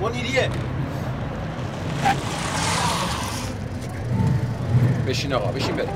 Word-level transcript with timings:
منیریه 0.00 0.50
بشین 5.06 5.32
آقا 5.32 5.52
بشین 5.52 5.76
بریم 5.76 5.95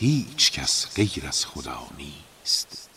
هیچ 0.00 0.52
کس 0.52 0.86
غیر 0.96 1.26
از 1.28 1.46
خدا 1.46 1.86
نیست. 1.98 2.87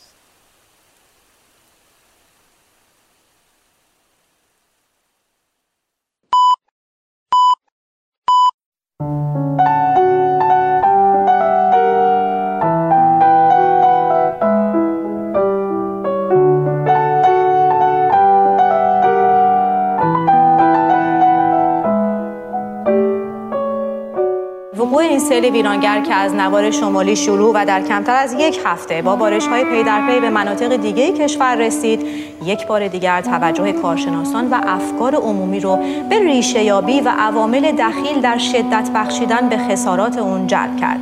وقوع 24.91 25.03
این 25.03 25.19
سیل 25.19 25.45
ویرانگر 25.45 26.01
که 26.01 26.13
از 26.13 26.35
نوار 26.35 26.71
شمالی 26.71 27.15
شروع 27.15 27.51
و 27.55 27.65
در 27.65 27.81
کمتر 27.81 28.15
از 28.15 28.33
یک 28.33 28.59
هفته 28.65 29.01
با 29.01 29.15
بارش 29.15 29.47
های 29.47 29.65
پی 29.65 29.83
در 29.83 30.07
پی 30.07 30.19
به 30.19 30.29
مناطق 30.29 30.75
دیگه 30.75 31.11
کشور 31.11 31.55
رسید 31.55 32.07
یک 32.45 32.67
بار 32.67 32.87
دیگر 32.87 33.21
توجه 33.21 33.71
کارشناسان 33.71 34.49
و 34.49 34.55
افکار 34.63 35.15
عمومی 35.15 35.59
رو 35.59 35.79
به 36.09 36.19
ریشه 36.19 36.63
یابی 36.63 37.01
و 37.01 37.11
عوامل 37.19 37.71
دخیل 37.71 38.21
در 38.21 38.37
شدت 38.37 38.89
بخشیدن 38.95 39.49
به 39.49 39.57
خسارات 39.57 40.17
اون 40.17 40.47
جلب 40.47 40.77
کرد. 40.77 40.99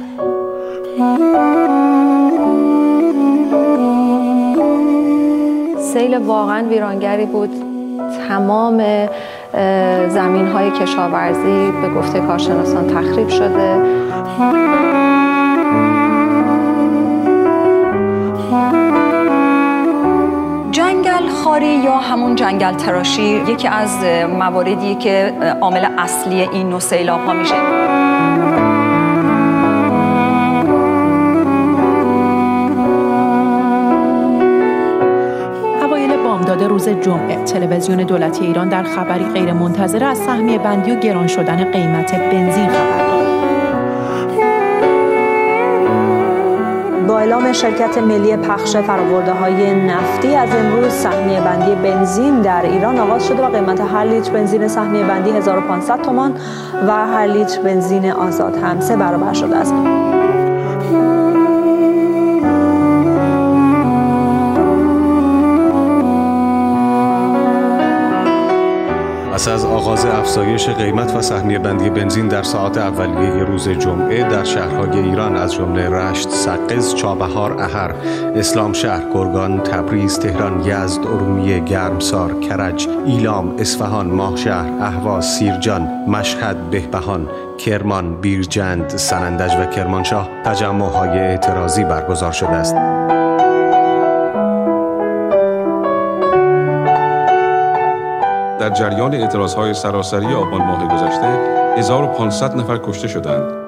سیل 5.94 6.18
واقعا 6.18 6.68
ویرانگری 6.68 7.26
بود. 7.26 7.50
تمام 8.28 9.08
زمین 10.08 10.48
های 10.48 10.72
کشاورزی 10.72 11.72
به 11.82 11.90
گفته 11.90 12.20
کارشناسان 12.20 12.88
تخریب 12.88 13.30
شده. 13.30 13.82
جنگل 20.72 21.30
خاری 21.44 21.76
یا 21.76 21.96
همون 21.96 22.36
جنگل 22.36 22.74
تراشی 22.74 23.44
یکی 23.48 23.68
از 23.68 24.04
مواردی 24.40 24.96
که 24.96 25.34
عامل 25.62 25.86
اصلی 25.98 26.42
این 26.42 26.70
نوع 26.70 26.80
سیلاب 26.80 27.26
ها 27.26 27.34
میشه. 27.34 27.99
روز 36.70 36.90
جمعه 36.90 37.44
تلویزیون 37.44 37.98
دولتی 37.98 38.46
ایران 38.46 38.70
در 38.70 38.84
خبری 38.84 39.26
غیرمنتظره 39.26 40.06
از 40.06 40.18
سهمیه 40.18 40.58
بندی 40.58 40.92
و 40.92 41.00
گران 41.00 41.28
شدن 41.28 41.64
قیمت 41.64 42.16
بنزین 42.16 42.70
خبر 42.70 43.08
داد. 43.08 43.20
با 47.08 47.20
اعلام 47.20 47.54
شرکت 47.54 47.98
ملی 47.98 48.38
پخش 48.38 48.76
فرآورده 48.76 49.34
های 49.34 49.86
نفتی 49.86 50.36
از 50.36 50.50
امروز 50.56 50.94
سهمیه 50.94 51.42
بندی 51.42 51.76
بنزین 51.76 52.42
در 52.42 52.66
ایران 52.66 53.00
آغاز 53.00 53.28
شده 53.28 53.44
و 53.44 53.50
قیمت 53.50 53.82
هر 53.82 54.04
لیتر 54.04 54.32
بنزین 54.32 54.68
سهمیه 54.68 55.04
بندی 55.04 55.32
1500 55.32 56.02
تومان 56.02 56.34
و 56.88 56.92
هر 56.92 57.28
لیتر 57.28 57.62
بنزین 57.62 58.12
آزاد 58.12 58.58
هم 58.58 58.80
سه 58.80 58.96
برابر 58.96 59.34
شده 59.34 59.58
است. 59.58 59.74
پس 69.40 69.48
از 69.48 69.66
آغاز 69.66 70.06
افزایش 70.06 70.70
قیمت 70.70 71.16
و 71.16 71.22
سهمیه 71.22 71.60
بندی 71.60 71.90
بنزین 71.90 72.28
در 72.28 72.44
ساعات 72.44 72.78
اولیه 72.78 73.44
روز 73.44 73.70
جمعه 73.70 74.30
در 74.30 74.44
شهرهای 74.44 75.00
ایران 75.00 75.36
از 75.36 75.54
جمله 75.54 75.90
رشت، 75.90 76.30
سقز، 76.30 76.96
چابهار، 76.96 77.62
اهر، 77.62 77.94
اسلام 78.36 78.74
شهر، 78.74 79.04
گرگان، 79.14 79.60
تبریز، 79.60 80.20
تهران، 80.20 80.62
یزد، 80.66 81.02
ارومیه، 81.08 81.60
گرمسار، 81.60 82.40
کرج، 82.40 82.88
ایلام، 83.06 83.56
اصفهان، 83.60 84.08
ماهشهر، 84.08 84.70
اهواز، 84.82 85.26
سیرجان، 85.26 86.06
مشهد، 86.08 86.70
بهبهان، 86.70 87.28
کرمان، 87.58 88.22
بیرجند، 88.22 88.90
سنندج 88.90 89.56
و 89.56 89.66
کرمانشاه 89.66 90.30
تجمعهای 90.46 91.20
اعتراضی 91.20 91.84
برگزار 91.84 92.32
شده 92.32 92.50
است. 92.50 92.76
جریان 98.80 99.14
اعتراض 99.14 99.54
های 99.54 99.74
سراسری 99.74 100.34
آبان 100.34 100.62
ماه 100.62 100.88
گذشته 100.88 101.28
1500 101.78 102.56
نفر 102.56 102.78
کشته 102.78 103.08
شدند. 103.08 103.59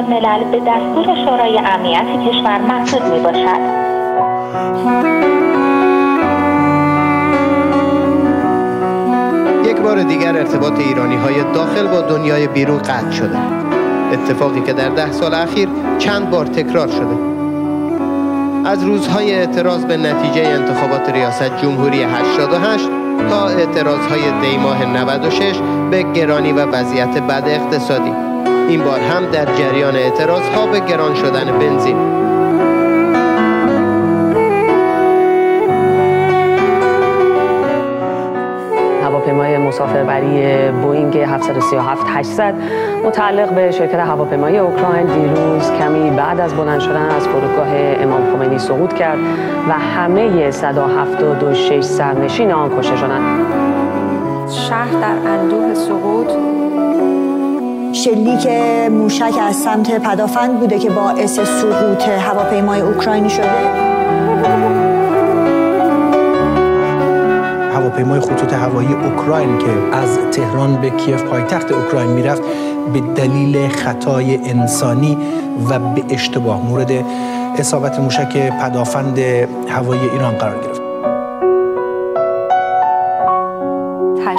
الملل 0.00 0.44
به 0.44 0.60
دستور 0.60 1.24
شورای 1.24 1.58
امنیت 1.58 2.28
کشور 2.28 2.58
محدود 2.58 3.02
می 3.02 3.18
باشد. 3.18 3.60
یک 9.70 9.76
بار 9.76 10.02
دیگر 10.02 10.36
ارتباط 10.36 10.78
ایرانی 10.78 11.16
های 11.16 11.34
داخل 11.54 11.86
با 11.86 12.00
دنیای 12.00 12.46
بیرون 12.46 12.78
قطع 12.78 13.10
شده. 13.10 13.38
اتفاقی 14.12 14.60
که 14.60 14.72
در 14.72 14.88
ده 14.88 15.12
سال 15.12 15.34
اخیر 15.34 15.68
چند 15.98 16.30
بار 16.30 16.46
تکرار 16.46 16.88
شده. 16.88 17.16
از 18.64 18.84
روزهای 18.84 19.34
اعتراض 19.34 19.84
به 19.84 19.96
نتیجه 19.96 20.48
انتخابات 20.48 21.10
ریاست 21.10 21.56
جمهوری 21.62 22.02
88 22.02 22.88
تا 23.30 23.48
اعتراض 23.48 24.06
های 24.06 24.50
دیماه 24.50 24.84
96 24.84 25.56
به 25.90 26.02
گرانی 26.02 26.52
و 26.52 26.66
وضعیت 26.66 27.18
بد 27.18 27.44
اقتصادی. 27.46 28.29
این 28.70 28.84
بار 28.84 29.00
هم 29.00 29.26
در 29.26 29.44
جریان 29.44 29.96
اعتراض 29.96 30.48
ها 30.48 30.66
به 30.66 30.80
گران 30.80 31.14
شدن 31.14 31.58
بنزین 31.58 31.96
هواپیمای 39.02 39.58
مسافربری 39.58 40.70
بوینگ 40.70 41.16
737 41.16 42.06
800 42.08 42.54
متعلق 43.04 43.54
به 43.54 43.70
شرکت 43.70 43.98
هواپیمایی 43.98 44.58
اوکراین 44.58 45.06
دیروز 45.06 45.70
کمی 45.72 46.10
بعد 46.10 46.40
از 46.40 46.54
بلند 46.54 46.80
شدن 46.80 47.10
از 47.10 47.28
فرودگاه 47.28 47.68
امام 47.74 48.36
خمینی 48.36 48.58
سقوط 48.58 48.92
کرد 48.92 49.18
و 49.68 49.72
همه 49.72 50.50
176 50.50 51.80
سرنشین 51.80 52.52
آن 52.52 52.78
کشته 52.78 52.96
شدند. 52.96 53.46
شهر 54.48 54.92
در 55.00 55.30
اندوه 55.30 55.74
سقوط 55.74 56.49
شلیک 58.04 58.46
موشک 58.90 59.34
از 59.42 59.56
سمت 59.56 59.98
پدافند 59.98 60.60
بوده 60.60 60.78
که 60.78 60.90
باعث 60.90 61.40
سقوط 61.40 62.08
هواپیمای 62.08 62.80
اوکراینی 62.80 63.30
شده. 63.30 63.50
هواپیمای 67.74 68.20
خطوط 68.20 68.52
هوایی 68.52 68.88
اوکراین 68.92 69.58
که 69.58 69.96
از 69.96 70.18
تهران 70.32 70.76
به 70.76 70.90
کیف 70.90 71.22
پایتخت 71.22 71.72
اوکراین 71.72 72.10
می‌رفت 72.10 72.42
به 72.92 73.00
دلیل 73.00 73.68
خطای 73.68 74.36
انسانی 74.36 75.18
و 75.70 75.78
به 75.78 76.14
اشتباه 76.14 76.66
مورد 76.66 76.92
اصابت 77.58 77.98
موشک 77.98 78.50
پدافند 78.60 79.18
هوایی 79.68 80.08
ایران 80.12 80.34
قرار 80.34 80.56
گرفت. 80.56 80.69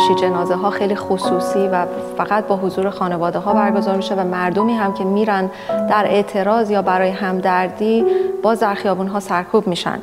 تشییع 0.01 0.18
جنازه 0.18 0.56
ها 0.56 0.69
خیلی 0.69 0.95
خصوصی 0.95 1.68
و 1.68 1.86
فقط 2.18 2.48
با 2.48 2.57
حضور 2.57 2.89
خانواده 2.89 3.39
ها 3.39 3.53
برگزار 3.53 3.95
میشه 3.95 4.15
و 4.15 4.24
مردمی 4.24 4.74
هم 4.74 4.94
که 4.94 5.03
میرن 5.03 5.50
در 5.89 6.06
اعتراض 6.07 6.69
یا 6.69 6.81
برای 6.81 7.09
همدردی 7.09 8.06
باز 8.44 8.59
در 8.59 8.74
خیابون 8.74 9.07
ها 9.07 9.19
سرکوب 9.19 9.68
میشن. 9.68 10.00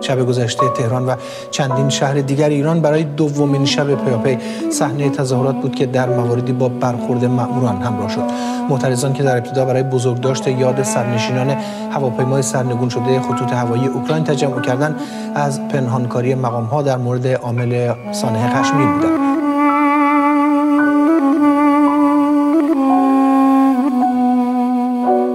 شب 0.00 0.26
گذشته 0.26 0.68
تهران 0.68 1.06
و 1.06 1.14
چندین 1.50 1.88
شهر 1.88 2.14
دیگر 2.14 2.48
ایران 2.48 2.80
برای 2.80 3.04
دومین 3.04 3.64
شب 3.64 4.04
پیاپی 4.04 4.38
صحنه 4.70 5.10
تظاهرات 5.10 5.56
بود 5.56 5.74
که 5.74 5.86
در 5.86 6.08
مواردی 6.08 6.52
با 6.52 6.68
برخورد 6.68 7.24
مأموران 7.24 7.82
همراه 7.82 8.08
شد. 8.08 8.57
معترضان 8.68 9.12
که 9.12 9.22
در 9.22 9.36
ابتدا 9.36 9.64
برای 9.64 9.82
بزرگداشت 9.82 10.48
یاد 10.48 10.82
سرنشینان 10.82 11.56
هواپیمای 11.90 12.42
سرنگون 12.42 12.88
شده 12.88 13.20
خطوط 13.20 13.52
هوایی 13.52 13.86
اوکراین 13.86 14.24
تجمع 14.24 14.60
کردند 14.60 15.00
از 15.34 15.68
پنهانکاری 15.68 16.34
مقام 16.34 16.64
ها 16.64 16.82
در 16.82 16.96
مورد 16.96 17.26
عامل 17.26 17.92
سانحه 18.12 18.62
خشمگین 18.62 18.92
بودند. 18.92 19.37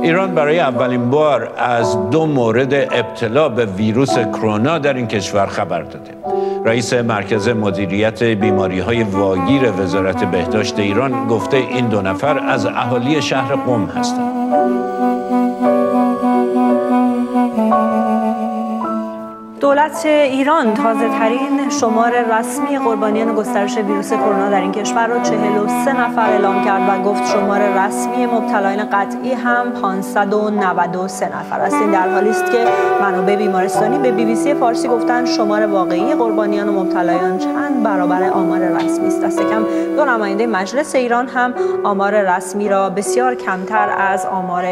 ایران 0.04 0.36
برای 0.36 0.60
اولین 0.60 1.10
بار 1.10 1.54
از 1.58 2.10
دو 2.10 2.26
مورد 2.26 2.74
ابتلا 2.74 3.50
به 3.50 3.66
ویروس 3.66 4.18
کرونا 4.18 4.80
در 4.80 4.94
این 4.94 5.08
کشور 5.08 5.46
خبر 5.46 5.82
داده. 5.82 6.12
رئیس 6.66 6.94
مرکز 6.94 7.50
مدیریت 7.50 8.24
بیماری 8.24 8.80
های 8.80 9.04
واگیر 9.04 9.72
وزارت 9.72 10.24
بهداشت 10.24 10.80
ایران 10.80 11.28
گفته 11.28 11.58
این 11.58 11.88
دو 11.88 12.02
نفر 12.02 12.40
از 12.40 12.66
اهالی 12.66 13.22
شهر 13.22 13.56
قم 13.56 13.86
هستند. 13.86 15.13
دولت 19.74 20.06
ایران 20.06 20.74
تازه 20.74 21.10
ترین 21.10 21.70
شمار 21.70 22.12
رسمی 22.40 22.78
قربانیان 22.78 23.36
گسترش 23.36 23.78
ویروس 23.78 24.14
کرونا 24.14 24.50
در 24.50 24.62
این 24.62 24.72
کشور 24.72 25.08
را 25.08 25.20
43 25.20 26.02
نفر 26.02 26.30
اعلام 26.30 26.66
کرد 26.66 26.90
و 26.90 27.04
گفت 27.04 27.26
شمار 27.32 27.60
رسمی 27.60 28.26
مبتلایان 28.26 28.90
قطعی 28.90 29.34
هم 29.34 29.72
593 29.72 31.38
نفر 31.38 31.60
است. 31.60 31.76
این 31.76 31.92
در 31.92 32.10
حالی 32.10 32.30
است 32.30 32.46
که 32.46 32.66
منابع 33.02 33.36
بیمارستانی 33.36 33.98
به 33.98 34.12
بی 34.12 34.26
بی 34.26 34.36
سی 34.36 34.54
فارسی 34.54 34.88
گفتند 34.88 35.28
شمار 35.28 35.66
واقعی 35.66 36.14
قربانیان 36.14 36.70
و 36.70 36.84
مبتلایان 36.84 37.38
چند 37.38 37.84
برابر 37.84 38.30
آمار 38.30 38.60
رسمی 38.60 39.08
است. 39.08 39.22
دست 39.22 39.42
کم 39.42 39.66
دو 39.96 40.06
نماینده 40.06 40.48
مجلس 40.48 40.96
ایران 40.96 41.28
هم 41.28 41.54
آمار 41.84 42.36
رسمی 42.36 42.70
را 42.70 42.90
بسیار 42.90 43.36
کمتر 43.36 43.90
از 43.98 44.26
آمار 44.26 44.64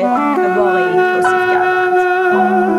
واقعی 0.58 0.94
توصیف 0.94 1.54
کردند. 1.54 2.71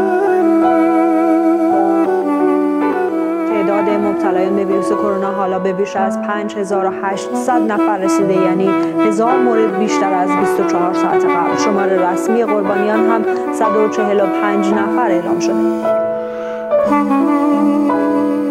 مبتلایان 4.12 4.56
به 4.56 4.64
ویروس 4.64 4.88
کرونا 4.88 5.32
حالا 5.32 5.59
به 5.59 5.73
بیش 5.73 5.97
از 5.97 6.23
5800 6.23 7.73
نفر 7.73 7.99
رسیده 7.99 8.35
یعنی 8.35 8.70
هزار 9.06 9.38
مورد 9.38 9.79
بیشتر 9.79 10.12
از 10.12 10.29
24 10.29 10.94
ساعت 10.94 11.25
قبل 11.25 11.56
شمار 11.64 11.88
رسمی 11.88 12.44
قربانیان 12.44 13.11
هم 13.11 13.25
145 13.53 14.67
نفر 14.67 15.11
اعلام 15.11 15.41
شده 15.41 15.53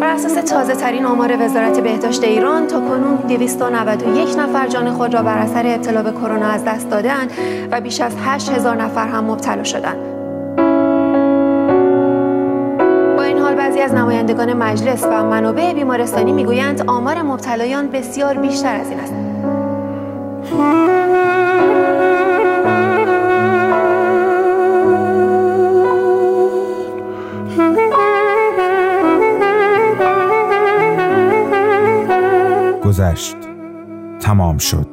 بر 0.00 0.10
اساس 0.14 0.34
تازه 0.34 0.74
ترین 0.74 1.04
آمار 1.04 1.44
وزارت 1.44 1.80
بهداشت 1.80 2.24
ایران 2.24 2.66
تا 2.66 2.80
کنون 2.80 3.16
291 3.16 4.38
نفر 4.38 4.66
جان 4.66 4.90
خود 4.90 5.14
را 5.14 5.22
بر 5.22 5.38
اثر 5.38 5.66
ابتلا 5.66 6.02
به 6.02 6.10
کرونا 6.10 6.46
از 6.46 6.64
دست 6.64 6.90
دادند 6.90 7.32
و 7.70 7.80
بیش 7.80 8.00
از 8.00 8.12
8000 8.24 8.76
نفر 8.76 9.06
هم 9.06 9.24
مبتلا 9.24 9.64
شدند. 9.64 10.11
بعضی 13.72 13.82
از 13.82 13.94
نمایندگان 13.94 14.52
مجلس 14.52 15.04
و 15.04 15.24
منابع 15.24 15.72
بیمارستانی 15.72 16.32
می‌گویند 16.32 16.82
آمار 16.86 17.22
مبتلایان 17.22 17.88
بسیار 17.88 18.38
بیشتر 18.38 18.76
از 18.76 18.90
این 18.90 19.00
است. 19.00 19.12
گذشت. 32.84 33.36
تمام 34.20 34.58
شد. 34.58 34.86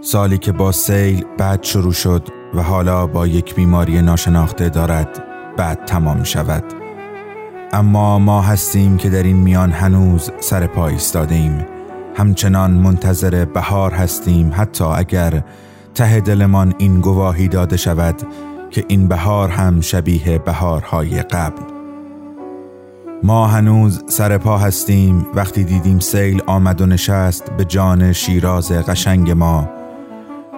سالی 0.00 0.38
که 0.38 0.52
با 0.52 0.72
سیل 0.72 1.24
بعد 1.38 1.62
شروع 1.62 1.92
شد 1.92 2.28
و 2.54 2.62
حالا 2.62 3.06
با 3.06 3.26
یک 3.26 3.54
بیماری 3.54 4.02
ناشناخته 4.02 4.68
دارد 4.68 5.24
بعد 5.56 5.84
تمام 5.84 6.22
شود. 6.22 6.83
اما 7.74 8.18
ما 8.18 8.42
هستیم 8.42 8.96
که 8.96 9.10
در 9.10 9.22
این 9.22 9.36
میان 9.36 9.72
هنوز 9.72 10.30
سر 10.40 10.66
پا 10.66 10.88
ایستاده 10.88 11.34
ایم 11.34 11.66
همچنان 12.16 12.70
منتظر 12.70 13.44
بهار 13.44 13.92
هستیم 13.92 14.52
حتی 14.54 14.84
اگر 14.84 15.44
ته 15.94 16.20
دلمان 16.20 16.74
این 16.78 17.00
گواهی 17.00 17.48
داده 17.48 17.76
شود 17.76 18.14
که 18.70 18.84
این 18.88 19.08
بهار 19.08 19.48
هم 19.48 19.80
شبیه 19.80 20.38
بهارهای 20.38 21.22
قبل. 21.22 21.62
ما 23.22 23.46
هنوز 23.46 24.04
سر 24.06 24.38
پا 24.38 24.58
هستیم 24.58 25.26
وقتی 25.34 25.64
دیدیم 25.64 25.98
سیل 25.98 26.42
آمد 26.46 26.80
و 26.80 26.86
نشست 26.86 27.52
به 27.56 27.64
جان 27.64 28.12
شیراز 28.12 28.72
قشنگ 28.72 29.30
ما 29.30 29.68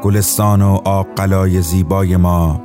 گلستان 0.03 0.63
و 0.63 0.81
آب 0.85 1.07
قلای 1.17 1.63
زیبای 1.63 2.17
ما 2.17 2.63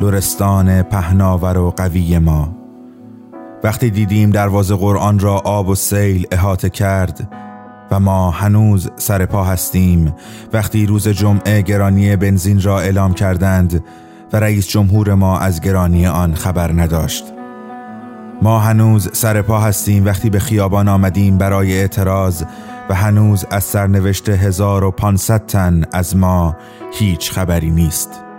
لرستان 0.00 0.82
پهناور 0.82 1.58
و 1.58 1.70
قوی 1.70 2.18
ما. 2.18 2.61
وقتی 3.64 3.90
دیدیم 3.90 4.30
دروازه 4.30 4.76
قرآن 4.76 5.18
را 5.18 5.38
آب 5.38 5.68
و 5.68 5.74
سیل 5.74 6.26
احاطه 6.30 6.70
کرد 6.70 7.28
و 7.90 8.00
ما 8.00 8.30
هنوز 8.30 8.90
سر 8.96 9.26
پا 9.26 9.44
هستیم 9.44 10.14
وقتی 10.52 10.86
روز 10.86 11.08
جمعه 11.08 11.62
گرانی 11.62 12.16
بنزین 12.16 12.62
را 12.62 12.80
اعلام 12.80 13.14
کردند 13.14 13.84
و 14.32 14.36
رئیس 14.36 14.68
جمهور 14.68 15.14
ما 15.14 15.38
از 15.38 15.60
گرانی 15.60 16.06
آن 16.06 16.34
خبر 16.34 16.72
نداشت. 16.72 17.24
ما 18.42 18.58
هنوز 18.58 19.10
سر 19.12 19.42
پا 19.42 19.60
هستیم 19.60 20.04
وقتی 20.04 20.30
به 20.30 20.38
خیابان 20.38 20.88
آمدیم 20.88 21.38
برای 21.38 21.78
اعتراض 21.78 22.44
و 22.90 22.94
هنوز 22.94 23.44
از 23.50 23.64
سرنوشت 23.64 24.28
1500 24.28 25.46
تن 25.46 25.84
از 25.92 26.16
ما 26.16 26.56
هیچ 26.92 27.32
خبری 27.32 27.70
نیست. 27.70 28.31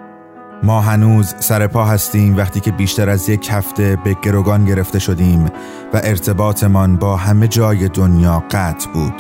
ما 0.63 0.81
هنوز 0.81 1.35
سر 1.39 1.67
پا 1.67 1.85
هستیم 1.85 2.37
وقتی 2.37 2.59
که 2.59 2.71
بیشتر 2.71 3.09
از 3.09 3.29
یک 3.29 3.49
هفته 3.51 3.97
به 4.03 4.13
گروگان 4.23 4.65
گرفته 4.65 4.99
شدیم 4.99 5.45
و 5.93 6.01
ارتباطمان 6.03 6.95
با 6.95 7.17
همه 7.17 7.47
جای 7.47 7.89
دنیا 7.89 8.43
قطع 8.51 8.89
بود. 8.93 9.13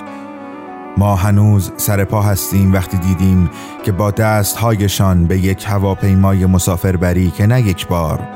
ما 0.97 1.15
هنوز 1.15 1.71
سر 1.77 2.03
پا 2.03 2.21
هستیم 2.21 2.73
وقتی 2.73 2.97
دیدیم 2.97 3.49
که 3.85 3.91
با 3.91 4.11
دستهایشان 4.11 5.25
به 5.25 5.37
یک 5.37 5.65
هواپیمای 5.67 6.45
مسافربری 6.45 7.31
که 7.31 7.47
نه 7.47 7.61
یک 7.61 7.87
بار 7.87 8.27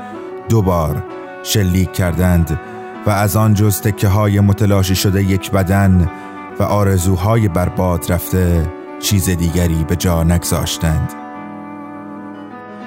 دو 0.48 0.62
بار 0.62 1.04
شلیک 1.42 1.92
کردند 1.92 2.60
و 3.06 3.10
از 3.10 3.36
آن 3.36 3.54
جز 3.54 3.80
تکه 3.80 4.08
های 4.08 4.40
متلاشی 4.40 4.94
شده 4.94 5.22
یک 5.22 5.50
بدن 5.50 6.10
و 6.60 6.62
آرزوهای 6.62 7.48
برباد 7.48 8.12
رفته 8.12 8.72
چیز 9.00 9.30
دیگری 9.30 9.84
به 9.88 9.96
جا 9.96 10.22
نگذاشتند. 10.22 11.27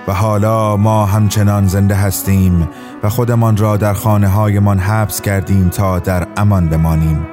و 0.07 0.13
حالا 0.13 0.77
ما 0.77 1.05
همچنان 1.05 1.67
زنده 1.67 1.95
هستیم 1.95 2.69
و 3.03 3.09
خودمان 3.09 3.57
را 3.57 3.77
در 3.77 3.93
خانه 3.93 4.27
هایمان 4.27 4.79
حبس 4.79 5.21
کردیم 5.21 5.69
تا 5.69 5.99
در 5.99 6.27
امان 6.37 6.69
بمانیم. 6.69 7.27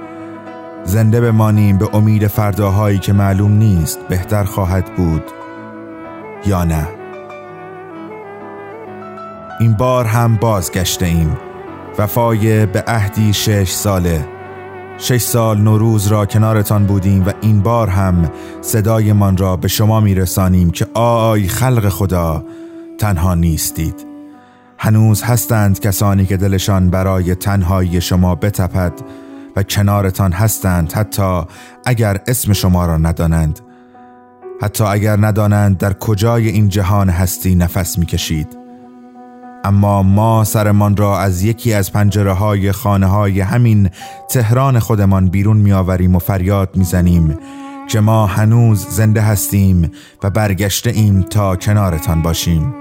زنده 0.84 1.20
بمانیم 1.20 1.78
به 1.78 1.94
امید 1.94 2.26
فرداهایی 2.26 2.98
که 2.98 3.12
معلوم 3.12 3.52
نیست 3.52 3.98
بهتر 4.08 4.44
خواهد 4.44 4.94
بود 4.96 5.22
یا 6.46 6.64
نه. 6.64 6.88
این 9.60 9.72
بار 9.72 10.04
هم 10.04 10.36
بازگشته 10.36 11.06
ایم 11.06 11.36
وفای 11.98 12.66
به 12.66 12.84
عهدی 12.86 13.32
شش 13.32 13.70
ساله. 13.70 14.37
شش 15.00 15.20
سال 15.20 15.58
نوروز 15.58 16.06
را 16.06 16.26
کنارتان 16.26 16.86
بودیم 16.86 17.26
و 17.26 17.32
این 17.40 17.60
بار 17.60 17.88
هم 17.88 18.30
صدایمان 18.60 19.36
را 19.36 19.56
به 19.56 19.68
شما 19.68 20.00
میرسانیم 20.00 20.70
که 20.70 20.86
آی 20.94 21.48
خلق 21.48 21.88
خدا 21.88 22.44
تنها 22.98 23.34
نیستید. 23.34 24.06
هنوز 24.78 25.22
هستند 25.22 25.80
کسانی 25.80 26.26
که 26.26 26.36
دلشان 26.36 26.90
برای 26.90 27.34
تنهایی 27.34 28.00
شما 28.00 28.34
بتپد 28.34 28.92
و 29.56 29.62
کنارتان 29.62 30.32
هستند 30.32 30.92
حتی 30.92 31.42
اگر 31.86 32.20
اسم 32.26 32.52
شما 32.52 32.86
را 32.86 32.96
ندانند. 32.96 33.60
حتی 34.62 34.84
اگر 34.84 35.16
ندانند 35.20 35.78
در 35.78 35.92
کجای 35.92 36.48
این 36.48 36.68
جهان 36.68 37.08
هستی 37.08 37.54
نفس 37.54 37.98
می‌کشید. 37.98 38.67
اما 39.68 40.02
ما 40.02 40.44
سرمان 40.44 40.96
را 40.96 41.20
از 41.20 41.42
یکی 41.42 41.72
از 41.72 41.92
پنجره 41.92 42.32
های 42.32 42.72
خانه 42.72 43.06
های 43.06 43.40
همین 43.40 43.90
تهران 44.28 44.78
خودمان 44.78 45.28
بیرون 45.28 45.56
میآوریم 45.56 46.16
و 46.16 46.18
فریاد 46.18 46.76
می‌زنیم 46.76 47.38
که 47.88 48.00
ما 48.00 48.26
هنوز 48.26 48.86
زنده 48.86 49.20
هستیم 49.20 49.90
و 50.22 50.30
برگشته 50.30 50.90
ایم 50.90 51.22
تا 51.22 51.56
کنارتان 51.56 52.22
باشیم. 52.22 52.74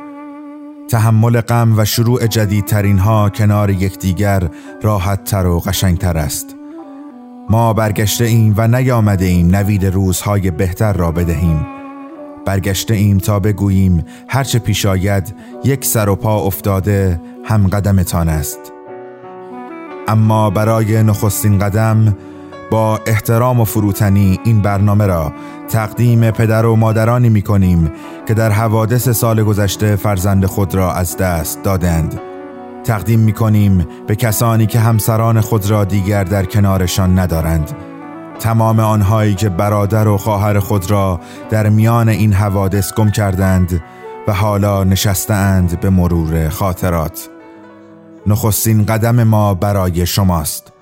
تحمل 0.89 1.41
غم 1.41 1.79
و 1.79 1.85
شروع 1.85 2.27
جدیدترین 2.27 2.97
ها 2.97 3.29
کنار 3.29 3.69
یکدیگر 3.69 4.49
راحت 4.81 5.23
تر 5.23 5.45
و 5.45 5.59
قشنگتر 5.59 6.17
است. 6.17 6.55
ما 7.49 7.73
برگشته 7.73 8.25
ایم 8.25 8.53
و 8.57 8.67
نیامده 8.67 9.25
ایم 9.25 9.55
نوید 9.55 9.85
روزهای 9.85 10.51
بهتر 10.51 10.93
را 10.93 11.11
بدهیم. 11.11 11.76
برگشته 12.47 12.93
ایم 12.93 13.17
تا 13.17 13.39
بگوییم 13.39 14.05
هرچه 14.27 14.59
پیش 14.59 14.85
آید 14.85 15.35
یک 15.63 15.85
سر 15.85 16.09
و 16.09 16.15
پا 16.15 16.39
افتاده 16.39 17.21
هم 17.45 17.67
قدمتان 17.67 18.29
است. 18.29 18.59
اما 20.07 20.49
برای 20.49 21.03
نخستین 21.03 21.59
قدم 21.59 22.17
با 22.71 22.99
احترام 23.05 23.59
و 23.59 23.65
فروتنی 23.65 24.39
این 24.43 24.61
برنامه 24.61 25.05
را 25.05 25.33
تقدیم 25.69 26.31
پدر 26.31 26.65
و 26.65 26.75
مادرانی 26.75 27.29
می 27.29 27.41
کنیم 27.41 27.91
که 28.27 28.33
در 28.33 28.49
حوادث 28.49 29.09
سال 29.09 29.43
گذشته 29.43 29.95
فرزند 29.95 30.45
خود 30.45 30.75
را 30.75 30.93
از 30.93 31.17
دست 31.17 31.63
دادند. 31.63 32.19
تقدیم 32.83 33.19
می 33.19 33.33
کنیم 33.33 33.87
به 34.07 34.15
کسانی 34.15 34.65
که 34.65 34.79
همسران 34.79 35.41
خود 35.41 35.69
را 35.69 35.85
دیگر 35.85 36.23
در 36.23 36.45
کنارشان 36.45 37.19
ندارند. 37.19 37.71
تمام 38.39 38.79
آنهایی 38.79 39.35
که 39.35 39.49
برادر 39.49 40.07
و 40.07 40.17
خواهر 40.17 40.59
خود 40.59 40.91
را 40.91 41.19
در 41.49 41.69
میان 41.69 42.09
این 42.09 42.33
حوادث 42.33 42.93
گم 42.93 43.09
کردند 43.09 43.83
و 44.27 44.33
حالا 44.33 44.83
نشستند 44.83 45.79
به 45.79 45.89
مرور 45.89 46.49
خاطرات. 46.49 47.29
نخستین 48.27 48.85
قدم 48.85 49.23
ما 49.23 49.53
برای 49.53 50.05
شماست. 50.05 50.73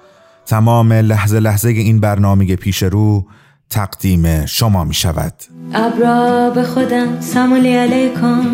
تمام 0.45 0.93
لحظه 0.93 1.39
لحظه 1.39 1.69
این 1.69 1.99
برنامه 1.99 2.55
پیش 2.55 2.83
رو 2.83 3.25
تقدیم 3.69 4.45
شما 4.45 4.83
می 4.83 4.93
شود. 4.93 5.33
ابرا 5.73 6.49
به 6.49 6.63
خودم 6.63 7.19
سمولی 7.19 7.75
علیکم. 7.75 8.45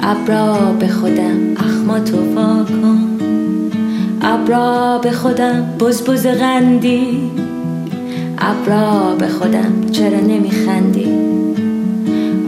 ابرا 0.00 0.72
به 0.72 0.88
خودم 0.88 1.56
اخماتو 1.56 2.34
کن 2.34 3.17
ابرا 4.22 4.98
به 4.98 5.10
خودم 5.10 5.64
بز 5.80 6.02
بز 6.02 6.26
غندی. 6.26 7.30
ابرا 8.38 9.14
به 9.18 9.28
خودم 9.28 9.90
چرا 9.92 10.20
نمیخندی؟ 10.20 11.08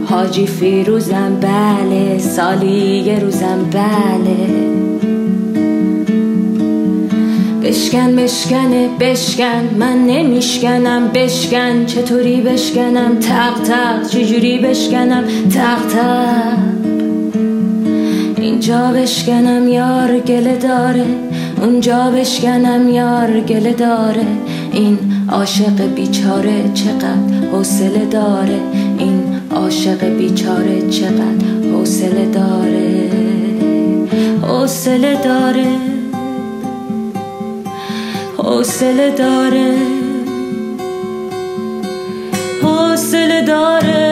حاجی 0.05 0.47
فیروزم 0.47 1.39
بله. 1.41 2.19
سالی 2.19 3.03
یه 3.05 3.19
روزم 3.19 3.65
بله. 3.71 4.71
بشکن 7.63 8.15
بشکنه 8.15 8.89
بشکن. 8.99 9.69
من 9.79 10.05
نمیشکنم 10.05 11.07
بشکن. 11.07 11.85
چطوری 11.85 12.41
بشکنم؟ 12.41 13.19
تق 13.19 13.61
تق. 13.63 14.07
چجوری 14.07 14.59
بشکنم؟ 14.59 15.23
تق 15.53 15.87
تق. 15.93 16.57
اینجا 18.37 18.91
بشکنم 18.91 19.67
یار 19.67 20.19
گله 20.19 20.57
داره. 20.57 21.30
اونجا 21.61 22.11
بشکنم 22.11 22.89
یار 22.89 23.39
گله 23.39 23.73
داره. 23.73 24.25
این 24.71 24.99
عاشق 25.29 25.81
بیچاره 25.95 26.71
چقدر 26.73 27.47
حوصله 27.51 28.05
داره. 28.05 28.59
این 28.97 29.23
عاشق 29.51 30.05
بیچاره 30.05 30.89
چقدر 30.89 31.45
حوصله 31.73 32.25
داره. 32.25 33.09
حوصله 34.41 35.15
داره. 35.23 35.67
حوصله 38.37 39.11
داره. 39.17 39.73
حوصله 42.63 43.41
داره. 43.41 44.10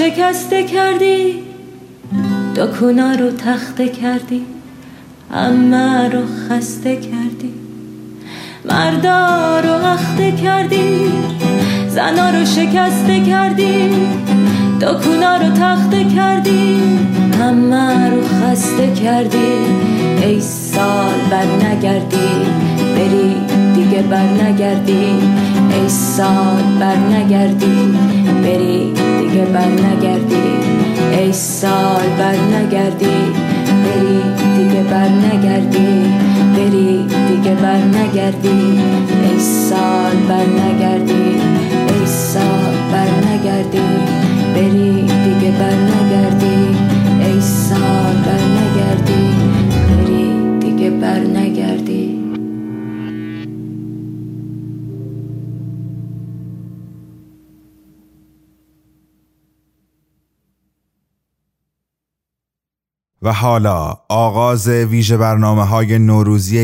شکسته 0.00 0.62
کردی؟ 0.62 1.34
دکونا 2.56 3.12
رو 3.12 3.30
تخته 3.30 3.88
کردی؟ 3.88 4.46
همه 5.34 6.08
رو 6.08 6.20
خسته 6.48 6.96
کردی؟ 6.96 7.52
مردا 8.64 9.60
رو 9.60 9.86
اخته 9.86 10.32
کردی؟ 10.32 11.12
زنا 11.88 12.30
رو 12.30 12.44
شکسته 12.44 13.20
کردی؟ 13.20 13.90
داکونا 14.80 15.36
رو 15.36 15.50
تخته 15.50 16.04
کردی؟ 16.04 16.80
همه 17.40 18.10
رو 18.10 18.22
خسته 18.22 18.92
کردی؟ 18.94 19.52
ای 20.22 20.40
سال 20.40 21.20
بر 21.30 21.66
نگردی 21.66 22.46
بری 22.94 23.34
دیگه 23.74 24.02
بر 24.02 24.44
نگردی 24.44 25.18
ای 25.72 25.88
سال 25.88 26.62
بر 26.80 26.96
نگردی 26.96 27.94
بری 28.42 28.92
دیگه 29.30 29.44
بر 29.44 29.66
نگردی. 29.66 30.42
ای 31.12 31.32
سال 31.32 32.08
بر 32.18 32.36
نگردی. 32.36 33.06
بری 33.84 34.22
دیگه 34.56 34.82
بر 34.82 35.08
نگردی. 35.08 36.14
بری 36.56 37.06
دیگه 37.28 37.54
بر 37.54 37.76
نگردی. 37.76 38.80
ای 39.30 39.38
سال 39.40 40.16
بر 40.28 40.46
نگردی. 40.46 41.40
ای 41.88 42.06
سال 42.06 42.74
بر 42.92 43.08
نگردی. 43.28 43.82
بری 44.54 45.02
دیگه 45.02 45.50
بر 45.58 45.74
نگردی. 45.74 46.69
حالا 63.32 63.96
آغاز 64.08 64.68
ویژه 64.68 65.16
برنامه 65.16 65.64
های 65.64 65.98
نوروزی 65.98 66.58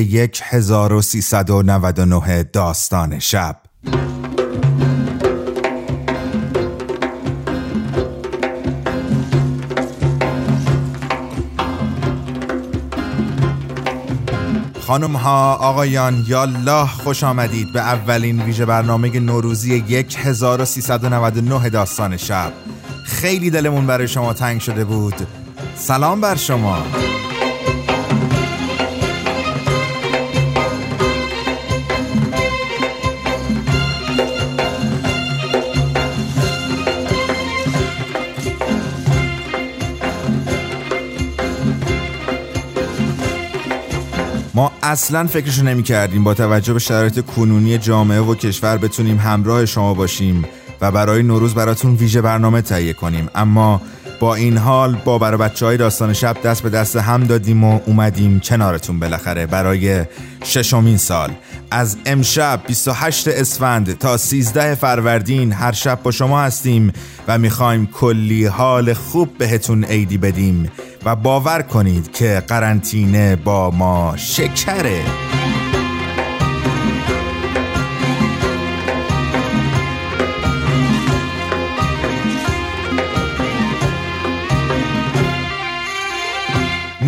1399 0.50 2.42
داستان 2.42 3.18
شب. 3.18 3.56
خانم 14.80 15.16
ها 15.16 15.54
آقایان 15.54 16.25
یالله 16.28 16.87
خوش 16.87 17.25
آمدید 17.25 17.73
به 17.73 17.80
اولین 17.80 18.42
ویژه 18.42 18.66
برنامه 18.66 19.20
نوروزی 19.20 20.04
1399 20.16 21.68
داستان 21.68 22.16
شب. 22.16 22.52
خیلی 23.04 23.50
دلمون 23.50 23.87
برای 23.87 24.08
شما 24.08 24.32
تنگ 24.32 24.61
شده 24.61 24.85
بود. 24.85 25.45
سلام 25.78 26.21
بر 26.21 26.37
شما. 26.37 26.78
ما 44.54 44.73
اصلا 44.83 45.26
فکرشو 45.26 45.62
نمی 45.62 45.83
کردیم 45.83 46.25
با 46.25 46.35
توجه 46.35 46.73
به 46.73 46.78
شرایط 46.78 47.21
کنونی 47.21 47.78
جامعه 47.78 48.21
و 48.21 48.35
کشور 48.35 48.76
بتونیم 48.76 49.18
همراه 49.18 49.66
شما 49.66 49.95
باشیم 49.95 50.45
و 50.80 50.90
برای 50.90 51.23
نوروز 51.23 51.54
براتون 51.54 51.95
ویژه 51.95 52.21
برنامه 52.21 52.62
تهیه 52.62 52.92
کنیم. 52.92 53.28
اما 53.35 53.80
با 54.20 54.35
این 54.35 54.56
حال 54.56 54.94
با 55.04 55.18
برای 55.18 55.38
بچه 55.38 55.66
های 55.66 55.76
داستان 55.76 56.12
شب 56.12 56.37
دست 56.42 56.62
به 56.62 56.70
دست 56.70 56.96
هم 56.96 57.25
دادیم 57.25 57.64
و 57.64 57.80
اومدیم 57.87 58.40
کنارتون 58.40 59.00
بالاخره 59.00 59.46
برای 59.46 60.04
ششمین 60.44 60.96
سال. 60.96 61.30
از 61.70 61.96
امشب 62.06 62.61
28 62.66 63.28
اسفند 63.28 63.99
تا 63.99 64.17
13 64.17 64.75
فروردین 64.75 65.52
هر 65.52 65.73
شب 65.73 66.02
با 66.02 66.10
شما 66.10 66.43
هستیم 66.43 66.93
و 67.28 67.38
می‌خوایم 67.38 67.86
کلی 67.86 68.47
حال 68.47 68.93
خوب 68.93 69.38
بهتون 69.38 69.84
عیدی 69.84 70.19
بدیم 70.19 70.71
و 71.04 71.17
باور 71.17 71.62
کنید 71.62 72.12
که 72.12 72.43
قرنطینه 72.49 73.36
با 73.36 73.71
ما 73.71 74.14
شکره. 74.17 75.35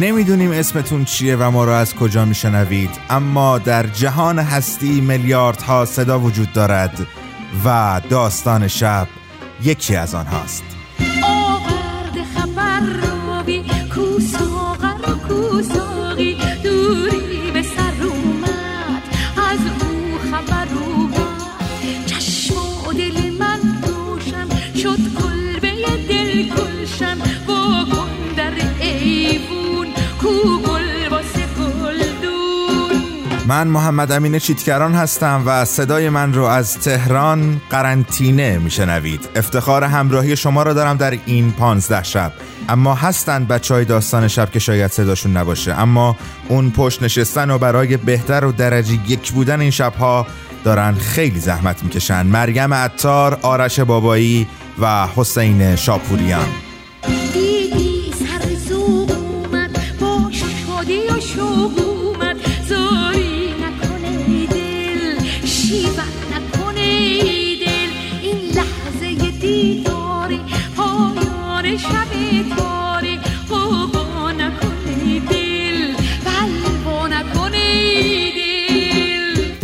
نمی‌دونیم 0.01 0.51
اسمتون 0.51 1.05
چیه 1.05 1.37
و 1.37 1.51
ما 1.51 1.65
را 1.65 1.79
از 1.79 1.95
کجا 1.95 2.25
میشنوید 2.25 2.91
اما 3.11 3.59
در 3.59 3.87
جهان 3.87 4.39
هستی 4.39 5.01
میلیاردها 5.01 5.85
صدا 5.85 6.21
وجود 6.21 6.53
دارد 6.53 7.07
و 7.65 8.01
داستان 8.11 8.69
شب 8.69 9.09
یکی 9.63 9.97
از 9.97 10.15
آنهاست. 10.15 10.78
من 33.49 33.69
محمد 33.69 34.13
امین 34.13 34.39
چیتکران 34.39 34.95
هستم 34.95 35.43
و 35.47 35.65
صدای 35.65 36.09
من 36.09 36.35
رو 36.35 36.45
از 36.45 36.79
تهران 36.79 37.61
قرنطینه 37.71 38.59
میشنوید. 38.59 39.29
افتخار 39.37 39.85
همراهی 39.85 40.37
شما 40.37 40.63
را 40.63 40.73
دارم 40.73 40.97
در 40.97 41.19
این 41.27 41.53
پانزده 41.53 42.03
شب. 42.03 42.33
اما 42.69 42.95
هستند 42.95 43.49
بچه 43.49 43.75
های 43.75 43.85
داستان 43.85 44.29
شب 44.29 44.51
که 44.51 44.59
شاید 44.59 44.91
صداشون 44.91 45.37
نباشه. 45.37 45.81
اما 45.81 46.17
اون 46.49 46.71
پشت 46.71 47.03
نشستن 47.03 47.51
و 47.51 47.59
برای 47.59 47.97
بهتر 47.97 48.45
و 48.45 48.53
درجه 48.53 48.99
یک 49.07 49.33
بودن 49.33 49.61
این 49.61 49.71
شبها 49.71 50.27
دارن 50.65 50.95
خیلی 50.95 51.41
زحمت 51.41 51.83
می‌کشن. 51.83 52.23
مریم 52.23 52.75
عطار، 52.75 53.39
آرش 53.43 53.81
بابایی 53.81 54.47
و 54.79 55.07
حسین 55.17 55.77
شاپوریان. 55.77 56.68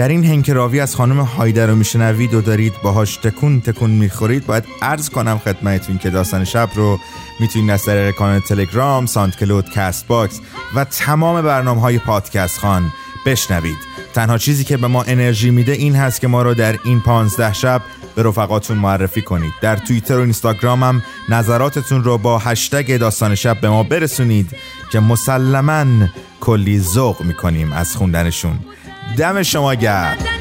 در 0.05 0.09
این 0.09 0.25
هنکراوی 0.25 0.81
از 0.81 0.97
خانم 0.97 1.21
هایده 1.21 1.67
رو 1.67 1.77
میشنوید 1.77 2.35
و 2.35 2.41
دارید 2.41 2.73
باهاش 2.83 3.17
تکون 3.17 3.61
تکون 3.61 3.91
می‌خورید 3.91 4.47
باید 4.47 4.65
عرض 4.83 5.11
کنم 5.11 5.39
خدمتتون 5.39 5.99
که 5.99 6.11
داستان 6.11 6.45
شب 6.45 6.69
رو 6.75 7.01
می‌تونید 7.41 7.71
از 7.71 7.85
طریق 7.85 8.15
کانال 8.15 8.41
تلگرام، 8.41 9.07
ساند 9.07 9.37
کلود، 9.37 9.71
کست 9.71 10.07
باکس 10.07 10.41
و 10.75 10.85
تمام 10.85 11.43
برنامه 11.43 11.81
های 11.81 11.99
پادکست 11.99 12.59
خان 12.59 12.93
بشنوید. 13.27 13.77
تنها 14.15 14.39
چیزی 14.39 14.65
که 14.65 14.77
به 14.77 14.87
ما 14.87 15.03
انرژی 15.03 15.51
میده 15.51 15.73
این 15.73 15.97
هست 15.97 16.21
که 16.21 16.29
ما 16.29 16.43
رو 16.43 16.55
در 16.55 16.79
این 16.85 17.01
پانزده 17.01 17.53
شب 17.53 17.83
به 18.15 18.23
رفقاتون 18.23 18.79
معرفی 18.79 19.23
کنید. 19.23 19.53
در 19.61 19.77
توییتر 19.77 20.19
و 20.19 20.21
اینستاگرام 20.21 20.83
هم 20.83 21.03
نظراتتون 21.29 22.05
رو 22.05 22.19
با 22.19 22.39
هشتگ 22.39 22.97
داستان 22.97 23.35
شب 23.35 23.61
به 23.61 23.69
ما 23.69 23.83
برسونید 23.83 24.57
که 24.93 25.01
مسلما 25.01 26.09
کلی 26.41 26.81
ذوق 26.81 27.23
می‌کنیم 27.23 27.73
از 27.73 27.97
خوندنشون. 27.97 28.59
دم 29.17 29.43
شما 29.43 29.75
گرم. 29.75 30.34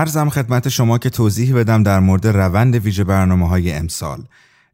ارزم 0.00 0.28
خدمت 0.28 0.68
شما 0.68 0.98
که 0.98 1.10
توضیح 1.10 1.54
بدم 1.54 1.82
در 1.82 2.00
مورد 2.00 2.26
روند 2.26 2.74
ویژه 2.74 3.04
برنامه 3.04 3.48
های 3.48 3.72
امسال. 3.72 4.24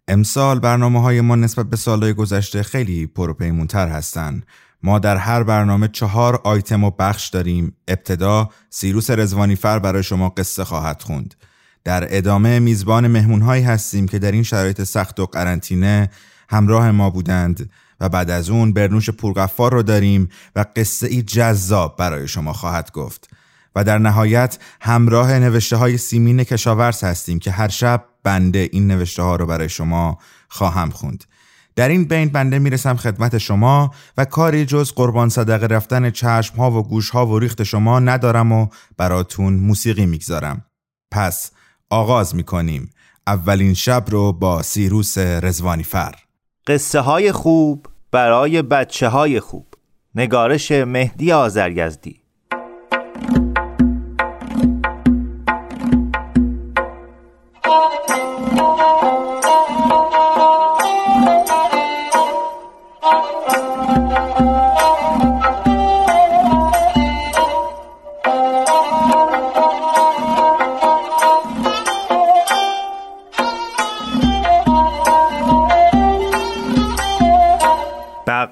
امسال 0.09 0.59
برنامه 0.59 1.03
های 1.03 1.21
ما 1.21 1.37
نسبت 1.37 1.67
به 1.67 1.77
سالهای 1.77 2.13
گذشته 2.13 2.63
خیلی 2.63 3.07
پروپیمونتر 3.07 3.89
هستند. 3.89 4.47
ما 4.83 4.99
در 4.99 5.17
هر 5.17 5.43
برنامه 5.43 5.89
چهار 5.89 6.41
آیتم 6.45 6.85
و 6.85 6.91
بخش 6.91 7.29
داریم. 7.29 7.77
ابتدا 7.89 8.51
سیروس 8.71 9.11
رزوانی 9.11 9.57
فر 9.57 9.79
برای 9.79 10.03
شما 10.03 10.29
قصه 10.29 10.65
خواهد 10.65 11.03
خوند. 11.03 11.35
در 11.85 12.17
ادامه 12.17 12.59
میزبان 12.59 13.07
مهمونهایی 13.07 13.63
هستیم 13.63 14.09
که 14.09 14.19
در 14.19 14.33
این 14.33 14.43
شرایط 14.43 14.83
سخت 14.83 15.21
و 15.21 15.27
قرنطینه 15.27 16.11
همراه 16.49 16.91
ما 16.91 17.11
بودند 17.11 17.71
و 18.01 18.09
بعد 18.09 18.31
از 18.31 18.51
اون 18.51 18.73
برنوش 18.73 19.11
پورغفار 19.11 19.73
رو 19.73 19.83
داریم 19.83 20.29
و 20.57 20.65
قصه 20.77 21.07
ای 21.07 21.23
جذاب 21.23 21.97
برای 21.97 22.29
شما 22.29 22.53
خواهد 22.53 22.93
گفت. 22.93 23.36
و 23.77 23.85
در 23.85 23.99
نهایت 23.99 24.59
همراه 24.81 25.39
نوشته 25.39 25.77
های 25.77 25.97
سیمین 25.97 26.45
کشاورز 26.45 27.05
هستیم 27.05 27.39
که 27.39 27.51
هر 27.51 27.69
شب 27.69 28.05
بنده 28.23 28.69
این 28.73 28.87
نوشته 28.87 29.23
ها 29.23 29.37
رو 29.37 29.47
برای 29.47 29.69
شما 29.69 30.19
خواهم 30.49 30.91
خوند. 30.91 31.25
در 31.77 31.89
این 31.89 32.05
بین 32.05 32.29
بنده 32.29 32.59
می‌رسم 32.59 32.97
خدمت 32.97 33.39
شما 33.39 33.91
و 34.17 34.25
کاری 34.25 34.67
جز 34.67 34.93
قربان 34.93 35.29
صدقه 35.29 35.67
رفتن 35.67 36.11
چشم 36.11 36.57
ها 36.57 36.71
و 36.71 36.83
گوش 36.83 37.11
ها 37.11 37.27
و 37.27 37.39
ریخت 37.39 37.63
شما 37.63 38.01
ندارم 38.01 38.53
و 38.53 38.67
براتون 38.97 39.55
موسیقی 39.55 40.07
می‌گذارم. 40.07 40.65
پس 41.11 41.51
آغاز 41.91 42.35
می‌کنیم 42.35 42.91
اولین 43.27 43.75
شب 43.75 44.05
رو 44.09 44.33
با 44.33 44.63
سیروس 44.63 45.19
رزوانی 45.19 45.83
فر 45.83 46.15
قصه 46.67 47.01
های 47.01 47.33
خوب 47.33 47.87
برای 48.11 48.63
بچه 48.63 49.09
های 49.09 49.41
خوب 49.41 49.67
نگارش 50.15 50.73
مهدی 50.73 51.33
آزرگزدی 51.33 52.21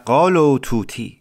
بقال 0.05 0.37
و 0.37 0.59
توتی. 0.59 1.21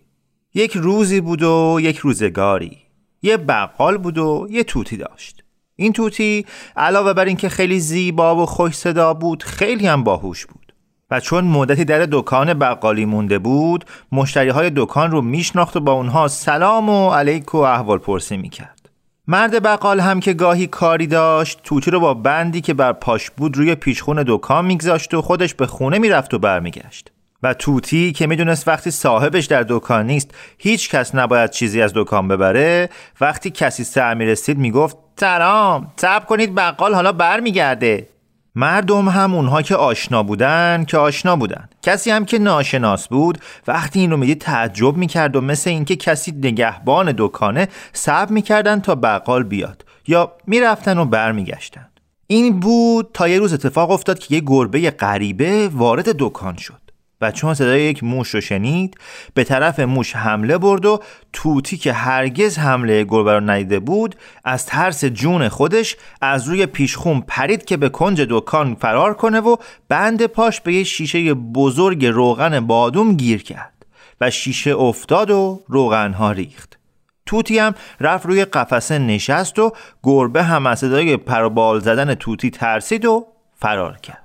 یک 0.54 0.72
روزی 0.78 1.22
بود 1.22 1.44
و 1.44 1.78
یک 1.82 1.98
روزگاری. 1.98 2.78
یه 3.22 3.38
بقال 3.38 3.98
بود 3.98 4.18
و 4.18 4.48
یه 4.50 4.64
توتی 4.64 4.98
داشت. 4.98 5.44
این 5.76 5.94
توتی 5.94 6.46
علاوه 6.78 7.14
بر 7.14 7.26
اینکه 7.26 7.50
خیلی 7.50 7.80
زیبا 7.80 8.36
و 8.36 8.46
خوش 8.46 8.74
صدا 8.74 9.14
بود 9.14 9.44
خیلی 9.44 9.88
هم 9.88 10.04
باهوش 10.04 10.46
بود. 10.46 10.74
و 11.12 11.20
چون 11.20 11.44
مدتی 11.44 11.86
در 11.86 12.08
دکان 12.12 12.54
بقالی 12.54 13.06
مونده 13.06 13.40
بود 13.40 13.86
مشتری 14.12 14.50
های 14.50 14.72
دکان 14.76 15.12
رو 15.12 15.22
میشناخت 15.22 15.78
و 15.78 15.80
با 15.80 15.92
اونها 15.92 16.28
سلام 16.28 16.90
و 16.90 17.10
علیک 17.10 17.56
و 17.56 17.58
احوال 17.58 17.98
پرسی 17.98 18.38
می‌کرد. 18.38 18.90
مرد 19.28 19.64
بقال 19.64 20.00
هم 20.00 20.20
که 20.20 20.34
گاهی 20.34 20.68
کاری 20.68 21.08
داشت 21.08 21.60
توتی 21.64 21.92
رو 21.92 22.00
با 22.00 22.14
بندی 22.14 22.62
که 22.62 22.74
بر 22.74 22.94
پاش 22.94 23.30
بود 23.30 23.58
روی 23.58 23.76
پیشخون 23.76 24.24
دکان 24.28 24.66
میگذاشت 24.66 25.14
و 25.14 25.22
خودش 25.22 25.54
به 25.54 25.68
خونه 25.68 26.00
می‌رفت 26.00 26.34
و 26.34 26.40
برمیگشت. 26.40 27.13
و 27.44 27.54
توتی 27.54 28.12
که 28.12 28.28
می‌دونست 28.28 28.68
وقتی 28.68 28.92
صاحبش 28.92 29.46
در 29.46 29.66
دکان 29.70 30.08
نیست 30.08 30.32
هیچ 30.58 30.90
کس 30.90 31.16
نباید 31.16 31.50
چیزی 31.50 31.82
از 31.82 31.92
دکان 31.96 32.28
ببره. 32.28 32.90
وقتی 33.22 33.50
کسی 33.50 33.84
سر 33.84 34.14
می‌رسید 34.14 34.58
می‌گفت 34.58 34.98
سلام 35.20 35.92
صبر 35.98 36.26
کنید 36.26 36.56
بقال 36.56 36.94
حالا 36.94 37.12
برمیگرده. 37.12 38.08
مردم 38.56 39.10
هم 39.10 39.34
اونها 39.34 39.62
که 39.62 39.76
آشنا 39.76 40.24
بودن 40.24 40.86
که 40.88 40.98
آشنا 40.98 41.36
بودن. 41.36 41.70
کسی 41.82 42.12
هم 42.12 42.26
که 42.26 42.40
ناشناس 42.40 43.08
بود 43.08 43.38
وقتی 43.68 44.00
این 44.00 44.12
رو 44.12 44.18
می‌دید 44.18 44.42
تعجب 44.42 44.98
می‌کرد 44.98 45.36
و 45.36 45.42
مثل 45.42 45.70
اینکه 45.70 45.96
کسی 45.96 46.32
نگهبان 46.32 47.14
دکانه 47.18 47.68
صبر 47.94 48.32
می‌کردن 48.32 48.80
تا 48.80 48.96
بقال 48.96 49.44
بیاد 49.44 49.86
یا 50.08 50.32
می‌رفتن 50.48 50.98
و 50.98 51.06
برمیگشتن. 51.06 51.90
این 52.28 52.60
بود 52.60 53.10
تا 53.14 53.28
یه 53.28 53.40
روز 53.40 53.54
اتفاق 53.54 53.92
افتاد 53.92 54.20
که 54.20 54.36
یه 54.36 54.42
گربه 54.46 54.92
غریبه 54.92 55.70
وارد 55.74 56.16
دکان 56.20 56.56
شد. 56.56 56.83
و 57.24 57.32
چون 57.32 57.54
صدای 57.54 57.82
یک 57.82 58.04
موش 58.04 58.30
رو 58.30 58.42
شنید 58.42 58.98
به 59.34 59.44
طرف 59.44 59.80
موش 59.80 60.16
حمله 60.16 60.58
برد 60.58 60.86
و 60.86 61.00
توتی 61.34 61.78
که 61.78 61.94
هرگز 61.94 62.58
حمله 62.58 63.04
گربه 63.04 63.34
رو 63.34 63.40
ندیده 63.40 63.80
بود 63.80 64.16
از 64.44 64.66
ترس 64.66 65.06
جون 65.06 65.50
خودش 65.50 65.96
از 66.22 66.48
روی 66.48 66.66
پیشخون 66.66 67.24
پرید 67.28 67.66
که 67.66 67.78
به 67.78 67.90
کنج 67.90 68.22
دکان 68.30 68.76
فرار 68.76 69.14
کنه 69.14 69.40
و 69.40 69.56
بند 69.90 70.26
پاش 70.26 70.62
به 70.62 70.74
یه 70.74 70.84
شیشه 70.84 71.34
بزرگ 71.34 72.06
روغن 72.06 72.60
بادوم 72.60 73.14
گیر 73.14 73.44
کرد 73.44 73.86
و 74.22 74.30
شیشه 74.30 74.72
افتاد 74.72 75.32
و 75.32 75.64
روغنها 75.68 76.32
ریخت. 76.32 76.80
توتی 77.26 77.60
هم 77.60 77.76
رفت 78.00 78.26
روی 78.26 78.46
قفسه 78.46 79.00
نشست 79.00 79.60
و 79.60 79.72
گربه 80.04 80.44
هم 80.44 80.68
از 80.68 80.80
صدای 80.80 81.18
پروبال 81.18 81.80
زدن 81.80 82.16
توتی 82.16 82.50
ترسید 82.50 83.06
و 83.06 83.28
فرار 83.56 83.98
کرد. 83.98 84.23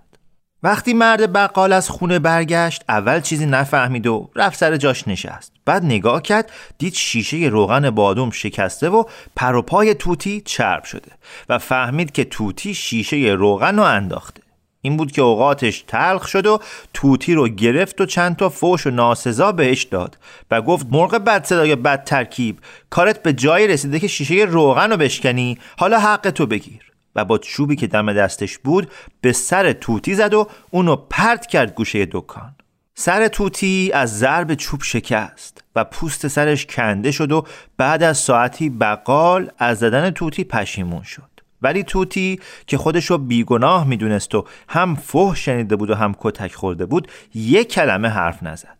وقتی 0.62 0.94
مرد 0.94 1.32
بقال 1.32 1.72
از 1.72 1.88
خونه 1.88 2.18
برگشت 2.18 2.84
اول 2.88 3.20
چیزی 3.20 3.46
نفهمید 3.46 4.06
و 4.06 4.30
رفت 4.36 4.58
سر 4.58 4.76
جاش 4.76 5.08
نشست. 5.08 5.52
بعد 5.64 5.84
نگاه 5.84 6.22
کرد 6.22 6.50
دید 6.78 6.94
شیشه 6.94 7.36
روغن 7.36 7.90
بادوم 7.90 8.30
شکسته 8.30 8.88
و 8.88 9.04
پر 9.36 9.54
و 9.54 9.62
پای 9.62 9.94
توتی 9.94 10.42
چرب 10.44 10.84
شده 10.84 11.12
و 11.48 11.58
فهمید 11.58 12.12
که 12.12 12.24
توتی 12.24 12.74
شیشه 12.74 13.16
روغن 13.16 13.76
رو 13.76 13.82
انداخته. 13.82 14.42
این 14.82 14.96
بود 14.96 15.12
که 15.12 15.22
اوقاتش 15.22 15.84
تلخ 15.86 16.28
شد 16.28 16.46
و 16.46 16.58
توتی 16.94 17.34
رو 17.34 17.48
گرفت 17.48 18.00
و 18.00 18.06
چند 18.06 18.36
تا 18.36 18.48
فوش 18.48 18.86
و 18.86 18.90
ناسزا 18.90 19.52
بهش 19.52 19.82
داد 19.82 20.18
و 20.50 20.62
گفت 20.62 20.86
مرغ 20.90 21.14
بد 21.14 21.44
صدای 21.44 21.76
بد 21.76 22.04
ترکیب 22.04 22.58
کارت 22.90 23.22
به 23.22 23.32
جایی 23.32 23.66
رسیده 23.66 24.00
که 24.00 24.08
شیشه 24.08 24.34
روغن 24.34 24.90
رو 24.90 24.96
بشکنی 24.96 25.58
حالا 25.78 26.00
حق 26.00 26.30
تو 26.30 26.46
بگیر. 26.46 26.87
و 27.18 27.24
با 27.24 27.38
چوبی 27.38 27.76
که 27.76 27.86
دم 27.86 28.12
دستش 28.12 28.58
بود 28.58 28.90
به 29.20 29.32
سر 29.32 29.72
توتی 29.72 30.14
زد 30.14 30.34
و 30.34 30.48
اونو 30.70 30.96
پرت 30.96 31.46
کرد 31.46 31.74
گوشه 31.74 32.06
دکان. 32.12 32.54
سر 32.94 33.28
توتی 33.28 33.90
از 33.94 34.18
ضرب 34.18 34.54
چوب 34.54 34.82
شکست 34.82 35.64
و 35.76 35.84
پوست 35.84 36.28
سرش 36.28 36.66
کنده 36.66 37.10
شد 37.10 37.32
و 37.32 37.46
بعد 37.76 38.02
از 38.02 38.18
ساعتی 38.18 38.70
بقال 38.70 39.50
از 39.58 39.78
زدن 39.78 40.10
توتی 40.10 40.44
پشیمون 40.44 41.02
شد. 41.02 41.22
ولی 41.62 41.82
توتی 41.82 42.40
که 42.66 42.78
خودشو 42.78 43.18
بیگناه 43.18 43.86
می‌دونست 43.86 44.34
و 44.34 44.44
هم 44.68 44.94
فح 44.94 45.34
شنیده 45.34 45.76
بود 45.76 45.90
و 45.90 45.94
هم 45.94 46.14
کتک 46.20 46.54
خورده 46.54 46.86
بود 46.86 47.08
یک 47.34 47.72
کلمه 47.72 48.08
حرف 48.08 48.42
نزد. 48.42 48.77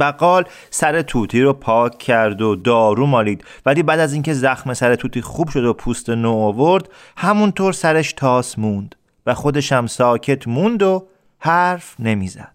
بقال 0.00 0.44
سر 0.70 1.02
توتی 1.02 1.42
رو 1.42 1.52
پاک 1.52 1.98
کرد 1.98 2.42
و 2.42 2.56
دارو 2.56 3.06
مالید. 3.06 3.44
ولی 3.66 3.82
بعد 3.82 4.00
از 4.00 4.12
اینکه 4.12 4.34
زخم 4.34 4.74
سر 4.74 4.94
توتی 4.94 5.20
خوب 5.20 5.48
شد 5.48 5.64
و 5.64 5.72
پوست 5.72 6.10
نو 6.10 6.32
آورد 6.32 6.88
همونطور 7.16 7.72
سرش 7.72 8.12
تاس 8.12 8.58
موند 8.58 8.94
و 9.26 9.34
خودش 9.34 9.72
هم 9.72 9.86
ساکت 9.86 10.48
موند 10.48 10.82
و 10.82 11.06
حرف 11.38 11.94
نمی‌زد. 11.98 12.53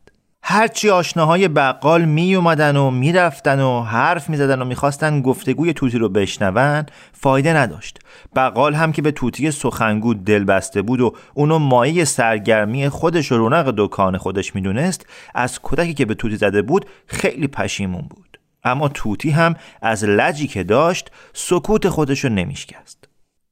هرچی 0.52 0.90
آشناهای 0.90 1.48
بقال 1.48 2.06
می 2.06 2.36
اومدن 2.36 2.78
و 2.78 2.92
می‌رفتن 2.92 3.60
و 3.60 3.82
حرف 3.82 4.30
می‌زدن 4.30 4.62
و 4.62 4.66
می‌خواستن 4.66 5.22
گفتگوی 5.22 5.74
توتی 5.74 5.98
رو 5.98 6.10
بشنون 6.10 6.86
فایده 7.14 7.54
نداشت. 7.54 8.00
بقال 8.36 8.74
هم 8.74 8.92
که 8.92 9.02
به 9.02 9.12
توتی 9.12 9.52
سخنگو 9.52 10.14
دل 10.14 10.44
بسته 10.44 10.82
بود 10.82 11.02
و 11.02 11.16
اونو 11.34 11.60
مایه 11.60 12.06
سرگرمی 12.06 12.90
خودش 12.90 13.32
و 13.32 13.38
رونق 13.38 13.74
دکان 13.78 14.18
خودش 14.18 14.56
می‌دونست 14.56 15.06
از 15.36 15.60
کودکی 15.60 15.94
که 15.94 16.06
به 16.06 16.14
توتی 16.14 16.36
زده 16.36 16.62
بود 16.62 16.86
خیلی 17.08 17.48
پشیمون 17.48 18.06
بود. 18.10 18.40
اما 18.64 18.88
توتی 18.88 19.30
هم 19.30 19.56
از 19.82 20.04
لجی 20.04 20.48
که 20.48 20.64
داشت 20.64 21.12
سکوت 21.34 21.90
خودش 21.90 22.20
رو 22.20 22.30
نمیشکست. 22.30 22.98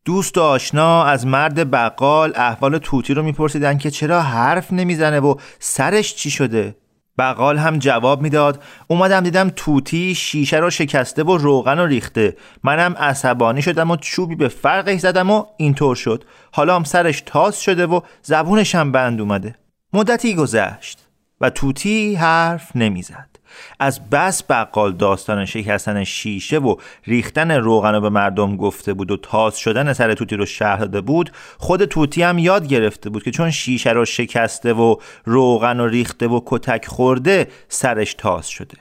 دوست 0.06 0.38
و 0.38 0.42
آشنا 0.42 1.04
از 1.04 1.28
مرد 1.28 1.72
بقال 1.72 2.34
احوال 2.36 2.78
توتی 2.78 3.14
رو 3.14 3.24
میپرسیدن 3.24 3.78
که 3.78 3.92
چرا 3.92 4.22
حرف 4.22 4.74
نمی‌زنه 4.74 5.20
و 5.20 5.36
سرش 5.60 6.16
چی 6.16 6.30
شده؟ 6.30 6.76
بقال 7.18 7.58
هم 7.58 7.78
جواب 7.78 8.22
می‌داد. 8.22 8.64
اومدم 8.88 9.22
دیدم 9.22 9.52
توتی 9.56 10.16
شیشه 10.16 10.58
رو 10.58 10.70
شکسته 10.70 11.24
و 11.24 11.38
روغن 11.38 11.80
رو 11.80 11.86
ریخته. 11.86 12.38
منم 12.64 12.94
عصبانی 12.94 13.62
شدم 13.62 13.92
و 13.92 13.96
چوبی 13.96 14.36
به 14.36 14.48
فرقش 14.48 15.00
زدم 15.00 15.32
و 15.32 15.46
اینطور 15.58 15.96
شد. 15.96 16.24
حالا 16.52 16.76
هم 16.76 16.84
سرش 16.84 17.24
تاس 17.26 17.60
شده 17.60 17.86
و 17.86 18.02
زبونش 18.22 18.76
هم 18.76 18.92
بند 18.92 19.22
اومده. 19.22 19.56
مدتی 19.94 20.36
گذشت 20.36 21.08
و 21.42 21.50
توتی 21.50 22.16
حرف 22.16 22.76
نمی‌زد. 22.76 23.37
از 23.80 24.10
بس 24.10 24.44
بقال 24.50 24.94
داستان 24.94 25.46
شکستن 25.46 26.04
شیشه 26.04 26.58
و 26.58 26.76
ریختن 27.06 27.52
روغن 27.52 27.94
رو 27.94 28.02
به 28.02 28.10
مردم 28.10 28.58
گفته 28.58 28.94
بود 28.94 29.12
و 29.12 29.18
تاز 29.18 29.58
شدن 29.58 29.94
سر 29.94 30.14
توتی 30.14 30.36
رو 30.36 30.46
شهر 30.46 30.78
داده 30.78 31.02
بود 31.02 31.32
خود 31.58 31.86
توتی 31.86 32.24
هم 32.24 32.38
یاد 32.38 32.68
گرفته 32.68 33.10
بود 33.10 33.24
که 33.24 33.32
چون 33.32 33.52
شیشه 33.52 33.90
رو 33.90 34.06
شکسته 34.06 34.74
و 34.74 34.96
روغن 35.26 35.78
رو 35.78 35.88
ریخته 35.88 36.28
و 36.28 36.42
کتک 36.46 36.86
خورده 36.86 37.48
سرش 37.70 38.14
تاز 38.14 38.48
شده. 38.48 38.78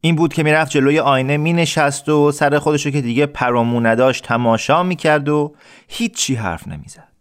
این 0.00 0.16
بود 0.16 0.34
که 0.34 0.42
می‌رفت 0.42 0.70
جلوی 0.70 0.98
آینه 0.98 1.36
می 1.36 1.52
نشست 1.52 2.08
و 2.08 2.32
سر 2.32 2.58
خودشو 2.58 2.90
که 2.90 3.00
دیگه 3.00 3.26
پرامو 3.26 3.80
نداشت 3.80 4.24
تماشا 4.24 4.82
می‌کرد 4.82 5.28
و 5.28 5.54
هیچی 5.88 6.34
حرف 6.34 6.68
نمی‌زد. 6.68 7.15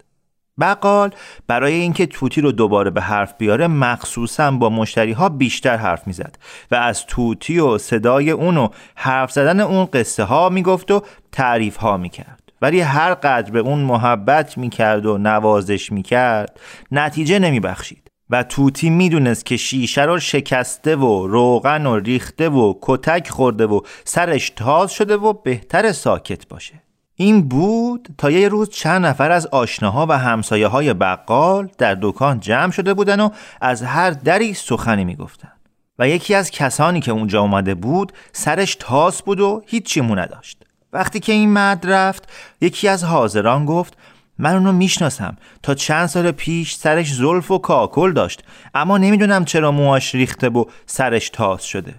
بقال 0.59 1.11
برای 1.47 1.73
اینکه 1.73 2.05
توتی 2.05 2.41
رو 2.41 2.51
دوباره 2.51 2.89
به 2.89 3.01
حرف 3.01 3.33
بیاره 3.37 3.67
مخصوصا 3.67 4.51
با 4.51 4.69
مشتری 4.69 5.11
ها 5.11 5.29
بیشتر 5.29 5.77
حرف 5.77 6.07
می‌زد 6.07 6.37
و 6.71 6.75
از 6.75 7.05
توتی 7.05 7.59
و 7.59 7.77
صدای 7.77 8.31
اون 8.31 8.57
و 8.57 8.69
حرف 8.95 9.31
زدن 9.31 9.59
اون 9.59 9.85
قصه 9.85 10.23
ها 10.23 10.49
می‌گفت 10.49 10.91
و 10.91 11.01
تعریف 11.31 11.77
ها 11.77 11.97
می‌کرد. 11.97 12.41
ولی 12.61 12.81
هر 12.81 13.13
قدر 13.13 13.51
به 13.51 13.59
اون 13.59 13.79
محبت 13.79 14.57
می‌کرد 14.57 15.05
و 15.05 15.17
نوازش 15.17 15.91
می‌کرد 15.91 16.59
نتیجه 16.91 17.39
نمیبخشید. 17.39 18.07
و 18.29 18.43
توتی 18.43 18.89
می‌دونست 18.89 19.45
که 19.45 19.57
شیشه 19.57 20.01
رو 20.01 20.19
شکسته 20.19 20.95
و 20.95 21.27
روغن 21.27 21.85
و 21.85 21.99
ریخته 21.99 22.49
و 22.49 22.73
کتک 22.81 23.29
خورده 23.29 23.65
و 23.65 23.81
سرش 24.03 24.49
تاز 24.49 24.91
شده 24.91 25.17
و 25.17 25.33
بهتر 25.33 25.91
ساکت 25.91 26.47
باشه. 26.47 26.84
این 27.15 27.47
بود 27.47 28.07
تا 28.17 28.31
یه 28.31 28.47
روز 28.47 28.69
چند 28.69 29.05
نفر 29.05 29.31
از 29.31 29.47
آشناها 29.47 30.05
و 30.09 30.17
همسایه 30.17 30.67
های 30.67 30.93
بقال 30.93 31.69
در 31.77 31.97
دکان 32.01 32.39
جمع 32.39 32.71
شده 32.71 32.93
بودن 32.93 33.19
و 33.19 33.29
از 33.61 33.83
هر 33.83 34.11
دری 34.11 34.53
سخنی 34.53 35.05
می‌گفتن 35.05 35.51
و 35.99 36.09
یکی 36.09 36.35
از 36.35 36.51
کسانی 36.51 36.99
که 36.99 37.11
اونجا 37.11 37.41
اومده 37.41 37.75
بود 37.75 38.13
سرش 38.31 38.77
تاس 38.79 39.21
بود 39.21 39.39
و 39.39 39.61
هیچی 39.67 40.01
مو 40.01 40.15
نداشت. 40.15 40.63
وقتی 40.93 41.19
که 41.19 41.31
این 41.31 41.49
مرد 41.49 41.91
رفت 41.91 42.29
یکی 42.61 42.87
از 42.87 43.03
حاضران 43.03 43.65
گفت 43.65 43.97
من 44.37 44.53
اونو 44.53 44.71
می‌شناسم. 44.71 45.37
تا 45.63 45.73
چند 45.73 46.05
سال 46.05 46.31
پیش 46.31 46.75
سرش 46.75 47.13
زلف 47.13 47.51
و 47.51 47.57
کاکل 47.57 48.13
داشت 48.13 48.43
اما 48.73 48.97
نمی‌دونم 48.97 49.45
چرا 49.45 49.71
موهاش 49.71 50.15
ریخته 50.15 50.49
و 50.49 50.65
سرش 50.85 51.29
تاس 51.29 51.63
شده. 51.63 51.95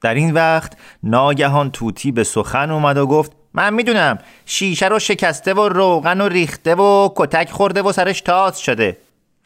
در 0.00 0.14
این 0.14 0.34
وقت 0.34 0.72
ناگهان 1.02 1.70
توتی 1.70 2.12
به 2.12 2.24
سخن 2.24 2.70
اومد 2.70 2.96
و 2.96 3.06
گفت 3.06 3.32
من 3.56 3.74
می‌دونم 3.74 4.18
شیشه 4.46 4.88
رو 4.88 4.98
شکسته 4.98 5.54
و 5.54 5.68
روغن 5.68 6.20
و 6.20 6.28
ریخته 6.28 6.74
و 6.74 7.08
کتک 7.16 7.50
خورده 7.50 7.82
و 7.82 7.92
سرش 7.92 8.20
تاز 8.20 8.60
شده. 8.60 8.96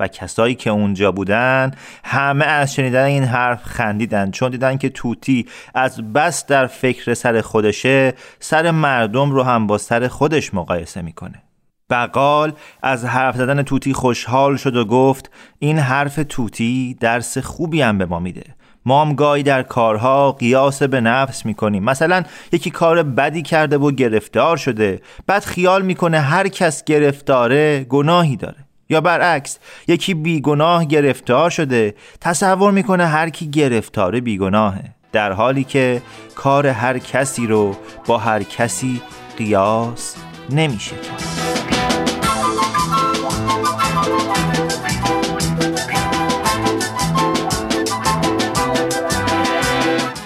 و 0.01 0.09
کسایی 0.09 0.55
که 0.55 0.71
اونجا 0.71 1.13
بودن 1.13 1.71
همه 2.05 2.45
از 2.45 2.75
شنیدن 2.75 3.05
این 3.05 3.25
حرف 3.25 3.63
خندیدن. 3.65 4.31
چون 4.31 4.51
دیدن 4.51 4.77
که 4.77 4.89
توتی 4.89 5.47
از 5.75 6.13
بس 6.13 6.47
در 6.47 6.67
فکر 6.67 7.15
سر 7.15 7.41
خودشه 7.41 8.15
سر 8.41 8.71
مردم 8.71 9.31
رو 9.31 9.43
هم 9.43 9.67
با 9.67 9.79
سر 9.79 10.09
خودش 10.09 10.55
مقایسه 10.55 11.03
می‌کنه. 11.03 11.43
بقال 11.91 12.53
از 12.83 13.05
حرف 13.05 13.37
زدن 13.37 13.63
توتی 13.63 13.93
خوشحال 13.93 14.57
شد 14.57 14.77
و 14.77 14.85
گفت 14.85 15.31
این 15.59 15.79
حرف 15.79 16.21
توتی 16.29 16.97
درس 17.01 17.39
خوبی 17.39 17.83
هم 17.83 17.99
به 17.99 18.07
ما 18.07 18.19
میده. 18.19 18.45
ما 18.85 19.05
هم 19.05 19.15
گاهی 19.15 19.43
در 19.43 19.63
کارها 19.63 20.33
قیاس 20.33 20.83
به 20.83 21.01
نفس 21.01 21.47
می‌کنیم 21.47 21.85
مثلا 21.85 22.23
یکی 22.53 22.71
کار 22.71 23.03
بدی 23.03 23.43
کرده 23.43 23.79
و 23.79 23.91
گرفتار 23.91 24.57
شده 24.57 25.01
بعد 25.27 25.45
خیال 25.45 25.83
می‌کنه 25.83 26.21
هر 26.21 26.49
کس 26.49 26.85
گرفتاره 26.85 27.85
گناهی 27.85 28.37
داره. 28.37 28.57
یا 28.89 29.01
برعکس 29.01 29.59
یکی 29.89 30.15
بیگناه 30.15 30.85
گرفتار 30.85 31.51
شده 31.51 31.95
تصور 32.21 32.71
می‌کنه 32.71 33.07
هر 33.07 33.31
کی 33.31 33.51
گرفتاره 33.51 34.21
بیگناهه. 34.21 34.85
در 35.13 35.33
حالی 35.33 35.65
که 35.65 36.03
کار 36.35 36.67
هر 36.67 36.99
کسی 36.99 37.47
رو 37.47 37.77
با 38.07 38.19
هر 38.19 38.43
کسی 38.43 39.03
قیاس 39.39 40.17
نمیشه 40.51 40.97
کرد. 40.97 41.51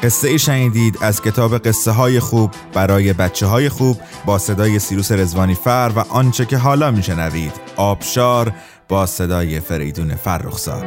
قصه 0.04 0.28
ای 0.28 0.38
شنیدید 0.38 0.98
از 1.00 1.22
کتاب 1.22 1.58
قصه 1.58 1.90
های 1.90 2.20
خوب 2.20 2.50
برای 2.74 3.12
بچه 3.12 3.46
های 3.46 3.68
خوب 3.68 4.00
با 4.26 4.38
صدای 4.38 4.78
سیروس 4.78 5.12
رزوانی 5.12 5.54
فر 5.54 5.92
و 5.96 5.98
آنچه 5.98 6.46
که 6.46 6.56
حالا 6.56 6.90
میشنوید. 6.90 7.52
آبشار 7.76 8.52
با 8.88 9.06
صدای 9.06 9.60
فریدون 9.60 10.14
فرخزاد. 10.14 10.84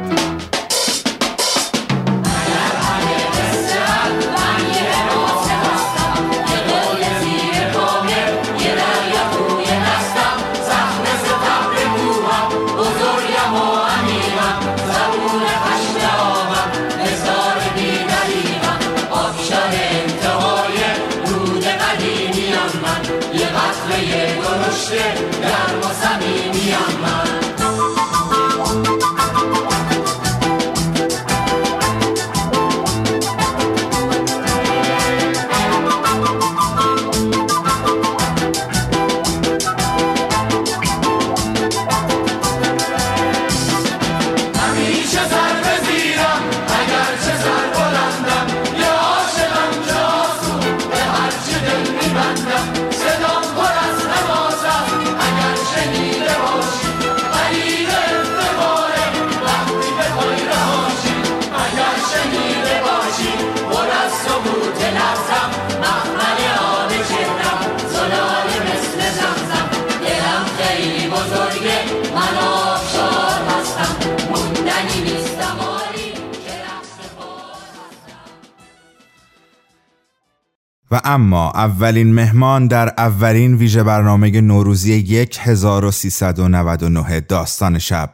و 80.90 81.00
اما 81.04 81.50
اولین 81.50 82.14
مهمان 82.14 82.66
در 82.66 82.94
اولین 82.98 83.54
ویژه 83.54 83.82
برنامه 83.82 84.40
نوروزی 84.40 85.26
1399 85.40 87.20
داستان 87.20 87.78
شب. 87.78 88.10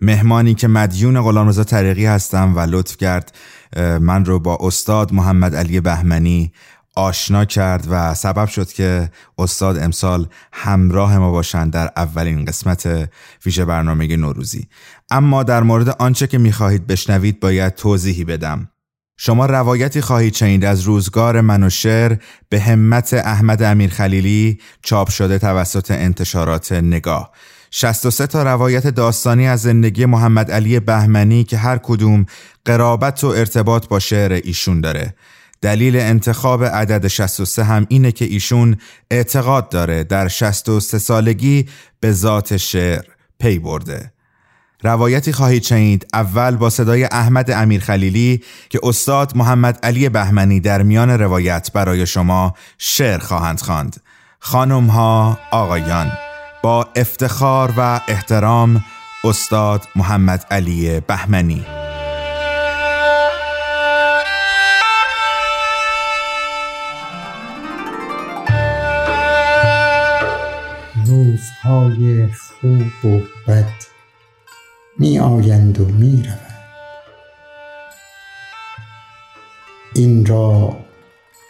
مهمانی 0.00 0.54
که 0.54 0.68
مدیون 0.68 1.22
غلامرضا 1.22 1.64
طریقی 1.64 2.06
هستم 2.06 2.56
و 2.56 2.60
لطف 2.60 2.96
کرد 2.96 3.34
من 4.00 4.24
رو 4.24 4.38
با 4.38 4.58
استاد 4.60 5.12
محمد 5.12 5.54
علی 5.54 5.80
بهمنی 5.80 6.52
آشنا 6.96 7.44
کرد 7.44 7.86
و 7.90 8.14
سبب 8.14 8.46
شد 8.46 8.72
که 8.72 9.10
استاد 9.38 9.78
امسال 9.78 10.26
همراه 10.52 11.18
ما 11.18 11.30
باشند 11.30 11.72
در 11.72 11.90
اولین 11.96 12.44
قسمت 12.44 13.10
ویژه 13.46 13.64
برنامه 13.64 14.16
نوروزی. 14.16 14.68
اما 15.10 15.42
در 15.42 15.62
مورد 15.62 15.88
آنچه 15.88 16.26
که 16.26 16.38
می‌خواهید 16.38 16.86
بشنوید 16.86 17.40
باید 17.40 17.74
توضیحی 17.74 18.24
بدم. 18.24 18.68
شما 19.20 19.46
روایتی 19.46 20.00
خواهید 20.00 20.34
شنید 20.34 20.64
از 20.64 20.80
روزگار 20.80 21.40
من 21.40 21.62
و 21.62 21.70
شعر 21.70 22.16
به 22.48 22.60
همت 22.60 23.14
احمد 23.14 23.62
امیر 23.62 23.90
خلیلی 23.90 24.58
چاپ 24.82 25.10
شده 25.10 25.38
توسط 25.38 25.90
انتشارات 25.90 26.72
نگاه. 26.72 27.32
63 27.70 28.26
تا 28.26 28.42
روایت 28.42 28.86
داستانی 28.86 29.48
از 29.48 29.62
زندگی 29.62 30.06
محمد 30.06 30.50
علی 30.50 30.80
بهمنی 30.80 31.44
که 31.44 31.56
هر 31.56 31.78
کدوم 31.78 32.26
قرابت 32.64 33.24
و 33.24 33.26
ارتباط 33.26 33.88
با 33.88 33.98
شعر 33.98 34.32
ایشون 34.32 34.80
داره. 34.80 35.14
دلیل 35.60 35.96
انتخاب 35.96 36.64
عدد 36.64 37.06
63 37.06 37.64
هم 37.64 37.86
اینه 37.88 38.12
که 38.12 38.24
ایشون 38.24 38.76
اعتقاد 39.10 39.68
داره 39.68 40.04
در 40.04 40.28
63 40.28 40.98
سالگی 40.98 41.68
به 42.00 42.12
ذات 42.12 42.56
شعر 42.56 43.04
پی 43.38 43.58
برده. 43.58 44.12
روایتی 44.82 45.32
خواهید 45.32 45.62
شنید. 45.62 46.06
اول 46.12 46.56
با 46.56 46.70
صدای 46.70 47.04
احمد 47.04 47.50
امیر 47.50 47.80
خلیلی 47.80 48.42
که 48.68 48.80
استاد 48.82 49.36
محمد 49.36 49.78
علی 49.82 50.08
بهمنی 50.08 50.60
در 50.60 50.82
میان 50.82 51.10
روایت 51.10 51.70
برای 51.72 52.06
شما 52.06 52.54
شعر 52.78 53.18
خواهند 53.18 53.60
خواند. 53.60 54.00
خانم 54.40 54.86
ها 54.86 55.38
آقایان 55.50 56.12
با 56.62 56.88
افتخار 56.96 57.74
و 57.76 58.00
احترام 58.08 58.84
استاد 59.24 59.88
محمد 59.96 60.46
علی 60.50 61.00
بهمنی. 61.00 61.64
روزهای 71.06 72.28
خوب 72.32 73.04
و 73.04 73.20
بد. 73.48 73.97
می 74.98 75.18
آیند 75.18 75.80
و 75.80 75.84
می 75.84 76.22
روند 76.22 76.54
این 79.94 80.26
را 80.26 80.76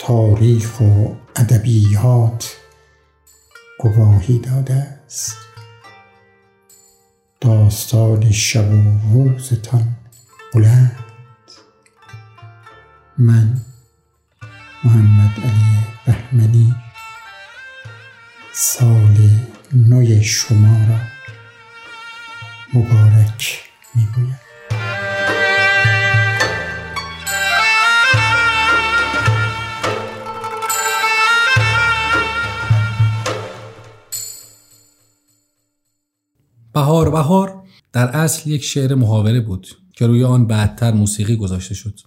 تاریخ 0.01 0.81
و 0.81 1.15
ادبیات 1.37 2.57
گواهی 3.79 4.39
داده 4.39 4.75
است. 4.75 5.37
داستان 7.41 8.31
شب 8.31 8.73
و 8.73 8.99
روزتان 9.13 9.97
بلند. 10.55 11.05
من 13.19 13.61
محمد 14.85 15.41
علی 15.41 15.87
بهمنی 16.07 16.75
سال 18.53 19.17
نو 19.73 20.23
شما 20.23 20.85
را 20.89 21.18
مبارک 22.75 23.61
می‌گویم. 23.95 24.39
بهار 36.73 37.11
بهار 37.11 37.63
در 37.93 38.09
اصل 38.09 38.51
یک 38.51 38.65
شعر 38.65 38.95
محاوره 38.95 39.41
بود 39.41 39.69
که 39.93 40.07
روی 40.07 40.25
آن 40.25 40.47
بعدتر 40.47 40.93
موسیقی 40.93 41.37
گذاشته 41.37 41.75
شد. 41.75 42.01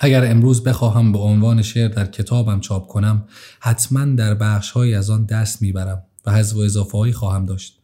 اگر 0.00 0.30
امروز 0.30 0.64
بخواهم 0.64 1.12
به 1.12 1.18
عنوان 1.18 1.62
شعر 1.62 1.88
در 1.88 2.06
کتابم 2.06 2.60
چاپ 2.60 2.86
کنم 2.86 3.28
حتما 3.60 4.04
در 4.04 4.34
بخشهایی 4.34 4.94
از 4.94 5.10
آن 5.10 5.24
دست 5.24 5.62
می‌برم 5.62 6.02
و 6.26 6.32
حذف 6.32 6.56
و 6.56 6.58
اضافه 6.58 6.98
هایی 6.98 7.12
خواهم 7.12 7.46
داشت. 7.46 7.80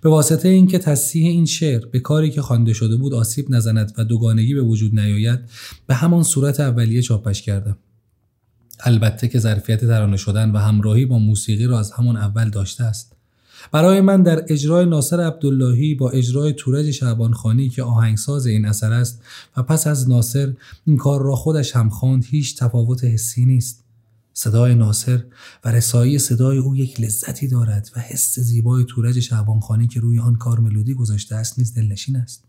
به 0.00 0.08
واسطه 0.08 0.48
اینکه 0.48 0.78
تصحیح 0.78 1.30
این 1.30 1.46
شعر 1.46 1.86
به 1.86 2.00
کاری 2.00 2.30
که 2.30 2.42
خوانده 2.42 2.72
شده 2.72 2.96
بود 2.96 3.14
آسیب 3.14 3.46
نزند 3.50 3.94
و 3.98 4.04
دوگانگی 4.04 4.54
به 4.54 4.62
وجود 4.62 5.00
نیاید 5.00 5.40
به 5.86 5.94
همان 5.94 6.22
صورت 6.22 6.60
اولیه 6.60 7.02
چاپش 7.02 7.42
کردم. 7.42 7.76
البته 8.80 9.28
که 9.28 9.38
ظرفیت 9.38 9.80
ترانه 9.80 10.16
شدن 10.16 10.50
و 10.50 10.58
همراهی 10.58 11.06
با 11.06 11.18
موسیقی 11.18 11.66
را 11.66 11.78
از 11.78 11.92
همان 11.92 12.16
اول 12.16 12.50
داشته 12.50 12.84
است. 12.84 13.12
برای 13.72 14.00
من 14.00 14.22
در 14.22 14.44
اجرای 14.48 14.86
ناصر 14.86 15.20
عبداللهی 15.20 15.94
با 15.94 16.10
اجرای 16.10 16.52
تورج 16.52 16.90
شعبانخانی 16.90 17.68
که 17.68 17.82
آهنگساز 17.82 18.46
این 18.46 18.64
اثر 18.64 18.92
است 18.92 19.22
و 19.56 19.62
پس 19.62 19.86
از 19.86 20.08
ناصر 20.08 20.52
این 20.86 20.96
کار 20.96 21.22
را 21.22 21.34
خودش 21.34 21.76
هم 21.76 21.88
خواند 21.88 22.24
هیچ 22.24 22.56
تفاوت 22.56 23.04
حسی 23.04 23.44
نیست. 23.44 23.81
صدای 24.34 24.74
ناصر 24.74 25.24
و 25.64 25.72
رسایی 25.72 26.18
صدای 26.18 26.58
او 26.58 26.76
یک 26.76 27.00
لذتی 27.00 27.48
دارد 27.48 27.90
و 27.96 28.00
حس 28.00 28.38
زیبای 28.38 28.84
تورج 28.84 29.20
شعبانخانی 29.20 29.88
که 29.88 30.00
روی 30.00 30.18
آن 30.18 30.36
کار 30.36 30.60
ملودی 30.60 30.94
گذاشته 30.94 31.34
است 31.34 31.58
نیز 31.58 31.74
دلنشین 31.74 32.16
است. 32.16 32.44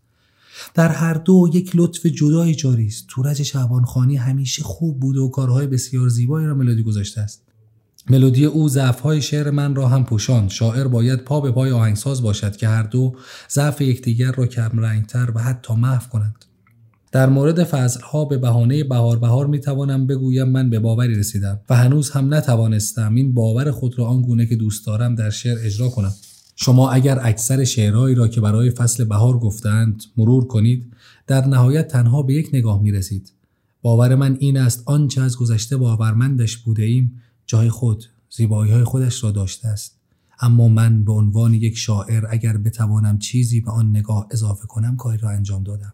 در 0.74 0.88
هر 0.88 1.14
دو 1.14 1.50
یک 1.54 1.70
لطف 1.74 2.06
جدای 2.06 2.54
جاری 2.54 2.86
است. 2.86 3.04
تورج 3.08 3.42
شعبانخانی 3.42 4.16
همیشه 4.16 4.62
خوب 4.62 5.00
بوده 5.00 5.20
و 5.20 5.28
کارهای 5.28 5.66
بسیار 5.66 6.08
زیبایی 6.08 6.46
را 6.46 6.54
ملودی 6.54 6.82
گذاشته 6.82 7.20
است. 7.20 7.42
ملودی 8.10 8.44
او 8.44 8.68
ضعفهای 8.68 9.22
شعر 9.22 9.50
من 9.50 9.74
را 9.74 9.88
هم 9.88 10.04
پوشاند. 10.04 10.50
شاعر 10.50 10.88
باید 10.88 11.24
پا 11.24 11.40
به 11.40 11.50
پای 11.50 11.70
آهنگساز 11.70 12.22
باشد 12.22 12.56
که 12.56 12.68
هر 12.68 12.82
دو 12.82 13.16
ضعف 13.50 13.80
یکدیگر 13.80 14.32
را 14.32 14.46
کم 14.46 14.78
رنگتر 14.78 15.32
و 15.34 15.42
حتی 15.42 15.74
محو 15.74 16.08
کنند. 16.08 16.44
در 17.14 17.28
مورد 17.28 17.64
فضلها 17.64 18.24
به 18.24 18.38
بهانه 18.38 18.84
بهار 18.84 19.18
بهار 19.18 19.46
می 19.46 19.60
توانم 19.60 20.06
بگویم 20.06 20.48
من 20.48 20.70
به 20.70 20.78
باوری 20.78 21.14
رسیدم 21.14 21.60
و 21.70 21.76
هنوز 21.76 22.10
هم 22.10 22.34
نتوانستم 22.34 23.14
این 23.14 23.34
باور 23.34 23.70
خود 23.70 23.98
را 23.98 24.04
آنگونه 24.04 24.46
که 24.46 24.56
دوست 24.56 24.86
دارم 24.86 25.14
در 25.14 25.30
شعر 25.30 25.58
اجرا 25.60 25.88
کنم. 25.88 26.12
شما 26.56 26.90
اگر 26.90 27.18
اکثر 27.22 27.64
شعرهایی 27.64 28.14
را 28.14 28.28
که 28.28 28.40
برای 28.40 28.70
فصل 28.70 29.04
بهار 29.04 29.38
گفتند 29.38 30.02
مرور 30.16 30.46
کنید 30.46 30.92
در 31.26 31.46
نهایت 31.46 31.88
تنها 31.88 32.22
به 32.22 32.34
یک 32.34 32.50
نگاه 32.52 32.82
می 32.82 32.92
رسید 32.92 33.32
باور 33.82 34.14
من 34.14 34.36
این 34.40 34.56
است 34.56 34.82
آنچه 34.86 35.20
از 35.20 35.36
گذشته 35.36 35.76
باورمندش 35.76 36.56
بوده 36.56 36.82
ایم 36.82 37.22
جای 37.46 37.68
خود 37.68 38.04
زیبایی 38.30 38.72
های 38.72 38.84
خودش 38.84 39.24
را 39.24 39.30
داشته 39.30 39.68
است. 39.68 39.98
اما 40.40 40.68
من 40.68 41.04
به 41.04 41.12
عنوان 41.12 41.54
یک 41.54 41.76
شاعر 41.76 42.24
اگر 42.30 42.56
بتوانم 42.56 43.18
چیزی 43.18 43.60
به 43.60 43.70
آن 43.70 43.90
نگاه 43.90 44.28
اضافه 44.30 44.66
کنم 44.66 44.96
کاری 44.96 45.18
را 45.18 45.30
انجام 45.30 45.62
دادم. 45.62 45.92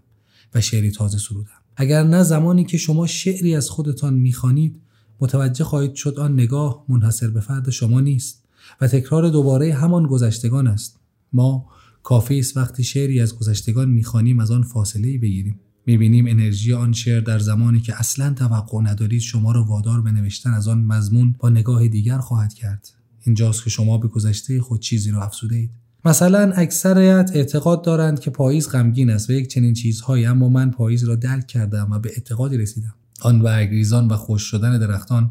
و 0.55 0.61
شعری 0.61 0.91
تازه 0.91 1.19
سرودم. 1.19 1.51
اگر 1.77 2.03
نه 2.03 2.23
زمانی 2.23 2.65
که 2.65 2.79
شما 2.79 3.07
شعری 3.07 3.55
از 3.55 3.71
خودتان 3.71 4.15
می‌خوانید 4.15 4.81
متوجه 5.21 5.65
خواهید 5.65 5.95
شد 5.95 6.19
آن 6.19 6.33
نگاه 6.33 6.85
منحصر 6.89 7.31
به 7.31 7.41
فرد 7.41 7.71
شما 7.71 8.01
نیست 8.01 8.45
و 8.81 8.89
تکرار 8.89 9.29
دوباره 9.29 9.75
همان 9.75 10.07
گذشتگان 10.07 10.67
است. 10.67 11.01
ما 11.33 11.67
کافی 12.03 12.39
است 12.39 12.57
وقتی 12.57 12.85
شعری 12.85 13.21
از 13.21 13.39
گذشتگان 13.39 13.91
می‌خوانیم 13.91 14.41
از 14.41 14.51
آن 14.51 14.63
فاصله 14.63 15.19
بگیریم. 15.19 15.61
می‌بینیم 15.87 16.27
انرژی 16.27 16.73
آن 16.73 16.93
شعر 16.93 17.21
در 17.21 17.39
زمانی 17.39 17.81
که 17.81 17.99
اصلا 17.99 18.35
توقع 18.35 18.81
ندارید 18.83 19.21
شما 19.21 19.53
را 19.53 19.65
وادار 19.65 20.01
به 20.01 20.11
نوشتن 20.11 20.51
از 20.51 20.69
آن 20.69 20.85
مضمون 20.85 21.35
با 21.39 21.49
نگاه 21.49 21.89
دیگر 21.89 22.19
خواهد 22.19 22.55
کرد. 22.55 22.89
اینجاست 23.21 23.65
که 23.65 23.71
شما 23.71 23.99
به 23.99 24.09
گذشته 24.09 24.61
خود 24.61 24.81
چیزی 24.81 25.11
را 25.11 25.23
افزوده 25.23 25.57
اید. 25.57 25.71
مثلا 26.05 26.53
اکثریت 26.53 27.31
اعتقاد 27.35 27.85
دارند 27.85 28.21
که 28.21 28.31
پاییز 28.31 28.69
غمگین 28.69 29.11
است 29.11 29.31
و 29.31 29.33
یک 29.33 29.49
چنین 29.49 29.75
چیزهایی 29.75 30.27
اما 30.27 30.49
من 30.49 30.71
پاییز 30.71 31.05
را 31.05 31.17
درک 31.17 31.47
کردم 31.47 31.89
و 31.91 31.99
به 31.99 32.11
اعتقادی 32.11 32.57
رسیدم. 32.57 32.95
آن 33.21 33.43
برگریزان 33.43 34.09
و 34.09 34.17
خوش 34.17 34.43
شدن 34.43 34.79
درختان 34.79 35.31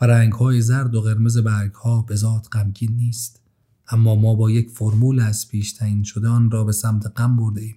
و 0.00 0.06
رنگهای 0.06 0.60
زرد 0.60 0.94
و 0.94 1.00
قرمز 1.00 1.38
برگها 1.38 2.02
به 2.02 2.16
ذات 2.16 2.48
غمگین 2.52 2.96
نیست. 2.96 3.40
اما 3.88 4.14
ما 4.14 4.34
با 4.34 4.50
یک 4.50 4.70
فرمول 4.70 5.20
از 5.20 5.48
پیش 5.48 5.72
تعیین 5.72 6.02
شده 6.02 6.28
آن 6.28 6.50
را 6.50 6.64
به 6.64 6.72
سمت 6.72 7.12
غم 7.16 7.36
برده 7.36 7.60
ایم. 7.60 7.76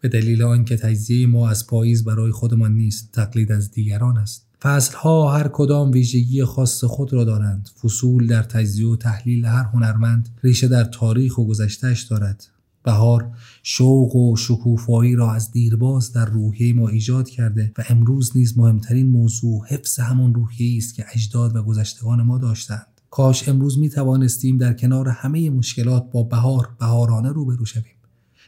به 0.00 0.08
دلیل 0.08 0.42
آنکه 0.42 0.76
تجزیه 0.76 1.26
ما 1.26 1.50
از 1.50 1.66
پاییز 1.66 2.04
برای 2.04 2.32
خودمان 2.32 2.72
نیست 2.72 3.12
تقلید 3.12 3.52
از 3.52 3.70
دیگران 3.70 4.18
است. 4.18 4.49
فصلها 4.62 5.32
هر 5.32 5.48
کدام 5.48 5.90
ویژگی 5.90 6.44
خاص 6.44 6.84
خود 6.84 7.12
را 7.12 7.24
دارند. 7.24 7.68
فصول 7.82 8.26
در 8.26 8.42
تجزیه 8.42 8.88
و 8.88 8.96
تحلیل 8.96 9.44
هر 9.44 9.64
هنرمند 9.64 10.28
ریشه 10.42 10.68
در 10.68 10.84
تاریخ 10.84 11.38
و 11.38 11.46
گذشتهش 11.46 12.02
دارد. 12.02 12.46
بهار 12.82 13.30
شوق 13.62 14.16
و 14.16 14.36
شکوفایی 14.36 15.16
را 15.16 15.32
از 15.32 15.50
دیرباز 15.50 16.12
در 16.12 16.24
روحیه 16.24 16.72
ما 16.72 16.88
ایجاد 16.88 17.28
کرده 17.28 17.72
و 17.78 17.84
امروز 17.88 18.36
نیز 18.36 18.58
مهمترین 18.58 19.06
موضوع 19.06 19.66
حفظ 19.66 20.00
همان 20.00 20.34
روحیه 20.34 20.76
است 20.76 20.94
که 20.94 21.04
اجداد 21.14 21.56
و 21.56 21.62
گذشتگان 21.62 22.22
ما 22.22 22.38
داشتند 22.38 22.86
کاش 23.10 23.48
امروز 23.48 23.78
می 23.78 23.88
توانستیم 23.88 24.58
در 24.58 24.72
کنار 24.72 25.08
همه 25.08 25.50
مشکلات 25.50 26.10
با 26.10 26.22
بهار 26.22 26.68
بهارانه 26.78 27.28
روبرو 27.28 27.64
شویم. 27.64 27.84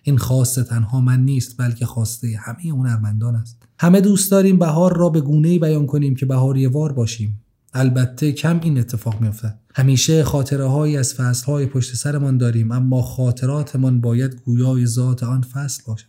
این 0.03 0.19
خواسته 0.19 0.63
تنها 0.63 1.01
من 1.01 1.25
نیست 1.25 1.57
بلکه 1.59 1.87
خواسته 1.87 2.37
همه 2.41 2.63
هنرمندان 2.63 3.37
است. 3.37 3.62
همه 3.83 4.01
دوست 4.01 4.31
داریم 4.31 4.59
بهار 4.59 4.97
را 4.97 5.09
به 5.09 5.21
گونه 5.21 5.59
بیان 5.59 5.87
کنیم 5.87 6.15
که 6.15 6.27
بهاری 6.27 6.67
وار 6.67 6.93
باشیم. 6.93 7.41
البته 7.75 8.33
کم 8.33 8.61
این 8.61 8.79
اتفاق 8.79 9.21
میافتد 9.21 9.59
همیشه 9.75 10.25
خاطره 10.25 10.65
های 10.65 10.97
از 10.97 11.15
فصل 11.15 11.47
های 11.47 11.67
پشت 11.67 11.95
سرمان 11.95 12.39
داریم 12.39 12.73
اما 12.73 13.03
خاطراتمان 13.03 14.01
باید 14.01 14.41
گویای 14.45 14.87
ذات 14.87 15.23
آن 15.23 15.41
فصل 15.43 15.83
باشد. 15.87 16.07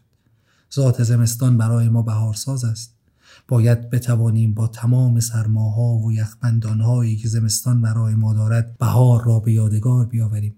ذات 0.76 1.04
زمستان 1.04 1.58
برای 1.58 1.90
ما 1.90 2.02
بهارساز 2.02 2.66
است. 2.66 2.96
باید 3.48 3.90
بتوانیم 3.90 4.54
با 4.54 4.68
تمام 4.68 5.20
سرماها 5.20 5.98
و 5.98 6.12
یخبندانهایی 6.12 7.16
که 7.16 7.28
زمستان 7.28 7.82
برای 7.82 8.16
ما 8.16 8.34
دارد 8.34 8.78
بهار 8.78 9.24
را 9.26 9.40
به 9.40 9.54
یادگار 9.54 10.06
بیاوریم. 10.06 10.56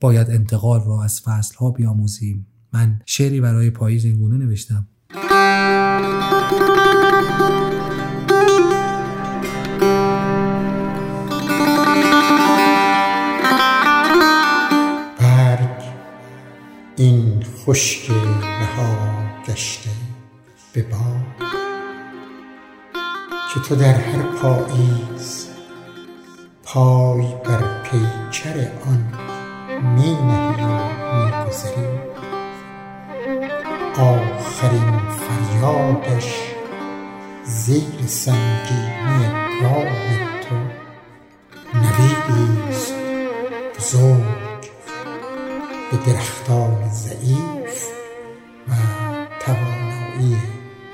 باید 0.00 0.30
انتقال 0.30 0.84
را 0.84 1.04
از 1.04 1.20
فصلها 1.20 1.70
بیاموزیم. 1.70 2.46
من 2.72 3.00
شعری 3.06 3.40
برای 3.40 3.70
پاییز 3.70 4.04
این 4.04 4.18
گونه 4.18 4.36
نوشتم. 4.36 4.86
این 16.98 17.44
خشک 17.66 18.10
رها 18.10 18.96
گشته 19.48 19.90
به 20.72 20.82
باد 20.82 21.50
که 23.54 23.60
تو 23.60 23.76
در 23.76 23.94
هر 23.94 24.22
پاییز 24.22 25.48
پای 26.64 27.34
بر 27.44 27.82
پیکر 27.82 28.70
آن 28.86 29.12
می 29.94 30.14
نهی 30.14 30.64
و 30.64 30.68
می 31.14 31.46
گذری. 31.46 31.86
آخرین 33.98 35.05
فریادش 35.60 36.52
زیر 37.44 38.06
سنگینی 38.06 39.26
گام 39.62 39.86
تو 40.42 40.56
نویدی 41.74 42.68
است 42.68 42.94
بزرگ 43.78 44.70
به 45.90 45.96
درختان 46.06 46.90
ضعیف 46.90 47.88
و 48.68 48.72
توانایی 49.40 50.36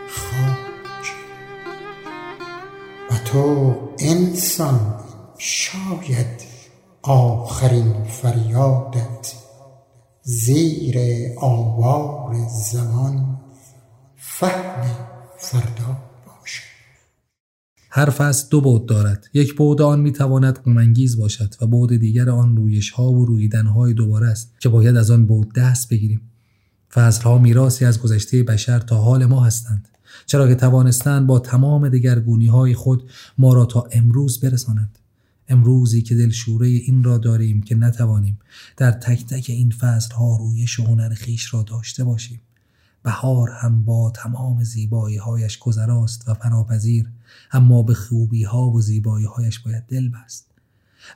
خاک. 0.08 1.14
و 3.10 3.24
تو 3.24 3.74
انسان 3.98 5.00
شاید 5.38 6.42
آخرین 7.02 8.04
فریادت 8.04 9.34
زیر 10.22 10.98
آوار 11.40 12.34
زمان. 12.48 13.31
فهم 14.34 14.82
فردا 15.38 15.98
باشد 16.26 16.62
هر 17.90 18.10
فصل 18.10 18.48
دو 18.50 18.60
بعد 18.60 18.86
دارد. 18.86 19.28
یک 19.34 19.56
بعد 19.56 19.82
آن 19.82 20.00
می‌تواند 20.00 20.58
غمانگیز 20.58 21.18
باشد 21.18 21.54
و 21.60 21.66
بعد 21.66 21.96
دیگر 21.96 22.30
آن 22.30 22.56
رویش 22.56 22.90
ها 22.90 23.12
و 23.12 23.24
رویدن 23.24 23.66
های 23.66 23.94
دوباره 23.94 24.26
است 24.26 24.52
که 24.60 24.68
باید 24.68 24.96
از 24.96 25.10
آن 25.10 25.26
بعد 25.26 25.52
دست 25.52 25.88
بگیریم. 25.88 26.20
فصل 26.90 27.22
ها 27.22 27.38
میراثی 27.38 27.84
از 27.84 28.02
گذشته 28.02 28.42
بشر 28.42 28.78
تا 28.78 28.96
حال 28.96 29.26
ما 29.26 29.44
هستند. 29.44 29.88
چرا 30.26 30.48
که 30.48 30.54
توانستند 30.54 31.26
با 31.26 31.38
تمام 31.38 31.88
دگرگونی 31.88 32.46
های 32.46 32.74
خود 32.74 33.10
ما 33.38 33.54
را 33.54 33.64
تا 33.64 33.88
امروز 33.92 34.40
برسانند. 34.40 34.98
امروزی 35.48 36.02
که 36.02 36.14
دلشوره 36.14 36.68
این 36.68 37.04
را 37.04 37.18
داریم 37.18 37.62
که 37.62 37.74
نتوانیم 37.74 38.38
در 38.76 38.92
تک 38.92 39.26
تک 39.26 39.46
این 39.48 39.70
فصل 39.70 40.14
ها 40.14 40.36
رویش 40.36 40.80
و 40.80 40.84
هنر 40.84 41.14
خیش 41.14 41.54
را 41.54 41.62
داشته 41.62 42.04
باشیم. 42.04 42.40
بهار 43.02 43.50
هم 43.50 43.84
با 43.84 44.10
تمام 44.10 44.64
زیبایی 44.64 45.16
هایش 45.16 45.58
گذراست 45.58 46.28
و 46.28 46.34
فناپذیر 46.34 47.08
اما 47.52 47.82
به 47.82 47.94
خوبی 47.94 48.44
ها 48.44 48.70
و 48.70 48.80
زیبایی 48.80 49.26
هایش 49.26 49.58
باید 49.58 49.84
دل 49.88 50.08
بست. 50.08 50.46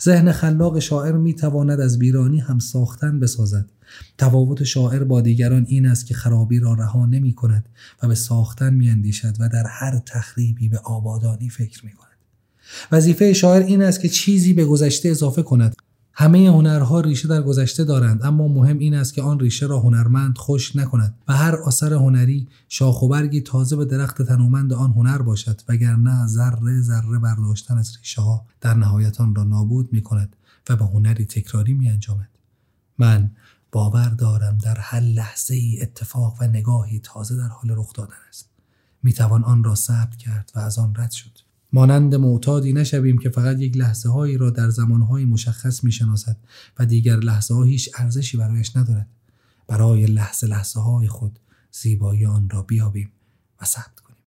ذهن 0.02 0.32
خلاق 0.32 0.78
شاعر 0.78 1.12
می 1.12 1.34
تواند 1.34 1.80
از 1.80 1.98
بیرانی 1.98 2.40
هم 2.40 2.58
ساختن 2.58 3.20
بسازد. 3.20 3.66
تفاوت 4.18 4.64
شاعر 4.64 5.04
با 5.04 5.20
دیگران 5.20 5.66
این 5.68 5.86
است 5.86 6.06
که 6.06 6.14
خرابی 6.14 6.58
را 6.58 6.74
رها 6.74 7.06
نمی 7.06 7.32
کند 7.32 7.68
و 8.02 8.08
به 8.08 8.14
ساختن 8.14 8.74
می 8.74 8.90
اندیشد 8.90 9.34
و 9.38 9.48
در 9.48 9.66
هر 9.66 9.98
تخریبی 9.98 10.68
به 10.68 10.78
آبادانی 10.78 11.48
فکر 11.48 11.84
می 11.84 11.92
کند 11.92 12.06
وظیفه 12.92 13.32
شاعر 13.32 13.62
این 13.62 13.82
است 13.82 14.00
که 14.00 14.08
چیزی 14.08 14.52
به 14.52 14.64
گذشته 14.64 15.08
اضافه 15.08 15.42
کند. 15.42 15.76
همه 16.18 16.48
هنرها 16.48 17.00
ریشه 17.00 17.28
در 17.28 17.42
گذشته 17.42 17.84
دارند 17.84 18.24
اما 18.24 18.48
مهم 18.48 18.78
این 18.78 18.94
است 18.94 19.14
که 19.14 19.22
آن 19.22 19.40
ریشه 19.40 19.66
را 19.66 19.80
هنرمند 19.80 20.38
خوش 20.38 20.76
نکند 20.76 21.14
و 21.28 21.36
هر 21.36 21.56
اثر 21.66 21.92
هنری 21.92 22.48
شاخ 22.68 23.02
و 23.02 23.08
برگی 23.08 23.40
تازه 23.40 23.76
به 23.76 23.84
درخت 23.84 24.22
تنومند 24.22 24.72
آن 24.72 24.92
هنر 24.92 25.22
باشد 25.22 25.60
وگرنه 25.68 26.26
ذره 26.26 26.80
ذره 26.80 27.18
برداشتن 27.18 27.78
از 27.78 27.96
ریشه 27.98 28.22
ها 28.22 28.46
در 28.60 28.74
نهایت 28.74 29.20
آن 29.20 29.34
را 29.34 29.44
نابود 29.44 29.92
می 29.92 30.02
کند 30.02 30.36
و 30.68 30.76
به 30.76 30.84
هنری 30.84 31.24
تکراری 31.24 31.74
می 31.74 31.88
انجامد. 31.88 32.28
من 32.98 33.30
باور 33.72 34.08
دارم 34.08 34.58
در 34.58 34.78
هر 34.78 35.00
لحظه 35.00 35.54
ای 35.54 35.82
اتفاق 35.82 36.36
و 36.40 36.44
نگاهی 36.44 36.98
تازه 36.98 37.36
در 37.36 37.48
حال 37.48 37.70
رخ 37.70 37.92
دادن 37.92 38.14
است 38.28 38.48
می 39.02 39.12
توان 39.12 39.44
آن 39.44 39.64
را 39.64 39.74
ثبت 39.74 40.16
کرد 40.16 40.52
و 40.54 40.58
از 40.58 40.78
آن 40.78 40.94
رد 40.96 41.10
شد 41.10 41.45
مانند 41.72 42.14
معتادی 42.14 42.72
نشویم 42.72 43.18
که 43.18 43.30
فقط 43.30 43.60
یک 43.60 43.76
لحظه 43.76 44.08
هایی 44.08 44.36
را 44.36 44.50
در 44.50 44.70
زمانهای 44.70 45.24
مشخص 45.24 45.84
می 45.84 45.92
شناسد 45.92 46.36
و 46.78 46.86
دیگر 46.86 47.16
لحظه 47.16 47.54
ها 47.54 47.62
هیچ 47.62 47.90
ارزشی 47.98 48.36
برایش 48.36 48.76
ندارد. 48.76 49.08
برای 49.68 50.06
لحظه 50.06 50.46
لحظه 50.46 50.80
های 50.80 51.08
خود 51.08 51.38
زیبایی 51.72 52.26
آن 52.26 52.50
را 52.50 52.62
بیابیم 52.62 53.12
و 53.62 53.64
ثبت 53.64 54.00
کنیم. 54.00 54.22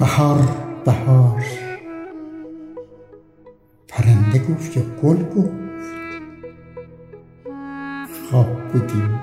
بهار 0.00 0.68
بهار. 0.84 1.44
پرنده 3.88 4.38
گفت 4.38 4.76
یا 4.76 4.82
گل 5.02 5.22
گفت. 5.24 5.68
خواب 8.30 8.72
بودیم 8.72 9.20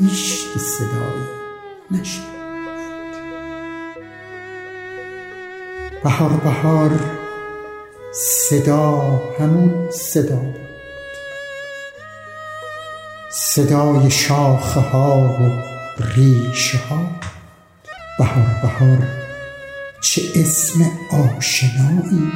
هیچ 0.00 0.46
صدایی 0.58 1.26
نشد. 1.90 2.41
بهار 6.04 6.30
بهار 6.30 7.00
صدا 8.12 9.20
همون 9.40 9.90
صدا 9.90 10.36
بود. 10.36 10.56
صدای 13.30 14.10
شاخه 14.10 14.80
ها 14.80 15.18
و 15.18 15.50
ریشه 16.14 16.78
ها. 16.78 17.06
بهار 18.18 18.46
بهار 18.62 18.98
چه 20.00 20.22
اسم 20.34 20.90
آشنایی. 21.10 22.32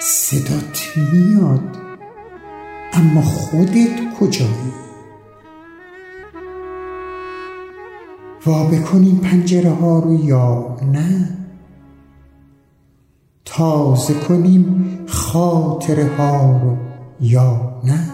صدات 0.00 0.88
میاد 0.96 1.76
اما 2.92 3.22
خودت 3.22 4.14
کجایی؟ 4.20 4.72
وا 8.46 8.64
بکنیم 8.64 9.18
پنجره 9.18 9.70
ها 9.70 9.98
رو 9.98 10.24
یا 10.24 10.76
نه؟ 10.92 11.41
تازه 13.56 14.14
کنیم 14.14 14.88
خاطره 15.08 16.10
ها 16.18 16.60
رو 16.62 16.76
یا 17.20 17.80
نه؟ 17.84 18.08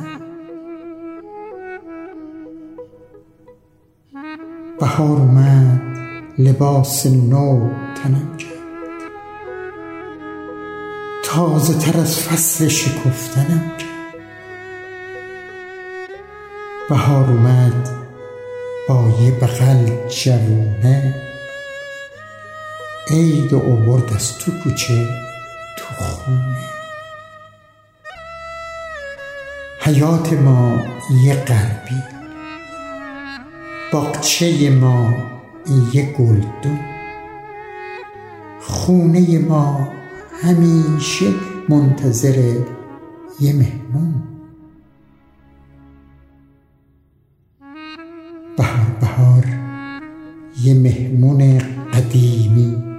بهار 4.80 5.18
اومد 5.18 5.80
لباس 6.38 7.06
نو 7.06 7.70
تنم 7.94 8.36
کرد. 8.36 8.48
تازه 11.24 11.78
تر 11.78 12.00
از 12.00 12.18
فصل 12.18 12.68
شکفتنم 12.68 13.72
کرد. 13.78 14.14
بهار 16.88 17.24
اومد 17.24 17.88
با 18.88 19.04
یه 19.22 19.30
بغل 19.30 20.08
جوونه. 20.08 21.14
عید 23.10 23.52
و 23.52 23.56
اوورد 23.56 24.12
از 24.12 24.38
تو 24.38 24.52
کوچه. 24.64 25.27
خونه 25.98 26.56
حیات 29.80 30.32
ما 30.32 30.76
یه 31.24 31.34
قربی 31.34 32.02
باغچه 33.92 34.70
ما 34.70 35.14
یه 35.92 36.12
گلدون. 36.12 36.78
خونه 38.60 39.38
ما 39.38 39.88
همیشه 40.42 41.26
منتظر 41.68 42.54
یه 43.40 43.52
مهمون 43.52 44.14
بهار 48.56 48.86
بهار 49.00 49.44
یه 50.62 50.74
مهمون 50.74 51.58
قدیمی. 51.94 52.97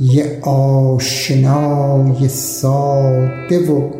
یه 0.00 0.40
آشنای 0.42 2.28
ساده 2.28 3.72
و 3.72 3.90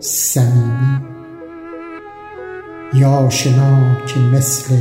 صمیمی. 0.00 1.00
یا 2.94 3.10
آشنا 3.10 4.04
که 4.06 4.20
مثل 4.20 4.74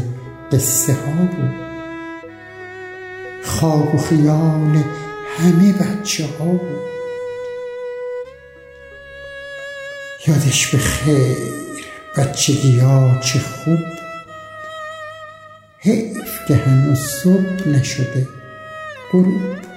قصه 0.52 0.94
ها 0.94 1.26
بود. 1.26 1.66
خواب 3.44 3.96
و 3.96 3.98
خیال 3.98 4.84
همه 5.38 5.74
بچه 5.74 6.26
ها 6.40 6.46
بود. 6.46 6.86
یادش 10.28 10.68
به 10.68 10.78
خیر 10.78 11.38
بچگی 12.18 12.80
ها 12.80 13.20
چه 13.20 13.40
خوب. 13.40 13.80
حیف 15.80 16.46
که 16.48 16.56
هنوز 16.56 17.00
صبح 17.00 17.68
نشده 17.68 18.28
غروب. 19.12 19.75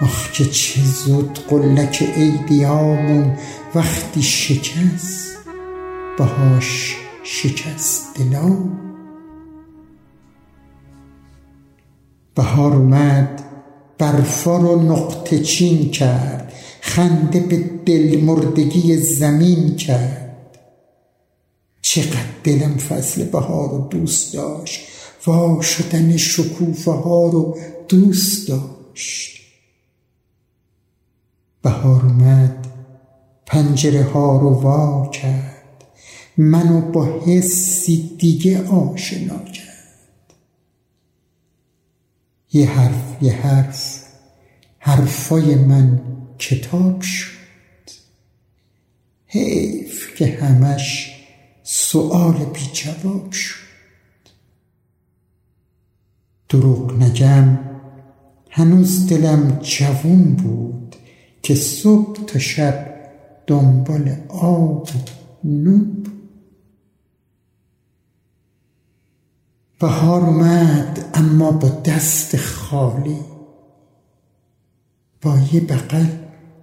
آخ 0.00 0.32
که 0.32 0.44
چه 0.44 0.80
زود 0.84 1.38
قلک 1.38 2.12
ایدیامون 2.16 3.36
وقتی 3.74 4.22
شکست 4.22 5.36
باهاش 6.18 6.96
شکست 7.22 8.18
دلام 8.18 8.80
بهار 12.34 12.72
اومد 12.72 13.42
برفا 13.98 14.56
رو 14.56 14.82
نقطه 14.82 15.38
چین 15.38 15.90
کرد 15.90 16.52
خنده 16.80 17.40
به 17.40 17.56
دل 17.86 18.20
مردگی 18.20 18.96
زمین 18.96 19.76
کرد. 19.76 20.36
چقدر 21.82 22.26
دلم 22.44 22.76
فصل 22.76 23.24
بهار 23.24 23.70
رو 23.70 23.88
دوست 23.90 24.34
داشت 24.34 24.80
وا 25.26 25.62
شدن 25.62 26.16
شکوفه 26.16 26.90
ها 26.90 27.28
رو 27.28 27.58
دوست 27.88 28.48
داشت. 28.48 29.39
بهار 31.62 32.02
اومد 32.02 32.66
پنجره 33.46 34.04
ها 34.04 34.38
رو 34.38 34.50
وا 34.50 35.10
کرد 35.10 35.84
منو 36.36 36.80
با 36.80 37.20
حسی 37.26 38.16
دیگه 38.18 38.68
آشنا 38.68 39.38
کرد. 39.38 40.34
یه 42.52 42.70
حرف 42.70 43.22
یه 43.22 43.32
حرف 43.32 44.04
حرفای 44.78 45.54
من 45.54 46.00
کتاب 46.38 47.00
شد. 47.00 47.30
حیف 49.26 50.14
که 50.14 50.26
همش 50.26 51.16
سؤال 51.62 52.44
بی 52.44 52.70
جواب 52.72 53.32
شد. 53.32 53.60
دروغ 56.48 57.02
نگم 57.02 57.58
هنوز 58.50 59.08
دلم 59.08 59.58
جوون 59.62 60.34
بود. 60.34 60.79
که 61.42 61.54
صبح 61.54 62.24
تا 62.24 62.38
شب 62.38 62.94
دنبال 63.46 64.16
آب 64.28 64.82
و 64.82 64.88
نون 65.44 66.06
بهار 69.80 70.20
اومد 70.20 71.10
اما 71.14 71.50
با 71.50 71.68
دست 71.68 72.36
خالی 72.36 73.18
با 75.22 75.38
یه 75.52 75.60
بغل 75.60 76.06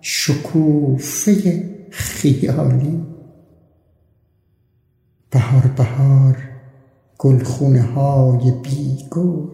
شکوفه 0.02 1.64
خیالی. 1.92 3.06
بهار 5.30 5.62
بهار 5.78 6.38
گلخونه 7.18 7.82
های 7.82 8.52
بیگل 8.52 9.48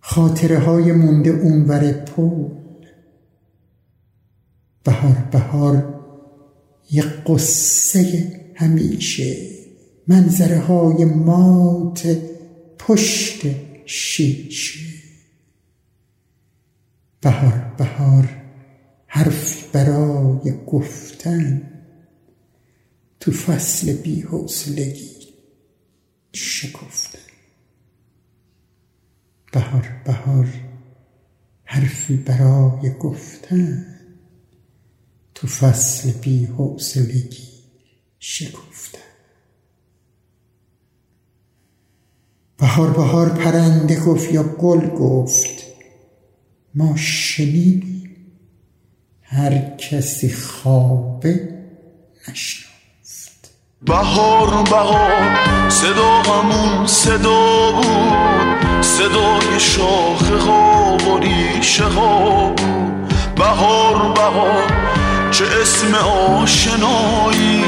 خاطره 0.00 0.58
های 0.58 0.92
مونده 0.92 1.30
اونور 1.30 1.92
پول 1.92 2.59
بهار 4.90 5.28
بهار 5.32 6.00
یه 6.90 7.02
قصه 7.02 8.32
همیشه 8.54 9.36
منظره 10.06 10.58
های 10.58 11.04
مات 11.04 12.18
پشت 12.78 13.42
شیشه. 13.86 14.80
بهار 17.20 17.74
بهار 17.78 18.28
حرف 19.06 19.70
برای 19.72 20.52
گفتن 20.66 21.70
تو 23.20 23.32
فصل 23.32 23.92
بی 23.92 24.20
حوصلگی 24.20 25.34
شکفتن 26.32 27.18
بهار 29.52 29.88
بهار 30.04 30.48
حرفی 31.64 32.16
برای 32.16 32.90
گفتن 33.00 33.89
تو 35.40 35.46
فصل 35.46 36.10
بی 36.10 36.44
حوصلگی 36.44 37.48
شکفتن 38.18 38.98
بهار 42.58 42.90
بهار 42.90 43.28
پرنده 43.28 44.00
گفت 44.00 44.32
یا 44.32 44.42
گل 44.42 44.88
گفت 44.88 45.64
ما 46.74 46.96
شنیدیم. 46.96 48.16
هر 49.22 49.76
کسی 49.76 50.32
خوابه 50.32 51.48
نشنفت. 52.28 53.50
بهار 53.82 54.62
بهار 54.62 55.70
صدا 55.70 56.22
همون 56.22 56.86
صدا 56.86 57.72
بود. 57.72 58.82
صدای 58.82 59.60
شاخه 59.60 60.36
ها 60.36 60.96
و 60.96 61.18
ریشه 61.18 61.84
ها 61.84 62.54
بهار 63.36 64.12
بهار 64.12 64.99
چه 65.30 65.44
اسم 65.62 65.94
آشنایی؟ 65.94 67.64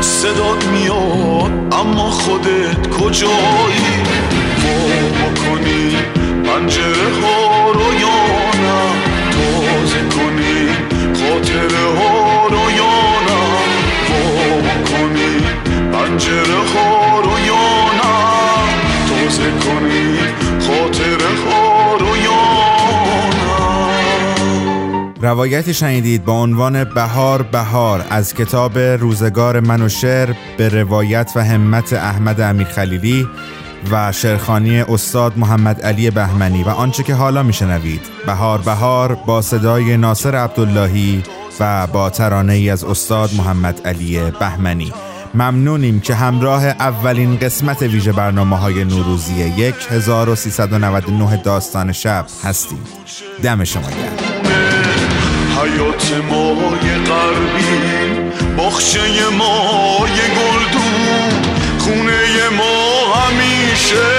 صدات 0.00 0.64
میاد 0.64 1.52
اما 1.72 2.10
خودت 2.10 2.88
کجایی؟ 2.88 3.90
وا 4.64 5.08
بکنی 5.20 5.96
پنجره 6.44 7.10
ها 7.22 7.70
رو 7.70 7.94
یا 8.00 8.20
نه؟ 8.62 8.80
تازه 9.66 9.98
کنی 9.98 10.68
خاطره 11.14 11.84
ها 11.98 12.46
رو 12.46 12.70
یا 12.70 12.96
نه؟ 13.26 13.40
وا 14.10 14.56
بکنی 14.60 15.36
پنجره 15.92 16.60
ها 16.74 17.20
رو 17.20 17.38
یا 17.46 17.84
نه؟ 17.98 18.10
تازه 19.08 19.50
کنی 19.50 20.29
روایتی 25.30 25.74
شنیدید 25.74 26.24
با 26.24 26.32
عنوان 26.32 26.84
بهار 26.84 27.42
بهار 27.42 28.04
از 28.10 28.34
کتاب 28.34 28.78
روزگار 28.78 29.60
من 29.60 29.82
و 29.82 29.88
شعر 29.88 30.34
به 30.58 30.68
روایت 30.68 31.32
و 31.36 31.44
همت 31.44 31.92
احمد 31.92 32.40
امیر 32.40 32.66
خلیلی 32.66 33.28
و 33.90 34.12
شرخانی 34.12 34.80
استاد 34.80 35.38
محمد 35.38 35.82
علی 35.82 36.10
بهمنی 36.10 36.62
و 36.62 36.68
آنچه 36.68 37.02
که 37.02 37.14
حالا 37.14 37.42
میشنوید. 37.42 38.00
بهار 38.26 38.58
بهار 38.58 39.14
با 39.14 39.42
صدای 39.42 39.96
ناصر 39.96 40.34
عبداللهی 40.36 41.22
و 41.60 41.86
با 41.86 42.10
ترانه 42.10 42.52
ای 42.52 42.70
از 42.70 42.84
استاد 42.84 43.30
محمد 43.34 43.86
علی 43.86 44.20
بهمنی. 44.40 44.92
ممنونیم 45.34 46.00
که 46.00 46.14
همراه 46.14 46.64
اولین 46.64 47.36
قسمت 47.36 47.82
ویژه 47.82 48.12
برنامه 48.12 48.56
های 48.56 48.84
نوروزی 48.84 49.42
1399 49.90 51.36
داستان 51.36 51.92
شب 51.92 52.26
هستید 52.44 52.86
دم 53.42 53.64
شما 53.64 53.90
گرم. 53.90 54.49
حیات 55.70 56.12
مای 56.30 56.86
غربی 57.06 57.74
بخشه 58.58 59.00
مای 59.38 60.10
گلدون. 60.10 61.32
خونه 61.78 62.48
ما 62.56 63.14
همیشه 63.14 64.10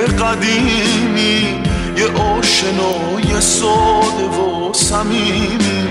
قدیمی 0.06 1.62
یه 1.96 2.06
آشنای 2.06 3.40
ساده 3.40 4.24
و 4.24 4.72
صمیمی. 4.72 5.82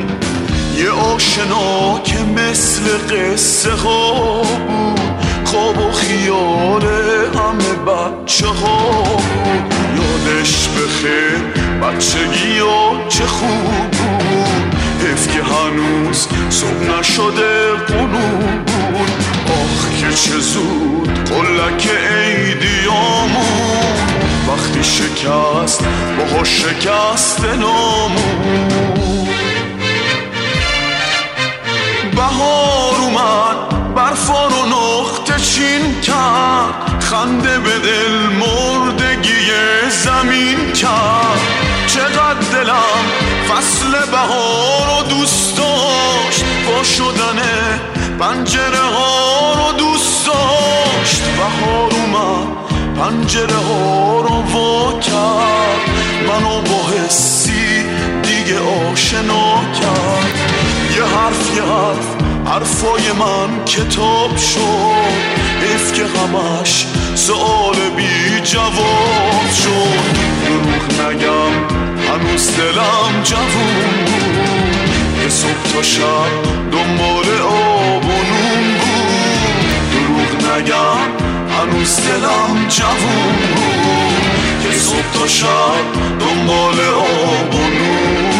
یه 0.78 0.90
آشنا 0.90 2.00
که 2.04 2.18
مثل 2.36 2.84
قصه 3.10 3.72
ها 3.72 4.42
بود. 4.42 5.21
خواب 5.52 5.78
و 5.78 5.91
خیال 5.91 6.82
همه 7.36 7.74
بچه 7.88 8.47
ها 8.47 9.04
بود. 9.04 9.74
یادش 9.95 10.68
بخیر 10.68 11.41
بچگی 11.82 12.60
ها 12.60 13.10
چه 13.10 13.26
خوب 13.26 13.91
بود. 13.91 14.76
حیف 15.02 15.28
که 15.28 15.43
هنوز 15.43 16.28
صبح 16.49 16.99
نشده 16.99 17.72
قلوب 17.88 18.66
بود. 18.66 19.12
آخ 19.47 19.99
که 19.99 20.14
چه 20.16 20.39
زود 20.39 21.30
قلک 21.30 21.89
ایدیامون 22.28 23.41
وقتی 24.47 24.84
شکست 24.84 25.84
باها 26.18 26.43
شکست 26.43 27.45
نامون. 27.45 28.72
بهار 32.16 32.95
اومد 33.02 33.72
برفا 33.95 34.47
رو 34.47 34.66
نقطه 34.66 35.21
چین 35.42 36.02
کرد 36.02 37.04
خنده 37.04 37.60
به 37.60 37.80
دل 37.80 38.18
مردگی 38.39 39.52
زمین 39.89 40.72
کرد. 40.72 41.39
چقدر 41.88 42.39
دلم 42.52 43.06
فصل 43.50 44.12
بهار 44.12 44.88
رو 44.88 45.10
دوست 45.10 45.58
داشت 45.58 46.46
با 46.68 46.84
شدن 46.84 47.39
پنجره 48.20 48.80
ها 48.80 49.54
رو 49.54 49.78
دوست 49.78 50.26
داشت. 50.26 51.22
بهار 51.22 51.92
اومد 51.92 52.48
پنجره 53.00 53.56
ها 53.56 54.22
رو 54.22 54.42
وا 54.42 55.00
کرد. 55.00 55.89
منو 56.28 56.62
با 56.62 56.89
حسی 56.89 57.84
دیگه 58.24 58.60
آشنا 58.60 59.64
کرد. 59.82 60.38
یه 60.96 61.04
حرف 61.04 61.56
یه 61.56 61.64
حرف 61.64 62.11
حرفای 62.46 63.12
من 63.12 63.66
کتاب 63.66 64.38
شد. 64.38 65.32
حیف 65.62 65.94
که 65.94 66.04
همش 66.04 66.86
سوال 67.16 67.76
بی 67.98 68.42
جواب 68.44 69.50
شد. 69.64 70.22
دروغ 70.46 71.10
نگم 71.10 71.54
هنوز 72.08 72.58
دلم 72.58 73.24
جوون 73.24 74.06
بود. 74.06 75.24
یه 75.24 75.30
صبح 75.30 75.74
تا 75.74 75.84
شب 75.84 76.32
دنبال 76.72 77.42
آب 77.42 78.06
و 78.06 78.08
نون 78.08 78.78
بود. 78.80 79.72
دروغ 79.92 80.58
نگم 80.58 81.08
هنوز 81.58 81.96
دلم 81.96 82.68
جوون 82.70 83.36
بود. 83.56 83.92
که 84.64 84.78
صبح 84.80 85.20
تا 85.20 85.28
شب 85.28 85.84
دنبال 86.20 86.80
آب 86.89 87.56
و 87.56 87.58
نون 87.58 88.31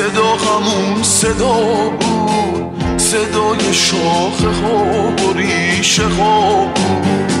صدا 0.00 0.32
همون 0.32 1.02
صدا 1.02 1.54
بود 2.00 3.00
صدای 3.00 3.74
شاخه 3.74 4.48
ها 4.62 4.84
و 4.84 5.32
ریشه 5.36 6.06
ها 6.06 6.64
بود. 6.64 7.32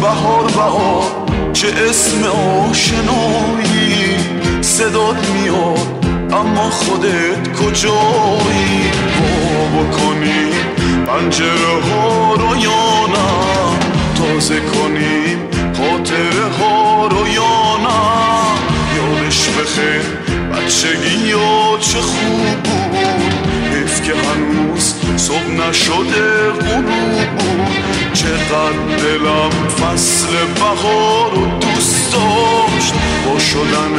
بهار 0.00 0.44
بهار 0.44 1.04
چه 1.52 1.68
اسم 1.88 2.24
آشنایی؟ 2.70 4.16
صدات 4.60 5.30
میاد 5.30 6.06
اما 6.32 6.70
خودت 6.70 7.52
کجایی؟ 7.58 8.90
با 9.20 9.82
بکنی 9.82 10.50
پنجره 11.06 11.80
ها 11.90 12.34
رو 12.34 12.56
یا 12.56 13.06
نه؟ 13.06 13.28
تازه 14.18 14.60
کنیم 14.60 15.38
خاطره 15.78 16.48
ها 16.60 17.06
رو 17.06 17.28
یا 17.28 17.76
نه؟ 17.82 18.24
یادش 18.96 19.48
بخیر 19.48 20.33
بچگی 20.64 21.28
یا 21.28 21.78
چه 21.80 22.00
خوب 22.00 22.62
بود؟ 22.64 23.08
حیف 23.74 24.02
که 24.02 24.12
هنوز 24.14 24.94
صبح 25.16 25.50
نشده 25.50 26.50
غروب. 26.50 26.84
بود 27.38 28.14
چقدر 28.14 28.96
دلم 28.98 29.50
فصل 29.68 30.26
بهار 30.54 31.30
رو 31.34 31.46
دوست 31.46 32.12
داشت. 32.12 32.94
با 33.26 33.38
شدن 33.38 33.96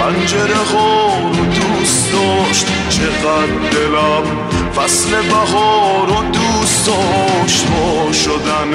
پنجره 0.00 0.62
ها 0.72 1.18
رو 1.28 1.44
دوست 1.44 2.12
داشت. 2.12 2.66
چقدر 2.90 3.70
دلم 3.72 4.22
فصل 4.76 5.10
بهار 5.10 6.06
رو 6.08 6.22
دوست 6.32 6.86
داشت. 6.86 7.66
با 7.66 8.12
شدن 8.12 8.72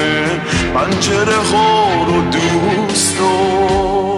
پنجره 0.74 1.36
ها 1.52 2.04
رو 2.06 2.22
دوست 2.22 3.18
داشت. 3.18 4.13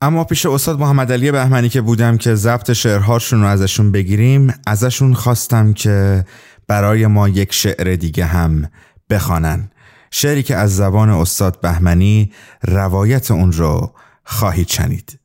اما 0.00 0.24
پیش 0.24 0.46
استاد 0.46 0.80
محمد 0.80 1.12
علی 1.12 1.30
بهمنی 1.30 1.68
که 1.68 1.80
بودم 1.80 2.16
که 2.16 2.34
ضبط 2.34 2.72
شعرهاشون 2.72 3.40
رو 3.40 3.46
ازشون 3.46 3.92
بگیریم 3.92 4.54
ازشون 4.66 5.14
خواستم 5.14 5.72
که 5.72 6.24
برای 6.66 7.06
ما 7.06 7.28
یک 7.28 7.52
شعر 7.52 7.96
دیگه 7.96 8.24
هم 8.24 8.70
بخوانن. 9.10 9.70
شعری 10.10 10.42
که 10.42 10.56
از 10.56 10.76
زبان 10.76 11.10
استاد 11.10 11.60
بهمنی 11.60 12.32
روایت 12.62 13.30
اون 13.30 13.52
رو 13.52 13.94
خواهید 14.24 14.68
شنید. 14.68 15.18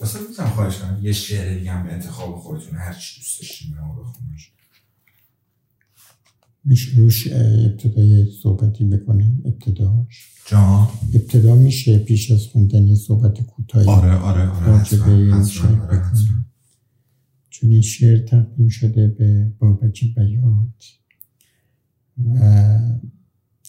استاد 0.00 0.22
می‌تونم 0.28 0.48
خواهش 0.48 0.76
کنم. 0.76 0.98
یه 1.02 1.12
شعر 1.12 1.58
دیگه 1.58 1.72
هم 1.72 1.86
به 1.86 1.92
انتخاب 1.92 2.36
خودتون 2.36 2.78
هر 2.78 2.92
چی 2.92 3.20
دوست 3.20 3.40
داشتین 3.40 3.74
به 3.74 3.80
ما 3.80 3.94
بخونش 3.94 4.52
میشه 6.64 6.96
روش 6.96 7.28
ابتدای 7.32 8.26
صحبتی 8.42 8.84
بکنیم 8.84 9.42
ابتداش 9.46 10.29
جان. 10.46 10.88
ابتدا 11.14 11.54
میشه 11.54 11.98
پیش 11.98 12.30
از 12.30 12.46
خوندن 12.46 12.86
یه 12.86 12.94
صحبت 12.94 13.42
کوتاهی. 13.42 13.86
آره 13.86 14.14
آره 14.14 14.48
آره 14.48 14.78
حتما، 14.78 15.36
آره، 15.86 16.02
چون 17.50 17.70
این 17.70 17.80
شعر 17.80 18.18
تقدیم 18.18 18.68
شده 18.68 19.08
به 19.08 19.52
بابک 19.58 20.04
بیات. 20.14 20.84
و 22.18 22.38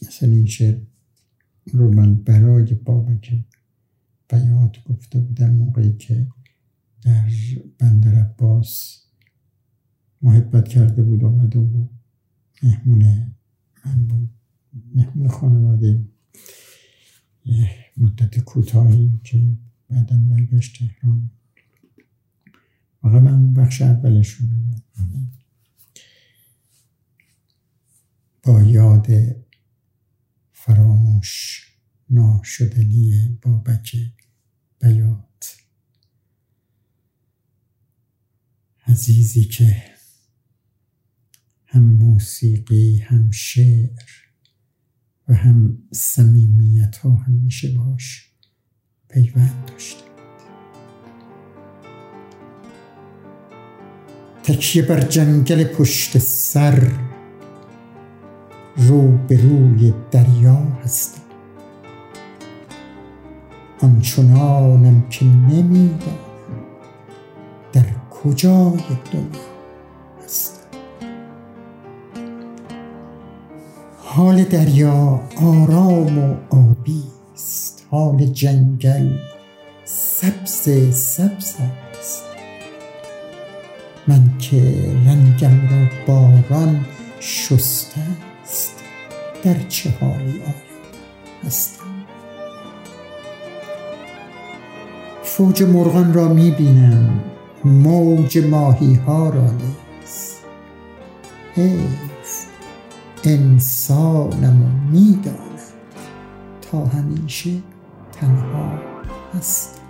اصلا 0.07 0.29
این 0.29 0.45
شعر 0.45 0.77
رو 1.71 1.93
من 1.93 2.15
برای 2.15 2.73
بابک 2.73 3.33
بیات 4.29 4.83
گفته 4.83 5.19
بودم 5.19 5.49
موقعی 5.49 5.97
که 5.97 6.27
در 7.03 7.29
بندر 7.79 8.15
عباس 8.15 9.01
محبت 10.21 10.67
کرده 10.67 11.03
بود 11.03 11.23
آمده 11.23 11.59
بود 11.59 11.89
مهمون 12.63 13.33
من 13.85 14.07
بود 14.07 14.29
مهمون 14.95 15.27
خانواده. 15.27 16.05
یه 17.45 17.85
مدت 17.97 18.39
کوتاهی 18.39 19.19
که 19.23 19.57
بعدا 19.89 20.17
برگشت 20.17 20.77
تهران. 20.77 21.31
واقعا 23.03 23.19
من 23.19 23.33
اون 23.33 23.53
بخش 23.53 23.81
اولش 23.81 24.29
رو 24.29 24.45
میگم 24.47 24.81
با 28.43 28.61
یاد 28.61 29.07
فراموش 30.51 31.65
ناشدنی 32.09 33.37
بابک 33.41 33.95
بیات. 34.79 35.57
عزیزی 38.87 39.43
که 39.43 39.83
هم 41.65 41.83
موسیقی 41.83 42.97
هم 42.97 43.31
شعر 43.31 44.20
و 45.27 45.33
هم 45.33 45.77
صمیمیت 45.91 46.97
ها 46.97 47.11
هم 47.11 47.33
میشه 47.33 47.77
باش 47.77 48.31
پیوند 49.09 49.65
داشته. 49.67 50.03
تکیه 54.43 54.81
بر 54.81 54.99
جنگل 54.99 55.63
پشت 55.63 56.17
سر 56.17 56.91
رو 58.77 59.17
به 59.17 59.41
روی 59.41 59.93
دریا 60.11 60.55
هستم 60.83 61.21
آنچنانم 63.81 65.09
که 65.09 65.25
نمی‌دانم 65.25 66.31
در 67.73 67.85
کجای 68.09 68.81
دنیا. 69.13 69.50
حال 74.15 74.43
دریا 74.43 75.19
آرام 75.41 76.17
و 76.17 76.35
آبی 76.49 77.03
است. 77.33 77.85
حال 77.91 78.25
جنگل 78.25 79.09
سبز 79.85 80.69
سبز 80.95 81.55
است. 81.99 82.23
من 84.07 84.37
که 84.39 84.61
رنگم 85.05 85.61
را 85.69 85.87
باران 86.07 86.85
شسته 87.19 88.01
است 88.43 88.73
در 89.43 89.55
چه 89.69 89.89
حالی 90.01 90.41
آیا 90.41 90.53
هستم؟ 91.43 91.83
فوج 95.23 95.63
مرغان 95.63 96.13
را 96.13 96.27
می 96.27 96.51
بینم 96.51 97.19
موج 97.65 98.37
ماهی 98.37 98.93
ها 98.93 99.29
را 99.29 99.51
نیز. 99.51 100.35
حیف 101.55 102.10
انسانم 103.23 104.61
و 104.61 104.91
می‌دانم. 104.91 105.37
تا 106.61 106.85
همیشه 106.85 107.51
تنها 108.11 108.71
هستم. 109.33 109.81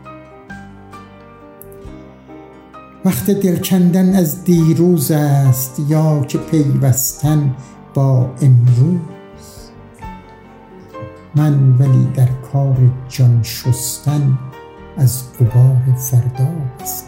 وقت 3.06 3.32
دل 3.32 3.58
کندن 3.58 4.16
از 4.16 4.44
دیروز 4.44 5.12
است 5.12 5.82
یا 5.88 6.26
که 6.28 6.38
پیوستن 6.38 7.56
با 7.94 8.30
امروز. 8.42 9.70
من 11.36 11.72
ولی 11.78 12.08
در 12.16 12.28
کار 12.54 12.78
جان 13.10 13.44
شستن 13.44 14.40
از 14.98 15.24
غبار 15.40 15.96
فردا 15.98 16.50
هستم. 16.82 17.08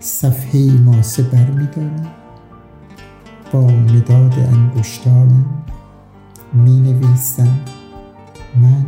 صفحه 0.00 0.72
ماسه 0.72 1.22
بر 1.22 1.50
می 1.50 1.66
با 3.54 3.60
مداد 3.60 4.34
انگشتانم 4.38 5.64
می 6.52 6.80
نویسم. 6.80 7.58
من 8.56 8.86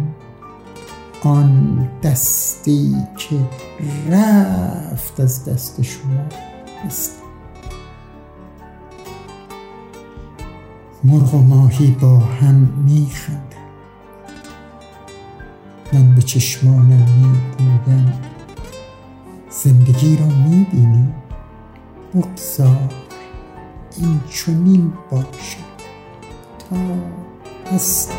آن 1.22 1.88
دستی 2.02 2.96
که 3.16 3.36
رفت 4.10 5.20
از 5.20 5.44
دست 5.44 5.82
شما 5.82 6.24
هستم 6.86 7.22
مرغ 11.04 11.34
و 11.34 11.38
ماهی 11.38 11.90
با 12.00 12.18
هم 12.18 12.54
میخندن 12.86 13.40
من 15.92 16.14
به 16.14 16.22
چشمانم 16.22 17.06
می‌گویم 17.58 18.12
زندگی 19.50 20.16
را 20.16 20.26
می‌بینی 20.26 21.14
بگذار. 22.14 23.05
این 23.98 24.20
چنین 24.30 24.92
باشد 25.10 25.56
تا 26.70 26.76
هست 27.74 28.12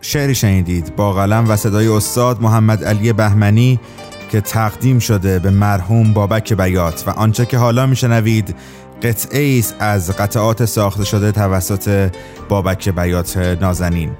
شعری 0.00 0.34
شنیدید. 0.34 0.96
با 0.96 1.12
قلم 1.12 1.48
و 1.48 1.56
صدای 1.56 1.88
استاد 1.88 2.42
محمد 2.42 2.84
علی 2.84 3.12
بهمنی 3.12 3.80
که 4.30 4.40
تقدیم 4.40 4.98
شده 4.98 5.38
به 5.38 5.50
مرحوم 5.50 6.12
بابک 6.12 6.52
بیات. 6.52 7.04
و 7.06 7.10
آنچه 7.10 7.46
که 7.46 7.58
حالا 7.58 7.86
میشنوید 7.86 8.54
قطعه 9.02 9.58
است 9.58 9.74
از 9.78 10.10
قطعات 10.10 10.64
ساخته 10.64 11.04
شده 11.04 11.32
توسط 11.32 12.10
بابک 12.48 12.88
بیات 12.88 13.36
نازنین. 13.36 14.10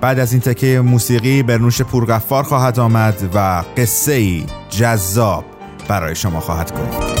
بعد 0.00 0.18
از 0.18 0.32
این 0.32 0.40
تکه 0.40 0.80
موسیقی 0.80 1.42
برنوش 1.42 1.82
پورغفار 1.82 2.42
خواهد 2.42 2.80
آمد 2.80 3.30
و 3.34 3.64
قصه 3.76 4.12
ای 4.12 4.44
جذاب 4.70 5.44
برای 5.88 6.14
شما 6.14 6.40
خواهد 6.40 6.72
گفت. 6.72 7.11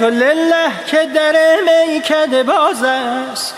المنت 0.00 0.02
لله 0.02 0.70
که 0.86 1.06
در 1.14 1.36
میکده 1.88 2.42
باز 2.42 2.82
است. 2.82 3.54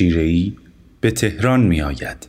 شیرهی 0.00 0.56
به 1.00 1.10
تهران 1.10 1.60
می 1.60 1.82
آید. 1.82 2.28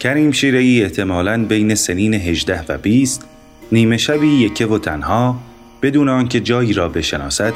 کریم 0.00 0.32
شیرهی 0.32 0.82
احتمالاً 0.82 1.44
بین 1.44 1.74
سنین 1.74 2.14
18 2.14 2.64
و 2.68 2.78
20 2.78 3.24
نیمه 3.72 3.96
شبی 3.96 4.26
یکه 4.26 4.66
و 4.66 4.78
تنها 4.78 5.40
بدون 5.82 6.08
آنکه 6.08 6.40
جایی 6.40 6.72
را 6.72 6.88
بشناسد 6.88 7.54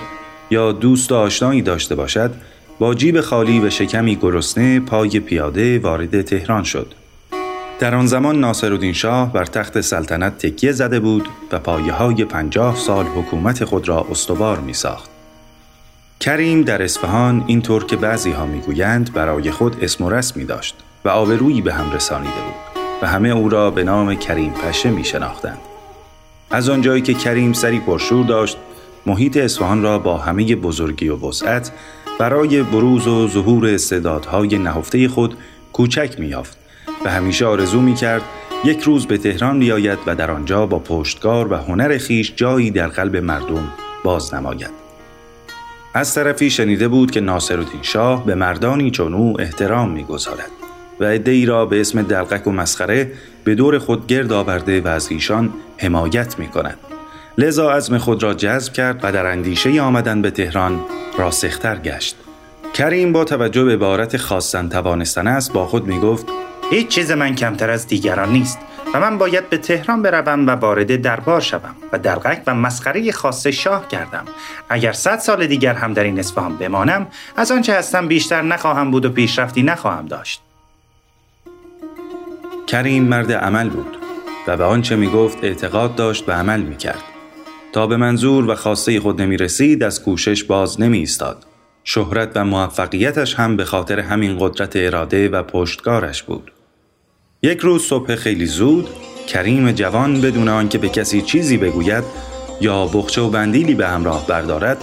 یا 0.50 0.72
دوست 0.72 1.12
و 1.12 1.14
آشنایی 1.14 1.62
داشته 1.62 1.94
باشد 1.94 2.34
با 2.78 2.94
جیب 2.94 3.20
خالی 3.20 3.60
و 3.60 3.70
شکمی 3.70 4.16
گرسنه 4.16 4.80
پای 4.80 5.20
پیاده 5.20 5.78
وارد 5.78 6.22
تهران 6.22 6.64
شد. 6.64 6.94
در 7.80 7.94
آن 7.94 8.06
زمان 8.06 8.40
ناصرالدین 8.40 8.92
شاه 8.92 9.32
بر 9.32 9.44
تخت 9.44 9.80
سلطنت 9.80 10.38
تکیه 10.38 10.72
زده 10.72 11.00
بود 11.00 11.28
و 11.52 11.58
پایه 11.58 11.92
های 11.92 12.24
پنجاه 12.24 12.76
سال 12.76 13.06
حکومت 13.06 13.64
خود 13.64 13.88
را 13.88 14.06
استوار 14.10 14.60
می 14.60 14.74
ساخت. 14.74 15.11
کریم 16.22 16.62
در 16.62 16.82
اصفهان 16.82 17.44
اینطور 17.46 17.84
که 17.84 17.96
بعضی 17.96 18.30
ها 18.30 18.46
می 18.46 18.60
گویند 18.60 19.12
برای 19.12 19.50
خود 19.50 19.84
اسم 19.84 20.04
و 20.04 20.10
رسمی 20.10 20.44
داشت 20.44 20.76
و 21.04 21.08
آبرویی 21.08 21.60
به 21.62 21.74
هم 21.74 21.92
رسانیده 21.92 22.34
بود 22.34 22.82
و 23.02 23.06
همه 23.06 23.28
او 23.28 23.48
را 23.48 23.70
به 23.70 23.84
نام 23.84 24.14
کریم 24.14 24.52
پشه 24.52 24.90
می 24.90 25.04
شناختند. 25.04 25.58
از 26.50 26.68
آنجایی 26.68 27.02
که 27.02 27.14
کریم 27.14 27.52
سری 27.52 27.80
پرشور 27.80 28.26
داشت 28.26 28.56
محیط 29.06 29.36
اصفهان 29.36 29.82
را 29.82 29.98
با 29.98 30.18
همه 30.18 30.56
بزرگی 30.56 31.08
و 31.08 31.28
وسعت 31.28 31.72
برای 32.18 32.62
بروز 32.62 33.06
و 33.06 33.28
ظهور 33.28 33.66
استعدادهای 33.66 34.58
نهفته 34.58 35.08
خود 35.08 35.36
کوچک 35.72 36.14
میافت 36.18 36.58
و 37.04 37.10
همیشه 37.10 37.46
آرزو 37.46 37.80
می 37.80 37.94
کرد 37.94 38.22
یک 38.64 38.80
روز 38.80 39.06
به 39.06 39.18
تهران 39.18 39.58
بیاید 39.58 39.98
و 40.06 40.14
در 40.14 40.30
آنجا 40.30 40.66
با 40.66 40.78
پشتگار 40.78 41.52
و 41.52 41.56
هنر 41.56 41.98
خیش 41.98 42.32
جایی 42.36 42.70
در 42.70 42.88
قلب 42.88 43.16
مردم 43.16 43.68
باز 44.04 44.34
نماید. 44.34 44.81
از 45.94 46.14
طرفی 46.14 46.50
شنیده 46.50 46.88
بود 46.88 47.10
که 47.10 47.20
ناصرالدین 47.20 47.82
شاه 47.82 48.26
به 48.26 48.34
مردانی 48.34 48.90
چون 48.90 49.14
او 49.14 49.40
احترام 49.40 49.90
می‌گذارد 49.90 50.50
و 51.00 51.04
عدهای 51.04 51.46
را 51.46 51.66
به 51.66 51.80
اسم 51.80 52.02
دلقک 52.02 52.46
و 52.46 52.50
مسخره 52.50 53.12
به 53.44 53.54
دور 53.54 53.78
خود 53.78 54.06
گرد 54.06 54.32
آورده 54.32 54.80
و 54.80 54.88
از 54.88 55.10
ایشان 55.10 55.52
حمایت 55.78 56.38
می 56.38 56.48
کند. 56.48 56.78
لذا 57.38 57.70
عزم 57.70 57.98
خود 57.98 58.22
را 58.22 58.34
جذب 58.34 58.72
کرد 58.72 59.00
و 59.02 59.12
در 59.12 59.26
اندیشه 59.26 59.80
آمدن 59.80 60.22
به 60.22 60.30
تهران 60.30 60.80
راسختر 61.18 61.76
گشت. 61.76 62.16
کریم 62.74 63.12
با 63.12 63.24
توجه 63.24 63.64
به 63.64 63.72
عبارت 63.72 64.16
خواستن 64.16 64.68
توانستن 64.68 65.26
است 65.26 65.52
با 65.52 65.66
خود 65.66 65.86
می 65.86 66.00
گفت 66.00 66.26
هیچ 66.70 66.88
چیز 66.88 67.10
من 67.10 67.34
کمتر 67.34 67.70
از 67.70 67.86
دیگران 67.86 68.32
نیست 68.32 68.58
و 68.94 69.00
من 69.00 69.18
باید 69.18 69.50
به 69.50 69.56
تهران 69.56 70.02
بروم 70.02 70.46
و 70.46 70.50
وارد 70.50 71.02
دربار 71.02 71.40
شوم 71.40 71.74
و 71.92 71.98
درقک 71.98 72.42
و 72.46 72.54
مسخره 72.54 73.12
خاص 73.12 73.46
شاه 73.46 73.88
کردم 73.88 74.24
اگر 74.68 74.92
صد 74.92 75.18
سال 75.18 75.46
دیگر 75.46 75.74
هم 75.74 75.92
در 75.92 76.04
این 76.04 76.18
اصفهان 76.18 76.56
بمانم 76.56 77.06
از 77.36 77.52
آنچه 77.52 77.74
هستم 77.74 78.08
بیشتر 78.08 78.42
نخواهم 78.42 78.90
بود 78.90 79.04
و 79.04 79.10
پیشرفتی 79.10 79.62
نخواهم 79.62 80.06
داشت 80.06 80.42
کریم 82.66 83.04
مرد 83.04 83.32
عمل 83.32 83.68
بود 83.68 83.96
و 84.46 84.56
به 84.56 84.64
آنچه 84.64 84.96
می 84.96 85.06
گفت 85.06 85.44
اعتقاد 85.44 85.94
داشت 85.94 86.26
به 86.26 86.32
عمل 86.32 86.60
می 86.60 86.76
کرد. 86.76 87.02
تا 87.72 87.86
به 87.86 87.96
منظور 87.96 88.50
و 88.50 88.54
خواسته 88.54 89.00
خود 89.00 89.22
نمی 89.22 89.36
رسید 89.36 89.82
از 89.82 90.02
کوشش 90.02 90.44
باز 90.44 90.80
نمی 90.80 90.98
ایستاد. 90.98 91.46
شهرت 91.84 92.30
و 92.34 92.44
موفقیتش 92.44 93.34
هم 93.34 93.56
به 93.56 93.64
خاطر 93.64 94.00
همین 94.00 94.36
قدرت 94.40 94.72
اراده 94.76 95.28
و 95.28 95.42
پشتگارش 95.42 96.22
بود. 96.22 96.52
یک 97.44 97.58
روز 97.58 97.82
صبح 97.82 98.16
خیلی 98.16 98.46
زود 98.46 98.88
کریم 99.26 99.72
جوان 99.72 100.20
بدون 100.20 100.48
آنکه 100.48 100.78
به 100.78 100.88
کسی 100.88 101.22
چیزی 101.22 101.56
بگوید 101.56 102.04
یا 102.60 102.86
بخچه 102.86 103.20
و 103.20 103.30
بندیلی 103.30 103.74
به 103.74 103.88
همراه 103.88 104.26
بردارد 104.26 104.78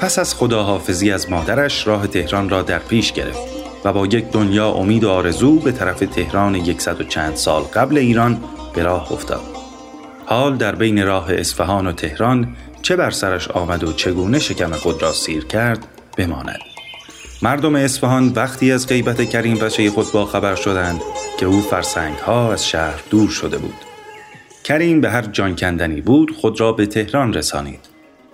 پس 0.00 0.18
از 0.18 0.34
خداحافظی 0.34 1.10
از 1.10 1.30
مادرش 1.30 1.86
راه 1.86 2.06
تهران 2.06 2.48
را 2.48 2.62
در 2.62 2.78
پیش 2.78 3.12
گرفت 3.12 3.40
و 3.84 3.92
با 3.92 4.06
یک 4.06 4.24
دنیا 4.32 4.70
امید 4.70 5.04
و 5.04 5.10
آرزو 5.10 5.58
به 5.58 5.72
طرف 5.72 5.98
تهران 6.00 6.54
یکصد 6.54 7.00
و 7.00 7.04
چند 7.04 7.36
سال 7.36 7.62
قبل 7.62 7.98
ایران 7.98 8.44
به 8.74 8.82
راه 8.82 9.12
افتاد. 9.12 9.42
حال 10.26 10.56
در 10.56 10.74
بین 10.74 11.06
راه 11.06 11.32
اصفهان 11.32 11.86
و 11.86 11.92
تهران 11.92 12.56
چه 12.82 12.96
بر 12.96 13.10
سرش 13.10 13.48
آمد 13.48 13.84
و 13.84 13.92
چگونه 13.92 14.38
شکم 14.38 14.72
خود 14.72 15.02
را 15.02 15.12
سیر 15.12 15.44
کرد 15.44 15.86
بماند 16.16 16.71
مردم 17.44 17.74
اصفهان 17.74 18.32
وقتی 18.36 18.72
از 18.72 18.86
غیبت 18.86 19.30
کریم 19.30 19.58
بچه 19.58 19.90
خود 19.90 20.12
با 20.12 20.26
خبر 20.26 20.54
شدند 20.54 21.00
که 21.38 21.46
او 21.46 21.60
فرسنگ 21.60 22.14
ها 22.14 22.52
از 22.52 22.68
شهر 22.68 23.00
دور 23.10 23.30
شده 23.30 23.58
بود. 23.58 23.74
کریم 24.64 25.00
به 25.00 25.10
هر 25.10 25.22
جان 25.22 25.56
کندنی 25.56 26.00
بود 26.00 26.36
خود 26.36 26.60
را 26.60 26.72
به 26.72 26.86
تهران 26.86 27.34
رسانید. 27.34 27.80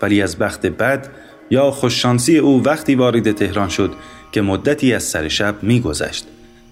ولی 0.02 0.22
از 0.22 0.38
بخت 0.38 0.66
بد 0.66 1.08
یا 1.50 1.70
خوششانسی 1.70 2.38
او 2.38 2.62
وقتی 2.64 2.94
وارد 2.94 3.32
تهران 3.32 3.68
شد 3.68 3.92
که 4.32 4.42
مدتی 4.42 4.94
از 4.94 5.02
سر 5.02 5.28
شب 5.28 5.62
میگذشت. 5.62 6.26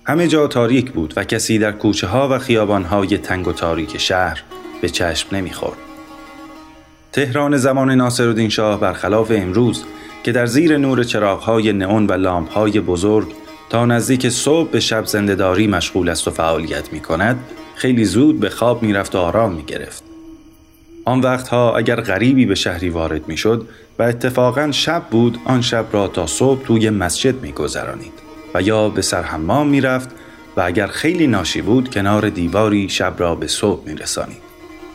همه 0.04 0.28
جا 0.28 0.46
تاریک 0.46 0.92
بود 0.92 1.14
و 1.16 1.24
کسی 1.24 1.58
در 1.58 1.72
کوچه 1.72 2.06
ها 2.06 2.28
و 2.32 2.38
خیابان 2.38 2.84
های 2.84 3.18
تنگ 3.18 3.48
و 3.48 3.52
تاریک 3.52 3.98
شهر 3.98 4.42
به 4.82 4.88
چشم 4.88 5.36
نمی‌خورد. 5.36 5.78
تهران 7.12 7.56
زمان 7.56 7.90
ناصرالدین 7.90 8.48
شاه 8.48 8.80
برخلاف 8.80 9.30
امروز 9.34 9.84
که 10.26 10.32
در 10.32 10.46
زیر 10.46 10.78
نور 10.78 11.04
چراغهای 11.04 11.72
نئون 11.72 12.06
و 12.06 12.12
لامپهای 12.12 12.80
بزرگ 12.80 13.26
تا 13.70 13.86
نزدیک 13.86 14.28
صبح 14.28 14.70
به 14.70 14.80
شب 14.80 15.06
زندهداری 15.06 15.66
مشغول 15.66 16.08
است 16.08 16.28
و 16.28 16.30
فعالیت 16.30 16.92
می 16.92 17.00
کند 17.00 17.36
خیلی 17.74 18.04
زود 18.04 18.40
به 18.40 18.50
خواب 18.50 18.82
می 18.82 18.92
رفت 18.92 19.14
و 19.14 19.18
آرام 19.18 19.52
می 19.52 19.62
گرفت. 19.62 20.02
آن 21.04 21.20
وقتها 21.20 21.76
اگر 21.76 22.00
غریبی 22.00 22.46
به 22.46 22.54
شهری 22.54 22.88
وارد 22.88 23.28
می 23.28 23.36
شد 23.36 23.68
و 23.98 24.02
اتفاقا 24.02 24.72
شب 24.72 25.02
بود 25.10 25.38
آن 25.44 25.62
شب 25.62 25.86
را 25.92 26.08
تا 26.08 26.26
صبح 26.26 26.64
توی 26.64 26.90
مسجد 26.90 27.42
می 27.42 27.52
گذرانید 27.52 28.12
و 28.54 28.62
یا 28.62 28.88
به 28.88 29.02
سرحمام 29.02 29.68
می 29.68 29.80
رفت 29.80 30.08
و 30.56 30.60
اگر 30.60 30.86
خیلی 30.86 31.26
ناشی 31.26 31.62
بود 31.62 31.90
کنار 31.90 32.28
دیواری 32.28 32.88
شب 32.88 33.14
را 33.18 33.34
به 33.34 33.46
صبح 33.46 33.88
می 33.88 33.94
رسانید. 33.94 34.42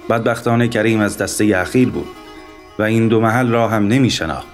بدبختانه 0.09 0.67
کریم 0.67 0.99
از 0.99 1.17
دسته 1.17 1.57
اخیر 1.57 1.89
بود 1.89 2.07
و 2.79 2.83
این 2.83 3.07
دو 3.07 3.19
محل 3.19 3.49
را 3.49 3.67
هم 3.67 3.87
نمی 3.87 4.09
شناخت. 4.09 4.50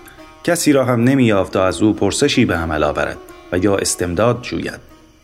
کسی 0.48 0.74
را 0.74 0.86
هم 0.86 1.04
نمی 1.04 1.26
یافت 1.26 1.54
تا 1.54 1.66
از 1.66 1.82
او 1.82 1.94
پرسشی 1.94 2.46
به 2.46 2.56
عمل 2.56 2.84
آورد 2.84 3.18
و 3.52 3.58
یا 3.58 3.78
استمداد 3.78 4.42
جوید. 4.42 4.80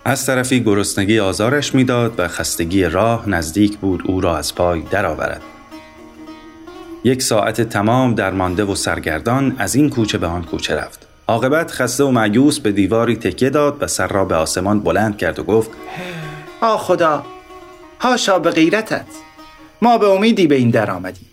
از 0.05 0.25
طرفی 0.25 0.63
گرسنگی 0.63 1.19
آزارش 1.19 1.75
می‌داد 1.75 2.13
و 2.17 2.27
خستگی 2.27 2.83
راه 2.83 3.29
نزدیک 3.29 3.77
بود 3.77 4.03
او 4.05 4.21
را 4.21 4.37
از 4.37 4.55
پای 4.55 4.81
درآورد. 4.81 5.41
یک 7.03 7.21
ساعت 7.21 7.61
تمام 7.61 8.15
درمانده 8.15 8.63
و 8.63 8.75
سرگردان 8.75 9.55
از 9.59 9.75
این 9.75 9.89
کوچه 9.89 10.17
به 10.17 10.27
آن 10.27 10.43
کوچه 10.43 10.75
رفت. 10.75 11.07
عاقبت 11.27 11.71
خسته 11.71 12.03
و 12.03 12.11
معیوس 12.11 12.59
به 12.59 12.71
دیواری 12.71 13.15
تکیه 13.15 13.49
داد 13.49 13.77
و 13.83 13.87
سر 13.87 14.07
را 14.07 14.25
به 14.25 14.35
آسمان 14.35 14.79
بلند 14.79 15.17
کرد 15.17 15.39
و 15.39 15.43
گفت 15.43 15.71
آ 16.61 16.77
خدا 16.77 17.23
هاشا 17.99 18.39
به 18.39 18.51
غیرتت 18.51 19.05
ما 19.81 19.97
به 19.97 20.07
امیدی 20.07 20.47
به 20.47 20.55
این 20.55 20.69
در 20.69 20.91
آمدیم 20.91 21.32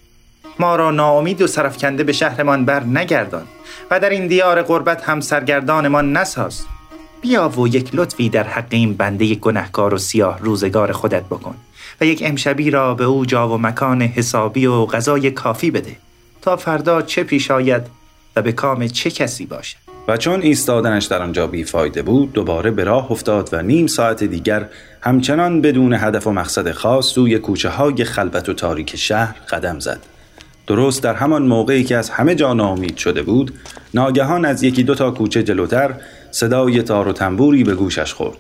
ما 0.61 0.77
را 0.77 0.91
ناامید 0.91 1.43
و 1.43 1.47
سرفکنده 1.47 2.05
به 2.05 2.13
شهرمان 2.13 2.65
بر 2.65 2.83
نگردان 2.83 3.43
و 3.91 4.01
در 4.01 4.11
این 4.11 4.27
دیار 4.27 4.63
غربت 4.63 5.03
هم 5.03 5.21
سرگردانمان 5.21 6.17
نساز. 6.17 6.63
بیا 7.21 7.49
و 7.49 7.69
یک 7.69 7.91
لطفی 7.93 8.29
در 8.29 8.43
حق 8.43 8.67
این 8.71 8.95
بنده 8.95 9.35
گنهکار 9.35 9.95
و 9.95 9.99
سیاه 9.99 10.39
روزگار 10.39 10.93
خودت 10.93 11.25
بکن 11.25 11.55
و 12.01 12.05
یک 12.05 12.23
امشبی 12.27 12.71
را 12.71 12.95
به 12.95 13.05
او 13.05 13.27
جا 13.27 13.49
و 13.49 13.59
مکان 13.59 14.03
حسابی 14.03 14.67
و 14.67 14.87
غذای 14.87 15.31
کافی 15.31 15.71
بده 15.71 15.97
تا 16.43 16.57
فردا 16.57 17.03
چه 17.03 17.25
پیش 17.25 17.51
آید 17.51 17.83
و 18.37 18.43
به 18.43 18.53
کام 18.53 18.87
چه 18.87 19.11
کسی 19.11 19.47
باشد. 19.47 19.77
و 20.09 20.17
چون 20.17 20.43
ایستادنش 20.43 21.05
در 21.05 21.23
آنجا 21.23 21.47
بیفایده 21.47 22.03
بود 22.03 22.33
دوباره 22.33 22.71
به 22.71 22.85
راه 22.85 23.13
افتاد 23.13 23.49
و 23.53 23.63
نیم 23.63 23.87
ساعت 23.87 24.25
دیگر 24.25 24.69
همچنان 25.01 25.61
بدون 25.61 25.95
هدف 25.95 26.27
و 26.27 26.33
مقصد 26.33 26.71
خاص 26.73 27.07
سوی 27.07 27.39
کوچه 27.39 27.69
های 27.69 28.05
خلوت 28.05 28.49
و 28.49 28.53
تاریک 28.53 28.97
شهر 28.97 29.37
قدم 29.51 29.79
زد. 29.79 30.10
درست 30.71 31.03
در 31.03 31.15
همان 31.15 31.43
موقعی 31.43 31.85
که 31.85 31.97
از 31.97 32.11
همه 32.11 32.35
جا 32.35 32.53
ناامید 32.55 32.97
شده 32.97 33.23
بود 33.23 33.53
ناگهان 33.95 34.45
از 34.45 34.63
یکی 34.63 34.83
دو 34.83 34.95
تا 34.95 35.11
کوچه 35.11 35.43
جلوتر 35.43 35.95
صدای 36.31 36.83
تار 36.83 37.09
و 37.09 37.13
تنبوری 37.13 37.65
به 37.65 37.75
گوشش 37.75 38.15
خورد. 38.15 38.39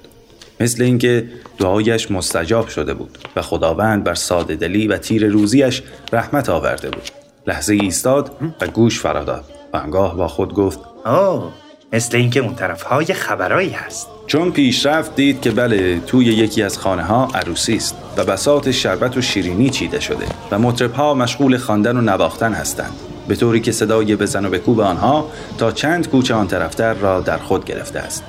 مثل 0.61 0.83
اینکه 0.83 1.28
دعایش 1.59 2.11
مستجاب 2.11 2.68
شده 2.68 2.95
بود 2.95 3.18
و 3.37 3.43
خداوند 3.43 4.05
بر 4.05 4.14
ساده 4.14 4.55
دلی 4.57 4.89
و 4.89 4.97
تیر 4.97 5.26
روزیش 5.26 5.83
رحمت 6.12 6.49
آورده 6.49 6.91
بود. 6.91 7.11
لحظه 7.47 7.74
ایستاد 7.74 8.31
و 8.61 8.66
گوش 8.66 9.01
فراداد 9.01 9.45
و 9.72 9.76
انگاه 9.76 10.16
با 10.16 10.28
خود 10.28 10.55
گفت 10.55 10.81
آه 11.05 11.53
مثل 11.93 12.16
اینکه 12.16 12.41
اون 12.41 12.55
طرف 12.55 12.82
های 12.82 13.05
خبرایی 13.05 13.70
هست. 13.70 14.09
چون 14.26 14.53
پیش 14.53 14.86
رفت 14.86 15.16
دید 15.16 15.41
که 15.41 15.51
بله 15.51 16.01
توی 16.01 16.24
یکی 16.24 16.62
از 16.62 16.78
خانه 16.78 17.03
ها 17.03 17.28
عروسی 17.34 17.76
است 17.76 17.97
و 18.16 18.24
بسات 18.24 18.70
شربت 18.70 19.16
و 19.16 19.20
شیرینی 19.20 19.70
چیده 19.70 20.01
شده 20.01 20.26
و 20.51 20.59
مطرب 20.59 20.93
ها 20.93 21.14
مشغول 21.14 21.57
خواندن 21.57 21.97
و 21.97 22.01
نواختن 22.01 22.53
هستند. 22.53 22.93
به 23.28 23.36
طوری 23.36 23.61
که 23.61 23.72
صدای 23.72 24.16
بزن 24.16 24.45
و 24.45 24.51
بکوب 24.51 24.80
آنها 24.80 25.30
تا 25.59 25.72
چند 25.72 26.09
کوچه 26.09 26.34
آن 26.34 26.47
طرفتر 26.47 26.95
را 26.95 27.20
در 27.20 27.38
خود 27.38 27.64
گرفته 27.64 27.99
است. 27.99 28.24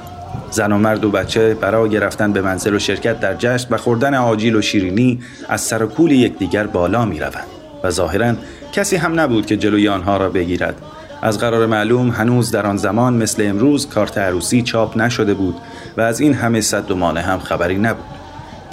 زن 0.51 0.71
و 0.71 0.77
مرد 0.77 1.05
و 1.05 1.11
بچه 1.11 1.53
برای 1.53 1.99
رفتن 1.99 2.33
به 2.33 2.41
منزل 2.41 2.73
و 2.73 2.79
شرکت 2.79 3.19
در 3.19 3.35
جشن 3.35 3.67
و 3.71 3.77
خوردن 3.77 4.13
آجیل 4.13 4.55
و 4.55 4.61
شیرینی 4.61 5.19
از 5.49 5.61
سر 5.61 5.83
و 5.83 5.87
کول 5.87 6.11
یکدیگر 6.11 6.67
بالا 6.67 7.05
می 7.05 7.19
روند 7.19 7.47
و 7.83 7.91
ظاهرا 7.91 8.33
کسی 8.73 8.95
هم 8.95 9.19
نبود 9.19 9.45
که 9.45 9.57
جلوی 9.57 9.87
آنها 9.87 10.17
را 10.17 10.29
بگیرد. 10.29 10.75
از 11.21 11.39
قرار 11.39 11.65
معلوم 11.65 12.09
هنوز 12.09 12.51
در 12.51 12.67
آن 12.67 12.77
زمان 12.77 13.13
مثل 13.13 13.43
امروز 13.45 13.89
کارت 13.89 14.17
عروسی 14.17 14.61
چاپ 14.61 14.97
نشده 14.97 15.33
بود 15.33 15.55
و 15.97 16.01
از 16.01 16.19
این 16.19 16.33
همه 16.33 16.61
صد 16.61 16.91
و 16.91 16.95
مانع 16.95 17.21
هم 17.21 17.39
خبری 17.39 17.77
نبود. 17.77 18.05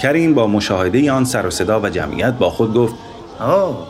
کریم 0.01 0.33
با 0.33 0.47
مشاهده 0.47 1.11
آن 1.11 1.25
سر 1.25 1.45
و 1.45 1.49
صدا 1.49 1.81
و 1.81 1.89
جمعیت 1.89 2.33
با 2.33 2.49
خود 2.49 2.73
گفت 2.73 2.95
آه 3.39 3.87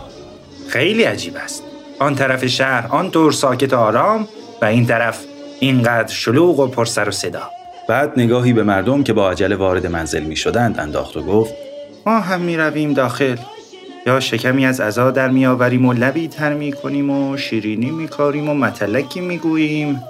خیلی 0.68 1.04
عجیب 1.04 1.34
است. 1.44 1.64
آن 2.00 2.16
طرف 2.16 2.46
شهر 2.46 2.88
آنطور 2.88 3.32
ساکت 3.32 3.74
و 3.74 3.78
آرام 3.78 4.28
و 4.62 4.66
این 4.66 4.86
طرف 4.86 5.26
اینقدر 5.60 6.14
شلوغ 6.14 6.60
و 6.60 6.68
پر 6.68 6.86
سر 6.86 7.10
و 7.10 7.12
صدا. 7.12 7.42
بعد 7.88 8.14
نگاهی 8.18 8.54
به 8.54 8.64
مردم 8.64 9.04
که 9.04 9.14
با 9.14 9.32
عجله 9.32 9.56
وارد 9.56 9.88
منزل 9.88 10.24
می 10.24 10.36
شدند 10.36 10.80
انداخت 10.80 11.18
و 11.18 11.24
گفت 11.24 11.54
ما 12.06 12.20
هم 12.20 12.42
می 12.42 12.58
رویم 12.58 12.94
داخل. 12.94 13.36
یا 14.06 14.20
شکمی 14.20 14.66
از 14.66 14.80
عزا 14.80 15.12
در 15.12 15.30
میآوریم 15.30 15.86
و 15.86 15.94
لبی 15.94 16.28
تر 16.28 16.54
می 16.54 16.74
کنیم 16.74 17.10
و 17.10 17.38
شیرینی 17.38 17.92
می 17.92 18.08
کاریم 18.08 18.50
و 18.50 18.54
متلکی 18.54 19.22
می 19.22 19.38
گوییم 19.38 20.04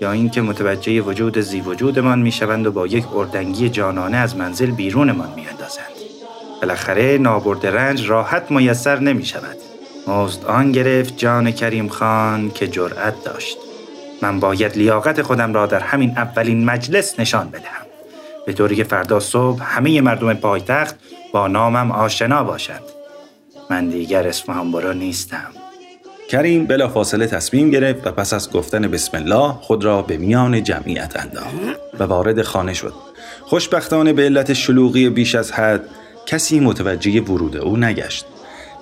یا 0.00 0.12
اینکه 0.12 0.42
متوجه 0.42 1.00
وجود 1.00 1.40
زی 1.40 1.60
وجودمان 1.60 2.18
می 2.18 2.32
شوند 2.32 2.66
و 2.66 2.72
با 2.72 2.86
یک 2.86 3.04
اردنگی 3.14 3.68
جانانه 3.68 4.16
از 4.16 4.36
منزل 4.36 4.70
بیرونمان 4.70 5.28
می 5.36 5.46
اندازند. 5.46 5.86
بالاخره 6.62 7.18
نابرد 7.18 7.66
رنج 7.66 8.10
راحت 8.10 8.50
میسر 8.50 8.98
نمی 8.98 9.24
شود. 9.24 9.56
مزد 10.06 10.44
آن 10.44 10.72
گرفت 10.72 11.16
جان 11.16 11.50
کریم 11.50 11.88
خان 11.88 12.50
که 12.50 12.68
جرأت 12.68 13.24
داشت. 13.24 13.56
من 14.22 14.40
باید 14.40 14.76
لیاقت 14.76 15.22
خودم 15.22 15.54
را 15.54 15.66
در 15.66 15.80
همین 15.80 16.10
اولین 16.16 16.64
مجلس 16.64 17.20
نشان 17.20 17.48
بدهم. 17.48 17.86
به 18.46 18.52
طوری 18.52 18.76
که 18.76 18.84
فردا 18.84 19.20
صبح 19.20 19.62
همه 19.64 20.00
مردم 20.00 20.34
پایتخت 20.34 20.96
با 21.32 21.48
نامم 21.48 21.90
آشنا 21.90 22.44
باشند. 22.44 22.95
من 23.70 23.88
دیگر 23.88 24.28
اسفهان 24.28 24.72
برا 24.72 24.92
نیستم. 24.92 25.48
کریم 26.28 26.66
بلافاصله 26.66 27.26
تصمیم 27.26 27.70
گرفت 27.70 28.06
و 28.06 28.10
پس 28.10 28.32
از 28.32 28.50
گفتن 28.50 28.88
بسم 28.88 29.16
الله 29.16 29.52
خود 29.52 29.84
را 29.84 30.02
به 30.02 30.16
میان 30.16 30.62
جمعیت 30.62 31.14
انداخت 31.16 31.54
و 31.98 32.04
وارد 32.04 32.42
خانه 32.42 32.74
شد. 32.74 32.92
خوشبختانه 33.42 34.12
به 34.12 34.22
علت 34.22 34.52
شلوغی 34.52 35.08
بیش 35.08 35.34
از 35.34 35.52
حد 35.52 35.80
کسی 36.26 36.60
متوجه 36.60 37.20
ورود 37.20 37.56
او 37.56 37.76
نگشت. 37.76 38.26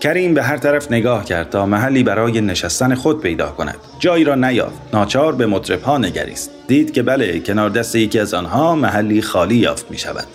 کریم 0.01 0.35
به 0.35 0.43
هر 0.43 0.57
طرف 0.57 0.93
نگاه 0.93 1.25
کرد 1.25 1.51
تا 1.51 1.67
محلی 1.67 2.03
برای 2.03 2.41
نشستن 2.41 2.95
خود 2.95 3.21
پیدا 3.21 3.49
کند. 3.49 3.77
جایی 3.99 4.25
را 4.25 4.35
نیافت. 4.35 4.81
ناچار 4.93 5.35
به 5.35 5.47
مطربها 5.47 5.99
نگریست. 5.99 6.51
دید 6.69 6.93
که 6.93 7.03
بله 7.03 7.41
کنار 7.41 7.71
دست 7.71 7.97
یکی 7.97 8.19
از 8.19 8.35
آنها 8.35 8.75
محلی 8.75 9.23
خالی 9.23 9.57
یافت 9.57 9.91
می 9.91 9.99
شود 9.99 10.27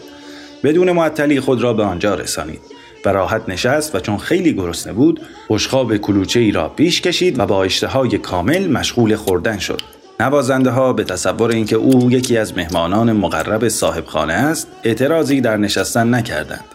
بدون 0.63 0.91
معطلی 0.91 1.39
خود 1.39 1.61
را 1.61 1.73
به 1.73 1.83
آنجا 1.83 2.15
رسانید. 2.15 2.78
و 3.05 3.09
راحت 3.09 3.41
نشست 3.47 3.95
و 3.95 3.99
چون 3.99 4.17
خیلی 4.17 4.53
گرسنه 4.53 4.93
بود 4.93 5.19
بشقاب 5.49 5.97
کلوچه 5.97 6.39
ای 6.39 6.51
را 6.51 6.69
پیش 6.69 7.01
کشید 7.01 7.39
و 7.39 7.45
با 7.45 7.63
اشتهای 7.63 8.17
کامل 8.17 8.67
مشغول 8.67 9.15
خوردن 9.15 9.57
شد. 9.57 9.81
نوازنده 10.19 10.69
ها 10.69 10.93
به 10.93 11.03
تصور 11.03 11.51
اینکه 11.51 11.75
او 11.75 12.11
یکی 12.11 12.37
از 12.37 12.57
مهمانان 12.57 13.11
مقرب 13.11 13.67
صاحب 13.67 14.05
خانه 14.05 14.33
است 14.33 14.67
اعتراضی 14.83 15.41
در 15.41 15.57
نشستن 15.57 16.13
نکردند. 16.13 16.65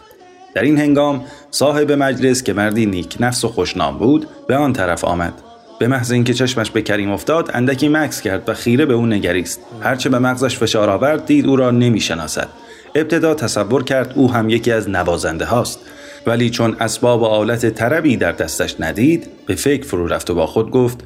در 0.55 0.61
این 0.61 0.77
هنگام 0.77 1.23
صاحب 1.51 1.91
مجلس 1.91 2.43
که 2.43 2.53
مردی 2.53 2.85
نیک 2.85 3.15
نفس 3.19 3.43
و 3.43 3.47
خوشنام 3.47 3.97
بود 3.97 4.27
به 4.47 4.55
آن 4.55 4.73
طرف 4.73 5.03
آمد. 5.03 5.33
به 5.79 5.87
محض 5.87 6.11
اینکه 6.11 6.33
چشمش 6.33 6.71
به 6.71 6.81
کریم 6.81 7.11
افتاد 7.11 7.51
اندکی 7.53 7.89
مکس 7.89 8.21
کرد 8.21 8.49
و 8.49 8.53
خیره 8.53 8.85
به 8.85 8.93
او 8.93 9.05
نگریست. 9.05 9.59
هرچه 9.81 10.09
به 10.09 10.19
مغزش 10.19 10.57
فشار 10.57 10.89
آورد 10.89 11.25
دید 11.25 11.45
او 11.45 11.55
را 11.55 11.71
نمی‌شناسد. 11.71 12.49
ابتدا 12.95 13.33
تصور 13.33 13.83
کرد 13.83 14.13
او 14.15 14.31
هم 14.31 14.49
یکی 14.49 14.71
از 14.71 14.89
نوازنده 14.89 15.45
هاست 15.45 15.79
ولی 16.27 16.49
چون 16.49 16.75
اسباب 16.79 17.21
و 17.21 17.25
آلت 17.25 17.69
طربی 17.69 18.17
در 18.17 18.31
دستش 18.31 18.75
ندید 18.79 19.27
به 19.45 19.55
فکر 19.55 19.85
فرو 19.85 20.07
رفت 20.07 20.29
و 20.29 20.35
با 20.35 20.45
خود 20.45 20.71
گفت 20.71 21.03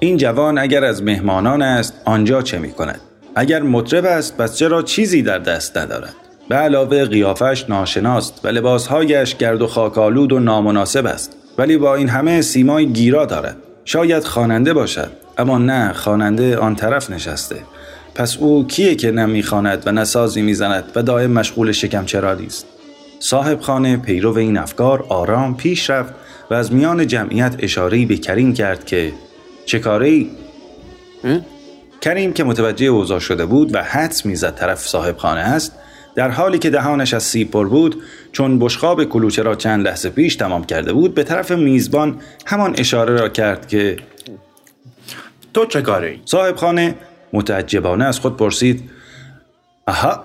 این 0.00 0.16
جوان 0.16 0.58
اگر 0.58 0.84
از 0.84 1.02
مهمانان 1.02 1.62
است 1.62 1.94
آنجا 2.04 2.42
چه 2.42 2.58
می 2.58 2.72
کند؟ 2.72 3.00
اگر 3.34 3.62
مطرب 3.62 4.04
است 4.04 4.36
پس 4.36 4.56
چرا 4.56 4.82
چیزی 4.82 5.22
در 5.22 5.38
دست 5.38 5.78
ندارد؟ 5.78 6.14
به 6.48 6.54
علاوه 6.54 7.04
قیافش 7.04 7.64
ناشناست 7.68 8.40
و 8.44 8.48
لباسهایش 8.48 9.36
گرد 9.36 9.62
و 9.62 9.66
خاکالود 9.66 10.32
و 10.32 10.38
نامناسب 10.38 11.06
است 11.06 11.36
ولی 11.58 11.76
با 11.76 11.94
این 11.94 12.08
همه 12.08 12.42
سیمای 12.42 12.86
گیرا 12.86 13.24
دارد 13.24 13.56
شاید 13.84 14.24
خواننده 14.24 14.72
باشد 14.72 15.10
اما 15.38 15.58
نه 15.58 15.92
خواننده 15.92 16.56
آن 16.56 16.74
طرف 16.74 17.10
نشسته 17.10 17.56
پس 18.14 18.36
او 18.36 18.66
کیه 18.66 18.94
که 18.94 19.10
نه 19.10 19.42
و 19.86 19.92
نه 19.92 20.04
سازی 20.04 20.42
می‌زند 20.42 20.84
و 20.96 21.02
دائم 21.02 21.30
مشغول 21.30 21.72
شکم 21.72 22.04
چراری 22.04 22.46
است 22.46 22.66
صاحب 23.20 23.60
خانه 23.60 23.96
پیرو 23.96 24.36
این 24.38 24.58
افکار 24.58 25.06
آرام 25.08 25.56
پیش 25.56 25.90
رفت 25.90 26.14
و 26.50 26.54
از 26.54 26.72
میان 26.72 27.06
جمعیت 27.06 27.56
اشارهی 27.58 28.06
به 28.06 28.16
کریم 28.16 28.54
کرد 28.54 28.86
که 28.86 29.12
چه 29.66 29.78
کاری؟ 29.78 30.30
کریم 32.00 32.32
که 32.32 32.44
متوجه 32.44 32.86
اوضاع 32.86 33.18
شده 33.18 33.46
بود 33.46 33.74
و 33.74 33.82
حدس 33.82 34.26
می‌زد 34.26 34.54
طرف 34.54 34.78
صاحب 34.78 35.16
خانه 35.16 35.40
است 35.40 35.72
در 36.14 36.30
حالی 36.30 36.58
که 36.58 36.70
دهانش 36.70 37.14
از 37.14 37.22
سیب 37.22 37.50
پر 37.50 37.68
بود 37.68 38.02
چون 38.32 38.58
بشقاب 38.58 39.04
کلوچه 39.04 39.42
را 39.42 39.54
چند 39.54 39.86
لحظه 39.86 40.08
پیش 40.08 40.36
تمام 40.36 40.64
کرده 40.64 40.92
بود 40.92 41.14
به 41.14 41.22
طرف 41.22 41.50
میزبان 41.50 42.20
همان 42.46 42.74
اشاره 42.78 43.14
را 43.14 43.28
کرد 43.28 43.68
که 43.68 43.96
تو 45.54 45.66
چه 45.66 45.82
کاری؟ 45.82 46.22
صاحب 46.24 46.56
خانه 46.56 46.94
متعجبانه 47.32 48.04
از 48.04 48.20
خود 48.20 48.36
پرسید 48.36 48.90
آها 49.86 50.24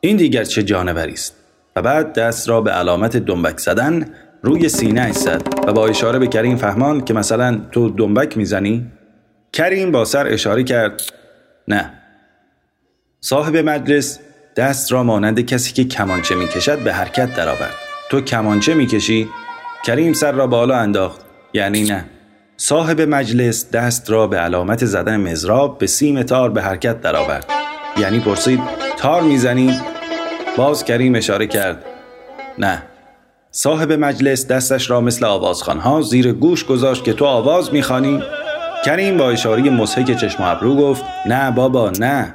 این 0.00 0.16
دیگر 0.16 0.44
چه 0.44 0.62
جانوری 0.62 1.12
است 1.12 1.43
و 1.76 1.82
بعد 1.82 2.12
دست 2.12 2.48
را 2.48 2.60
به 2.60 2.70
علامت 2.70 3.16
دنبک 3.16 3.58
زدن 3.58 4.06
روی 4.42 4.68
سینه 4.68 5.12
زد 5.12 5.42
و 5.66 5.72
با 5.72 5.86
اشاره 5.86 6.18
به 6.18 6.26
کریم 6.26 6.56
فهمان 6.56 7.04
که 7.04 7.14
مثلا 7.14 7.60
تو 7.72 7.90
دنبک 7.90 8.36
می‌زنی؟ 8.36 8.86
کریم 9.52 9.92
با 9.92 10.04
سر 10.04 10.26
اشاره 10.26 10.64
کرد 10.64 11.02
نه. 11.68 11.92
صاحب 13.20 13.56
مجلس 13.56 14.18
دست 14.56 14.92
را 14.92 15.02
مانند 15.02 15.40
کسی 15.40 15.72
که 15.72 15.84
کمانچه 15.84 16.34
می‌کشد 16.34 16.78
به 16.84 16.92
حرکت 16.92 17.34
درآورد. 17.34 17.74
تو 18.10 18.20
کمانچه 18.20 18.74
می‌کشی؟ 18.74 19.28
کریم 19.86 20.12
سر 20.12 20.32
را 20.32 20.46
بالا 20.46 20.76
انداخت. 20.76 21.20
یعنی 21.52 21.82
نه. 21.82 22.04
صاحب 22.56 23.00
مجلس 23.00 23.70
دست 23.70 24.10
را 24.10 24.26
به 24.26 24.36
علامت 24.36 24.84
زدن 24.84 25.16
مزراب 25.16 25.78
به 25.78 25.86
سیم 25.86 26.22
تار 26.22 26.50
به 26.50 26.62
حرکت 26.62 27.00
درآورد. 27.00 27.46
یعنی 27.96 28.20
پرسید 28.20 28.60
تار 28.96 29.22
می‌زنی؟ 29.22 29.80
باز 30.56 30.84
کریم 30.84 31.14
اشاره 31.14 31.46
کرد. 31.46 31.84
نه. 32.58 32.82
صاحب 33.50 33.92
مجلس 33.92 34.46
دستش 34.46 34.90
را 34.90 35.00
مثل 35.00 35.24
آوازخانها 35.24 36.02
زیر 36.02 36.32
گوش 36.32 36.64
گذاشت 36.64 37.04
که 37.04 37.12
تو 37.12 37.24
آواز 37.24 37.72
می‌خوانی؟ 37.72 38.22
کریم 38.84 39.16
با 39.16 39.30
اشاره 39.30 39.70
مسحک 39.70 40.16
چشم 40.16 40.42
و 40.42 40.46
ابرو 40.46 40.76
گفت 40.76 41.04
نه 41.26 41.50
بابا 41.50 41.90
نه. 41.90 42.34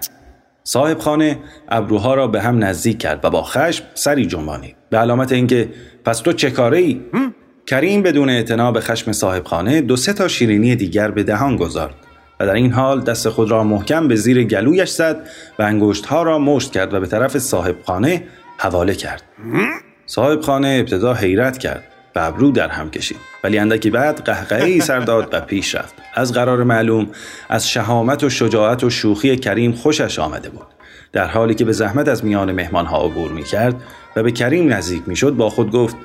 صاحب 0.63 0.99
خانه 0.99 1.39
ابروها 1.69 2.13
را 2.13 2.27
به 2.27 2.41
هم 2.41 2.63
نزدیک 2.63 2.97
کرد 2.97 3.25
و 3.25 3.29
با 3.29 3.43
خشم 3.43 3.83
سری 3.93 4.25
جنبانید. 4.25 4.75
به 4.89 4.97
علامت 4.97 5.31
اینکه 5.31 5.69
پس 6.05 6.19
تو 6.19 6.33
چه 6.33 6.51
کاره 6.51 6.77
ای؟ 6.77 7.01
کریم 7.67 8.03
بدون 8.03 8.29
اعتنا 8.29 8.71
به 8.71 8.81
خشم 8.81 9.11
صاحب 9.11 9.45
خانه 9.45 9.81
دو 9.81 9.95
سه 9.95 10.13
تا 10.13 10.27
شیرینی 10.27 10.75
دیگر 10.75 11.11
به 11.11 11.23
دهان 11.23 11.57
گذارد. 11.57 12.08
و 12.39 12.45
در 12.45 12.53
این 12.53 12.71
حال 12.71 13.01
دست 13.01 13.29
خود 13.29 13.51
را 13.51 13.63
محکم 13.63 14.07
به 14.07 14.15
زیر 14.15 14.43
گلویش 14.43 14.89
زد 14.89 15.27
و 15.59 15.63
انگشتها 15.63 16.23
را 16.23 16.39
مشت 16.39 16.71
کرد 16.71 16.93
و 16.93 16.99
به 16.99 17.07
طرف 17.07 17.37
صاحب 17.37 17.75
خانه 17.85 18.23
حواله 18.57 18.95
کرد. 18.95 19.23
صاحب 20.05 20.41
خانه 20.41 20.77
ابتدا 20.79 21.13
حیرت 21.13 21.57
کرد 21.57 21.83
و 22.15 22.19
ابرو 22.19 22.51
در 22.51 22.67
هم 22.67 22.89
کشید. 22.89 23.17
ولی 23.43 23.57
اندکی 23.59 23.89
بعد 23.89 24.21
قهقهه 24.23 24.63
ای 24.63 24.81
سر 24.81 24.99
داد 24.99 25.29
و 25.31 25.41
پیش 25.41 25.75
رفت. 25.75 25.95
از 26.13 26.33
قرار 26.33 26.63
معلوم 26.63 27.07
از 27.49 27.69
شهامت 27.69 28.23
و 28.23 28.29
شجاعت 28.29 28.83
و 28.83 28.89
شوخی 28.89 29.37
کریم 29.37 29.71
خوشش 29.71 30.19
آمده 30.19 30.49
بود. 30.49 30.67
در 31.11 31.27
حالی 31.27 31.55
که 31.55 31.65
به 31.65 31.71
زحمت 31.71 32.07
از 32.07 32.25
میان 32.25 32.51
مهمانها 32.51 33.05
عبور 33.05 33.31
می 33.31 33.43
کرد 33.43 33.75
و 34.15 34.23
به 34.23 34.31
کریم 34.31 34.73
نزدیک 34.73 35.03
می 35.07 35.15
شد 35.15 35.31
با 35.31 35.49
خود 35.49 35.71
گفت 35.71 35.95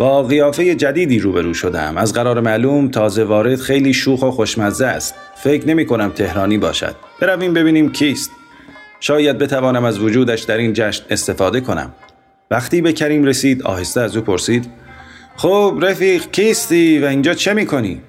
با 0.00 0.22
قیافه 0.22 0.74
جدیدی 0.74 1.18
روبرو 1.18 1.54
شدم. 1.54 1.96
از 1.96 2.12
قرار 2.12 2.40
معلوم 2.40 2.88
تازه 2.88 3.24
وارد 3.24 3.60
خیلی 3.60 3.94
شوخ 3.94 4.22
و 4.22 4.30
خوشمزه 4.30 4.86
است. 4.86 5.14
فکر 5.34 5.68
نمی 5.68 5.86
کنم 5.86 6.08
تهرانی 6.08 6.58
باشد. 6.58 6.94
برویم 7.20 7.54
ببینیم 7.54 7.92
کیست. 7.92 8.30
شاید 9.00 9.38
بتوانم 9.38 9.84
از 9.84 9.98
وجودش 9.98 10.42
در 10.42 10.56
این 10.56 10.72
جشن 10.72 11.04
استفاده 11.10 11.60
کنم. 11.60 11.92
وقتی 12.50 12.80
به 12.80 12.92
کریم 12.92 13.24
رسید 13.24 13.62
آهسته 13.62 14.00
از 14.00 14.16
او 14.16 14.22
پرسید 14.22 14.70
خب 15.36 15.78
رفیق 15.82 16.30
کیستی 16.32 16.98
و 16.98 17.04
اینجا 17.04 17.34
چه 17.34 17.54
می‌کنی؟ 17.54 18.00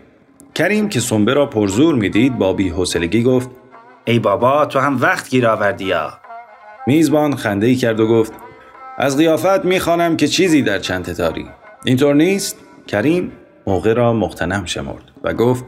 کریم 0.55 0.89
که 0.89 0.99
سنبه 0.99 1.33
را 1.33 1.45
پرزور 1.45 1.95
می‌دید 1.95 2.37
با 2.37 2.53
بی‌حوصلگی 2.53 3.23
گفت 3.23 3.49
ای 4.05 4.19
بابا 4.19 4.65
تو 4.65 4.79
هم 4.79 5.01
وقت 5.01 5.29
گیر 5.29 5.47
آوردی 5.47 5.85
یا 5.85 6.13
میزبان 6.87 7.35
خنده 7.35 7.67
ای 7.67 7.75
کرد 7.75 7.99
و 7.99 8.07
گفت 8.07 8.33
از 8.97 9.17
قیافت 9.17 9.65
می‌خوانم 9.65 10.17
که 10.17 10.27
چیزی 10.27 10.61
در 10.61 10.79
چند 10.79 11.05
تتاری 11.05 11.45
اینطور 11.85 12.15
نیست؟ 12.15 12.57
کریم 12.87 13.31
موقع 13.67 13.93
را 13.93 14.13
مختنم 14.13 14.65
شمرد 14.65 15.03
و 15.23 15.33
گفت 15.33 15.65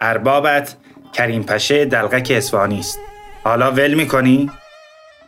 اربابت 0.00 0.76
کریم 1.12 1.42
پشه 1.42 1.84
دلغک 1.84 2.32
اسفانی 2.36 2.78
است 2.78 2.98
حالا 3.44 3.70
ول 3.70 3.94
می‌کنی؟ 3.94 4.50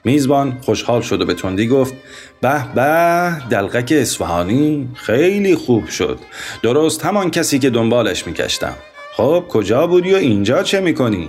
میزبان 0.05 0.59
خوشحال 0.63 1.01
شد 1.01 1.21
و 1.21 1.27
به 1.27 1.35
تندی 1.35 1.69
گفت 1.69 1.95
به 2.41 2.75
به 2.75 3.33
دلقک 3.51 3.93
اصفهانی 3.97 4.89
خیلی 4.95 5.55
خوب 5.55 5.89
شد 5.89 6.19
درست 6.63 7.05
همان 7.05 7.31
کسی 7.31 7.59
که 7.59 7.71
دنبالش 7.71 8.27
میکشتم 8.27 8.75
خب 9.13 9.45
کجا 9.49 9.87
بودی 9.87 10.15
و 10.15 10.17
اینجا 10.17 10.63
چه 10.63 10.81
می‌کنی؟ 10.81 11.29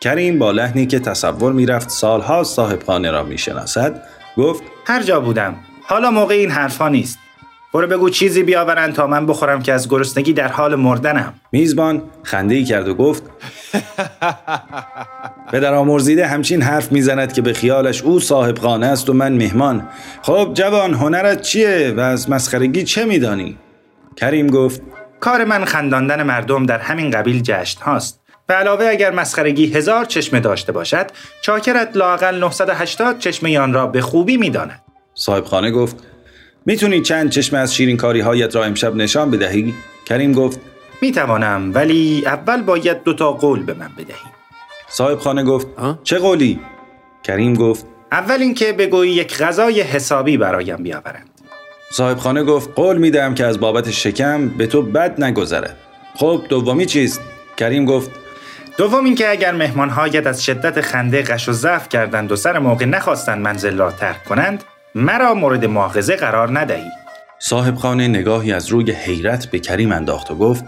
کریم 0.00 0.38
با 0.38 0.50
لحنی 0.50 0.86
که 0.86 0.98
تصور 0.98 1.52
می‌رفت 1.52 1.90
سالها 1.90 2.44
صاحب 2.44 2.82
خانه 2.82 3.10
را 3.10 3.22
می‌شناسد 3.22 4.02
گفت 4.36 4.62
هر 4.86 5.02
جا 5.02 5.20
بودم 5.20 5.56
حالا 5.82 6.10
موقع 6.10 6.34
این 6.34 6.50
حرفا 6.50 6.88
نیست 6.88 7.18
برو 7.76 7.86
بگو 7.86 8.10
چیزی 8.10 8.42
بیاورن 8.42 8.92
تا 8.92 9.06
من 9.06 9.26
بخورم 9.26 9.62
که 9.62 9.72
از 9.72 9.88
گرسنگی 9.88 10.32
در 10.32 10.48
حال 10.48 10.74
مردنم. 10.74 11.34
میزبان 11.52 12.02
خنده 12.22 12.54
ای 12.54 12.64
کرد 12.64 12.88
و 12.88 12.94
گفت 12.94 13.22
پدر 15.52 15.74
آمرزیده 15.74 16.26
همچین 16.26 16.62
حرف 16.62 16.92
می‌زند 16.92 17.32
که 17.32 17.42
به 17.42 17.52
خیالش 17.52 18.02
او 18.02 18.20
صاحب 18.20 18.58
خانه 18.58 18.86
است 18.86 19.10
و 19.10 19.12
من 19.12 19.32
مهمان. 19.32 19.88
خب 20.22 20.50
جوان 20.54 20.94
هنرت 20.94 21.40
چیه 21.40 21.94
و 21.96 22.00
از 22.00 22.30
مسخرگی 22.30 22.84
چه 22.84 23.04
میدانی؟ 23.04 23.58
کریم 24.16 24.46
گفت 24.46 24.82
کار 25.20 25.44
من 25.44 25.64
خنداندن 25.64 26.22
مردم 26.22 26.66
در 26.66 26.78
همین 26.78 27.10
قبیل 27.10 27.42
جشن 27.42 27.80
هاست. 27.80 28.20
به 28.46 28.54
علاوه 28.54 28.86
اگر 28.86 29.10
مسخرگی 29.10 29.66
هزار 29.66 30.04
چشمه 30.04 30.40
داشته 30.40 30.72
باشد 30.72 31.06
چاکرت 31.42 31.96
لاقل 31.96 32.38
980 32.38 33.18
چشمه 33.18 33.58
آن 33.58 33.72
را 33.72 33.86
به 33.86 34.00
خوبی 34.00 34.36
می‌داند. 34.36 34.82
صاحب 35.14 35.44
خانه 35.44 35.70
گفت 35.70 36.15
می‌تونی 36.66 37.00
چند 37.00 37.30
چشمه 37.30 37.58
از 37.58 37.74
شیرین 37.74 37.96
کاری 37.96 38.20
هایت 38.20 38.56
را 38.56 38.64
امشب 38.64 38.96
نشان 38.96 39.30
بدهی؟ 39.30 39.74
کریم 40.06 40.32
گفت 40.32 40.60
می‌توانم 41.02 41.70
ولی 41.74 42.22
اول 42.26 42.62
باید 42.62 43.02
دوتا 43.02 43.32
قول 43.32 43.62
به 43.62 43.74
من 43.74 43.90
بدهی 43.98 44.30
صاحب 44.88 45.18
خانه 45.18 45.44
گفت 45.44 45.66
چه 46.02 46.18
قولی؟ 46.18 46.60
کریم 47.22 47.54
گفت 47.54 47.86
اول 48.12 48.42
اینکه 48.42 48.72
بگویی 48.72 49.12
یک 49.12 49.38
غذای 49.38 49.80
حسابی 49.80 50.36
برایم 50.36 50.76
بیاورند 50.76 51.30
صاحب 51.92 52.18
خانه 52.18 52.44
گفت 52.44 52.70
قول 52.74 52.98
میدم 52.98 53.34
که 53.34 53.46
از 53.46 53.60
بابت 53.60 53.90
شکم 53.90 54.48
به 54.48 54.66
تو 54.66 54.82
بد 54.82 55.24
نگذرد 55.24 55.76
خب 56.14 56.42
دومی 56.48 56.86
چیست؟ 56.86 57.20
کریم 57.56 57.84
گفت 57.84 58.10
دوم 58.78 59.04
اینکه 59.04 59.30
اگر 59.30 59.52
مهمانهایت 59.52 60.26
از 60.26 60.44
شدت 60.44 60.80
خنده 60.80 61.22
قش 61.22 61.48
و 61.48 61.52
ضعف 61.52 61.88
کردند 61.88 62.32
و 62.32 62.36
سر 62.36 62.58
موقع 62.58 62.84
نخواستند 62.84 63.42
منزل 63.42 63.78
را 63.78 63.90
ترک 63.90 64.24
کنند 64.24 64.64
مرا 64.98 65.34
مورد 65.34 65.64
مؤاخذه 65.64 66.16
قرار 66.16 66.58
ندهی. 66.58 66.90
صاحب 67.38 67.74
خانه 67.74 68.08
نگاهی 68.08 68.52
از 68.52 68.68
روی 68.68 68.90
حیرت 68.90 69.46
به 69.46 69.58
کریم 69.58 69.92
انداخت 69.92 70.30
و 70.30 70.34
گفت 70.34 70.64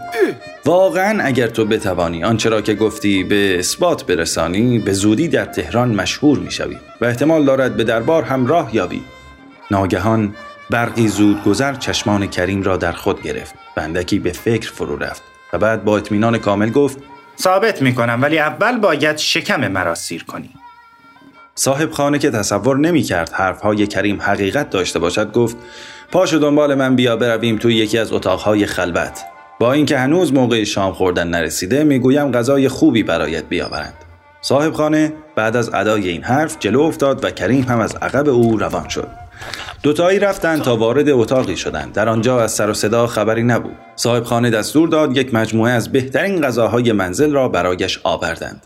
واقعا 0.65 1.23
اگر 1.23 1.47
تو 1.47 1.65
بتوانی 1.65 2.23
آنچه 2.23 2.49
را 2.49 2.61
که 2.61 2.73
گفتی 2.73 3.23
به 3.23 3.59
اثبات 3.59 4.05
برسانی 4.05 4.79
به 4.79 4.93
زودی 4.93 5.27
در 5.27 5.45
تهران 5.45 5.95
مشهور 5.95 6.39
می‌شوی 6.39 6.77
و 7.01 7.05
احتمال 7.05 7.45
دارد 7.45 7.77
به 7.77 7.83
دربار 7.83 8.23
هم 8.23 8.47
راه 8.47 8.75
یابی. 8.75 9.01
ناگهان 9.71 10.35
برقی 10.69 11.07
زود 11.07 11.43
گذر 11.43 11.73
چشمان 11.73 12.27
کریم 12.27 12.63
را 12.63 12.77
در 12.77 12.91
خود 12.91 13.21
گرفت 13.21 13.55
و 13.77 13.79
اندکی 13.79 14.19
به 14.19 14.31
فکر 14.31 14.71
فرو 14.71 14.97
رفت 14.97 15.23
و 15.53 15.57
بعد 15.57 15.83
با 15.83 15.97
اطمینان 15.97 16.37
کامل 16.37 16.69
گفت 16.69 16.97
ثابت 17.39 17.81
می‌کنم 17.81 18.19
ولی 18.21 18.39
اول 18.39 18.77
باید 18.77 19.17
شکم 19.17 19.67
مرا 19.67 19.95
سیر 19.95 20.23
کنی. 20.23 20.49
صاحب 21.59 21.91
خانه 21.91 22.19
که 22.19 22.31
تصور 22.31 22.77
نمی 22.77 23.01
کرد 23.01 23.31
حرفهای 23.33 23.87
کریم 23.87 24.21
حقیقت 24.21 24.69
داشته 24.69 24.99
باشد 24.99 25.31
گفت 25.31 25.57
پاشو 26.11 26.37
دنبال 26.37 26.75
من 26.75 26.95
بیا 26.95 27.15
برویم 27.15 27.57
توی 27.57 27.75
یکی 27.75 27.97
از 27.97 28.13
اتاقهای 28.13 28.65
خلوت. 28.65 29.21
با 29.59 29.73
اینکه 29.73 29.97
هنوز 29.97 30.33
موقع 30.33 30.63
شام 30.63 30.93
خوردن 30.93 31.27
نرسیده 31.27 31.83
می‌گویم 31.83 32.31
غذای 32.31 32.67
خوبی 32.67 33.03
برایت 33.03 33.43
بیاورند. 33.49 33.93
صاحب 34.41 34.73
خانه 34.73 35.13
بعد 35.35 35.55
از 35.55 35.73
ادای 35.73 36.09
این 36.09 36.23
حرف 36.23 36.57
جلو 36.59 36.81
افتاد 36.81 37.23
و 37.23 37.31
کریم 37.31 37.63
هم 37.63 37.79
از 37.79 37.95
عقب 37.95 38.29
او 38.29 38.57
روان 38.57 38.89
شد. 38.89 39.07
دوتایی 39.83 40.19
رفتند 40.19 40.61
تا 40.61 40.75
وارد 40.75 41.09
اتاقی 41.09 41.57
شدند. 41.57 41.93
در 41.93 42.09
آنجا 42.09 42.41
از 42.41 42.51
سر 42.51 42.69
و 42.69 42.73
صدا 42.73 43.07
خبری 43.07 43.43
نبود. 43.43 43.75
صاحب 43.95 44.23
خانه 44.23 44.49
دستور 44.49 44.89
داد 44.89 45.17
یک 45.17 45.33
مجموعه 45.33 45.71
از 45.71 45.91
بهترین 45.91 46.41
غذاهای 46.41 46.91
منزل 46.91 47.31
را 47.31 47.49
برایش 47.49 47.99
آوردند. 48.03 48.61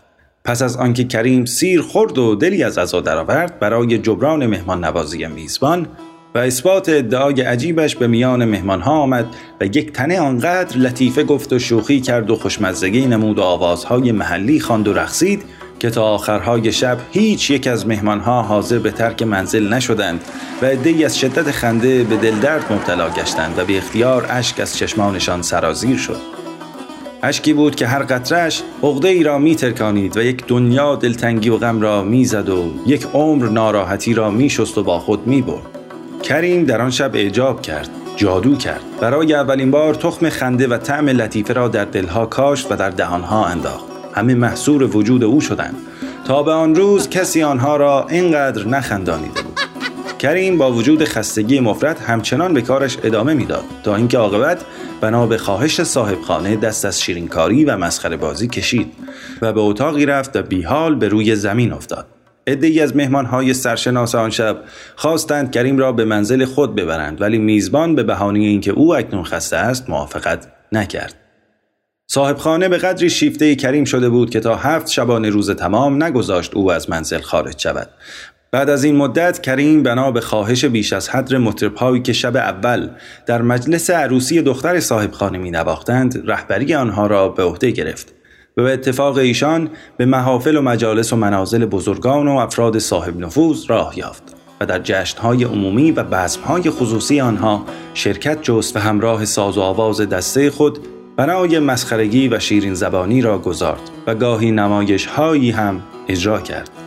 پس 0.46 0.62
از 0.62 0.76
آنکه 0.76 1.04
کریم 1.04 1.44
سیر 1.44 1.82
خورد 1.82 2.18
و 2.18 2.34
دلی 2.34 2.62
از 2.62 2.78
عزا 2.78 3.00
درآورد 3.00 3.58
برای 3.58 3.98
جبران 3.98 4.46
مهمان 4.46 4.84
نوازی 4.84 5.26
میزبان 5.26 5.86
و 6.34 6.38
اثبات 6.38 6.88
ادعای 6.88 7.42
عجیبش 7.42 7.96
به 7.96 8.06
میان 8.06 8.44
مهمانها 8.44 8.92
آمد 8.92 9.26
و 9.60 9.66
یک 9.66 9.92
تنه 9.92 10.20
آنقدر 10.20 10.78
لطیفه 10.78 11.24
گفت 11.24 11.52
و 11.52 11.58
شوخی 11.58 12.00
کرد 12.00 12.30
و 12.30 12.36
خوشمزگی 12.36 13.06
نمود 13.06 13.38
و 13.38 13.42
آوازهای 13.42 14.12
محلی 14.12 14.60
خواند 14.60 14.88
و 14.88 14.92
رقصید 14.92 15.42
که 15.78 15.90
تا 15.90 16.04
آخرهای 16.04 16.72
شب 16.72 16.98
هیچ 17.12 17.50
یک 17.50 17.66
از 17.66 17.86
مهمانها 17.86 18.42
حاضر 18.42 18.78
به 18.78 18.90
ترک 18.90 19.22
منزل 19.22 19.72
نشدند 19.72 20.20
و 20.62 20.66
عدهای 20.66 21.04
از 21.04 21.18
شدت 21.18 21.50
خنده 21.50 22.04
به 22.04 22.16
دلدرد 22.16 22.72
مبتلا 22.72 23.10
گشتند 23.10 23.58
و 23.58 23.64
به 23.64 23.78
اختیار 23.78 24.26
اشک 24.30 24.60
از 24.60 24.76
چشمانشان 24.76 25.42
سرازیر 25.42 25.96
شد. 25.96 26.33
اشکی 27.24 27.52
بود 27.52 27.74
که 27.74 27.86
هر 27.86 28.02
قطرش 28.02 28.62
عقده 28.82 29.08
ای 29.08 29.22
را 29.22 29.38
می 29.38 29.56
ترکانید 29.56 30.16
و 30.16 30.22
یک 30.22 30.46
دنیا 30.46 30.96
دلتنگی 30.96 31.48
و 31.48 31.56
غم 31.56 31.80
را 31.80 32.02
می 32.02 32.24
زد 32.24 32.48
و 32.48 32.72
یک 32.86 33.06
عمر 33.14 33.48
ناراحتی 33.48 34.14
را 34.14 34.30
می 34.30 34.50
شست 34.50 34.78
و 34.78 34.82
با 34.82 34.98
خود 34.98 35.26
می 35.26 35.42
برد. 35.42 35.66
کریم 36.22 36.64
در 36.64 36.80
آن 36.80 36.90
شب 36.90 37.14
اعجاب 37.14 37.62
کرد 37.62 37.88
جادو 38.16 38.56
کرد. 38.56 38.80
برای 39.00 39.34
اولین 39.34 39.70
بار 39.70 39.94
تخم 39.94 40.28
خنده 40.28 40.66
و 40.66 40.78
طعم 40.78 41.08
لطیفه 41.08 41.52
را 41.52 41.68
در 41.68 41.84
دلها 41.84 42.26
کاشت 42.26 42.72
و 42.72 42.76
در 42.76 42.90
دهانها 42.90 43.46
انداخت. 43.46 43.84
همه 44.14 44.34
محصور 44.34 44.96
وجود 44.96 45.24
او 45.24 45.40
شدند. 45.40 45.76
تا 46.26 46.42
به 46.42 46.52
آن 46.52 46.74
روز 46.74 47.08
کسی 47.08 47.42
آنها 47.42 47.76
را 47.76 48.06
اینقدر 48.10 48.66
نخندانیده 48.66 49.42
بود. 49.42 49.53
کریم 50.24 50.58
با 50.58 50.72
وجود 50.72 51.04
خستگی 51.04 51.60
مفرد 51.60 51.98
همچنان 51.98 52.54
به 52.54 52.62
کارش 52.62 52.98
ادامه 53.02 53.34
می‌داد 53.34 53.64
تا 53.82 53.96
اینکه 53.96 54.18
عاقبت 54.18 54.64
بنا 55.00 55.26
به 55.26 55.38
خواهش 55.38 55.82
صاحب 55.82 56.20
خانه 56.20 56.56
دست 56.56 56.84
از 56.84 57.02
شیرینکاری 57.02 57.64
و 57.64 57.76
مسخره 57.76 58.16
بازی 58.16 58.48
کشید 58.48 58.92
و 59.42 59.52
به 59.52 59.60
اتاقی 59.60 60.06
رفت 60.06 60.36
و 60.36 60.42
بیحال 60.42 60.94
به 60.94 61.08
روی 61.08 61.36
زمین 61.36 61.72
افتاد. 61.72 62.06
عدهای 62.46 62.80
از 62.80 62.96
مهمانهای 62.96 63.54
سرشناس 63.54 64.14
آن 64.14 64.30
شب 64.30 64.60
خواستند 64.96 65.52
کریم 65.52 65.78
را 65.78 65.92
به 65.92 66.04
منزل 66.04 66.44
خود 66.44 66.74
ببرند 66.74 67.20
ولی 67.20 67.38
میزبان 67.38 67.94
به 67.94 68.02
بهانه 68.02 68.38
اینکه 68.38 68.70
او 68.70 68.96
اکنون 68.96 69.24
خسته 69.24 69.56
است 69.56 69.90
موافقت 69.90 70.48
نکرد. 70.72 71.14
صاحب 72.06 72.36
خانه 72.36 72.68
به 72.68 72.78
قدری 72.78 73.10
شیفته 73.10 73.54
کریم 73.54 73.84
شده 73.84 74.08
بود 74.08 74.30
که 74.30 74.40
تا 74.40 74.56
هفت 74.56 74.90
شبانه 74.90 75.30
روز 75.30 75.50
تمام 75.50 76.02
نگذاشت 76.02 76.54
او 76.54 76.72
از 76.72 76.90
منزل 76.90 77.20
خارج 77.20 77.58
شود. 77.58 77.90
بعد 78.54 78.70
از 78.70 78.84
این 78.84 78.96
مدت 78.96 79.42
کریم 79.42 79.82
بنا 79.82 80.10
به 80.10 80.20
خواهش 80.20 80.64
بیش 80.64 80.92
از 80.92 81.08
حدر 81.08 81.38
مطربهایی 81.38 82.02
که 82.02 82.12
شب 82.12 82.36
اول 82.36 82.88
در 83.26 83.42
مجلس 83.42 83.90
عروسی 83.90 84.42
دختر 84.42 84.80
صاحب 84.80 85.12
خانه 85.12 85.38
می 85.38 85.50
نواختند 85.50 86.22
رهبری 86.26 86.74
آنها 86.74 87.06
را 87.06 87.28
به 87.28 87.42
عهده 87.42 87.70
گرفت 87.70 88.14
و 88.56 88.62
به 88.62 88.72
اتفاق 88.72 89.16
ایشان 89.16 89.70
به 89.96 90.06
محافل 90.06 90.56
و 90.56 90.62
مجالس 90.62 91.12
و 91.12 91.16
منازل 91.16 91.64
بزرگان 91.64 92.28
و 92.28 92.36
افراد 92.36 92.78
صاحب 92.78 93.20
نفوذ 93.20 93.64
راه 93.68 93.98
یافت 93.98 94.22
و 94.60 94.66
در 94.66 94.78
جشنهای 94.78 95.44
عمومی 95.44 95.92
و 95.92 96.02
بزمهای 96.02 96.70
خصوصی 96.70 97.20
آنها 97.20 97.64
شرکت 97.94 98.42
جست 98.42 98.76
و 98.76 98.78
همراه 98.78 99.24
ساز 99.24 99.58
و 99.58 99.60
آواز 99.60 100.00
دسته 100.00 100.50
خود 100.50 100.78
بنای 101.16 101.58
مسخرگی 101.58 102.28
و 102.28 102.38
شیرین 102.38 102.74
زبانی 102.74 103.22
را 103.22 103.38
گذارد 103.38 103.90
و 104.06 104.14
گاهی 104.14 104.50
نمایش 104.50 105.06
هایی 105.06 105.50
هم 105.50 105.82
اجرا 106.08 106.40
کرد. 106.40 106.83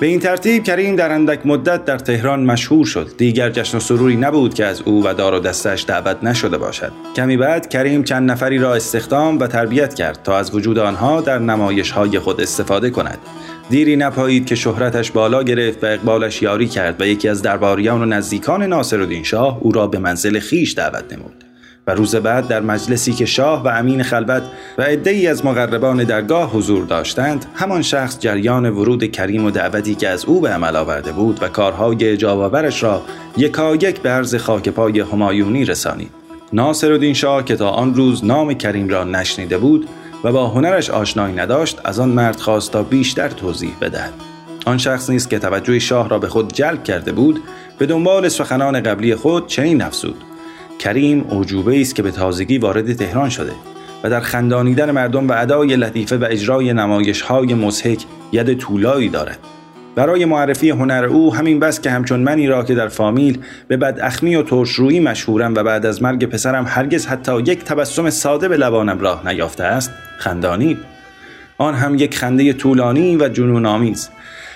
به 0.00 0.06
این 0.06 0.20
ترتیب 0.20 0.64
کریم 0.64 0.96
در 0.96 1.12
اندک 1.12 1.46
مدت 1.46 1.84
در 1.84 1.98
تهران 1.98 2.44
مشهور 2.44 2.86
شد. 2.86 3.10
دیگر 3.18 3.50
جشن 3.50 3.76
و 3.76 3.80
سروری 3.80 4.16
نبود 4.16 4.54
که 4.54 4.64
از 4.64 4.82
او 4.82 5.06
و 5.06 5.14
دار 5.14 5.34
و 5.34 5.38
دستش 5.38 5.84
دعوت 5.88 6.24
نشده 6.24 6.58
باشد. 6.58 6.92
کمی 7.16 7.36
بعد 7.36 7.68
کریم 7.68 8.04
چند 8.04 8.30
نفری 8.30 8.58
را 8.58 8.74
استخدام 8.74 9.38
و 9.38 9.46
تربیت 9.46 9.94
کرد 9.94 10.22
تا 10.22 10.38
از 10.38 10.54
وجود 10.54 10.78
آنها 10.78 11.20
در 11.20 11.38
نمایش 11.38 11.90
های 11.90 12.18
خود 12.18 12.40
استفاده 12.40 12.90
کند. 12.90 13.18
دیری 13.70 13.96
نپایید 13.96 14.46
که 14.46 14.54
شهرتش 14.54 15.10
بالا 15.10 15.42
گرفت 15.42 15.84
و 15.84 15.86
اقبالش 15.86 16.42
یاری 16.42 16.68
کرد 16.68 17.00
و 17.00 17.06
یکی 17.06 17.28
از 17.28 17.42
درباریان 17.42 18.02
و 18.02 18.04
نزدیکان 18.04 18.62
ناصرالدین 18.62 19.22
شاه 19.22 19.58
او 19.60 19.72
را 19.72 19.86
به 19.86 19.98
منزل 19.98 20.38
خیش 20.38 20.74
دعوت 20.74 21.12
نمود. 21.12 21.49
و 21.86 21.94
روز 21.94 22.16
بعد 22.16 22.48
در 22.48 22.60
مجلسی 22.60 23.12
که 23.12 23.26
شاه 23.26 23.64
و 23.64 23.68
امین 23.68 24.02
خلوت 24.02 24.42
و 24.78 24.82
عدهای 24.82 25.26
از 25.26 25.44
مقربان 25.44 26.04
درگاه 26.04 26.50
حضور 26.50 26.84
داشتند 26.84 27.46
همان 27.54 27.82
شخص 27.82 28.18
جریان 28.18 28.70
ورود 28.70 29.12
کریم 29.12 29.44
و 29.44 29.50
دعوتی 29.50 29.94
که 29.94 30.08
از 30.08 30.24
او 30.24 30.40
به 30.40 30.48
عمل 30.48 30.76
آورده 30.76 31.12
بود 31.12 31.42
و 31.42 31.48
کارهای 31.48 32.16
جوابرش 32.16 32.82
را 32.82 33.02
یکایک 33.36 34.00
به 34.00 34.10
عرض 34.10 34.34
خاک 34.34 34.68
پای 34.68 35.00
همایونی 35.00 35.64
رسانید. 35.64 36.10
ناصرالدین 36.52 37.14
شاه 37.14 37.44
که 37.44 37.56
تا 37.56 37.70
آن 37.70 37.94
روز 37.94 38.24
نام 38.24 38.54
کریم 38.54 38.88
را 38.88 39.04
نشنیده 39.04 39.58
بود 39.58 39.88
و 40.24 40.32
با 40.32 40.48
هنرش 40.48 40.90
آشنایی 40.90 41.34
نداشت 41.34 41.80
از 41.84 42.00
آن 42.00 42.08
مرد 42.08 42.40
خواست 42.40 42.72
تا 42.72 42.82
بیشتر 42.82 43.28
توضیح 43.28 43.72
بدهد. 43.80 44.12
آن 44.66 44.78
شخص 44.78 45.10
نیست 45.10 45.30
که 45.30 45.38
توجه 45.38 45.78
شاه 45.78 46.08
را 46.08 46.18
به 46.18 46.28
خود 46.28 46.52
جلب 46.52 46.84
کرده 46.84 47.12
بود 47.12 47.42
به 47.78 47.86
دنبال 47.86 48.28
سخنان 48.28 48.80
قبلی 48.80 49.14
خود 49.14 49.46
چنین 49.46 49.82
افزود. 49.82 50.29
کریم 50.80 51.26
اوجوبه 51.28 51.80
است 51.80 51.94
که 51.94 52.02
به 52.02 52.10
تازگی 52.10 52.58
وارد 52.58 52.92
تهران 52.92 53.28
شده 53.28 53.52
و 54.04 54.10
در 54.10 54.20
خندانیدن 54.20 54.90
مردم 54.90 55.28
و 55.28 55.32
ادای 55.32 55.76
لطیفه 55.76 56.16
و 56.16 56.26
اجرای 56.30 56.72
نمایش 56.72 57.22
های 57.22 57.54
مزهک 57.54 58.04
ید 58.32 58.54
طولایی 58.54 59.08
دارد. 59.08 59.38
برای 59.94 60.24
معرفی 60.24 60.70
هنر 60.70 61.04
او 61.04 61.34
همین 61.34 61.60
بس 61.60 61.80
که 61.80 61.90
همچون 61.90 62.20
منی 62.20 62.46
را 62.46 62.64
که 62.64 62.74
در 62.74 62.88
فامیل 62.88 63.38
به 63.68 63.76
بداخمی 63.76 64.36
و 64.36 64.42
ترشرویی 64.42 65.00
مشهورم 65.00 65.54
و 65.54 65.62
بعد 65.62 65.86
از 65.86 66.02
مرگ 66.02 66.24
پسرم 66.24 66.64
هرگز 66.68 67.06
حتی 67.06 67.40
یک 67.40 67.64
تبسم 67.64 68.10
ساده 68.10 68.48
به 68.48 68.56
لبانم 68.56 68.98
راه 68.98 69.28
نیافته 69.28 69.64
است 69.64 69.90
خندانید. 70.18 70.78
آن 71.58 71.74
هم 71.74 71.94
یک 71.94 72.18
خنده 72.18 72.52
طولانی 72.52 73.16
و 73.16 73.28
جنون 73.28 73.66
آمیز 73.66 74.08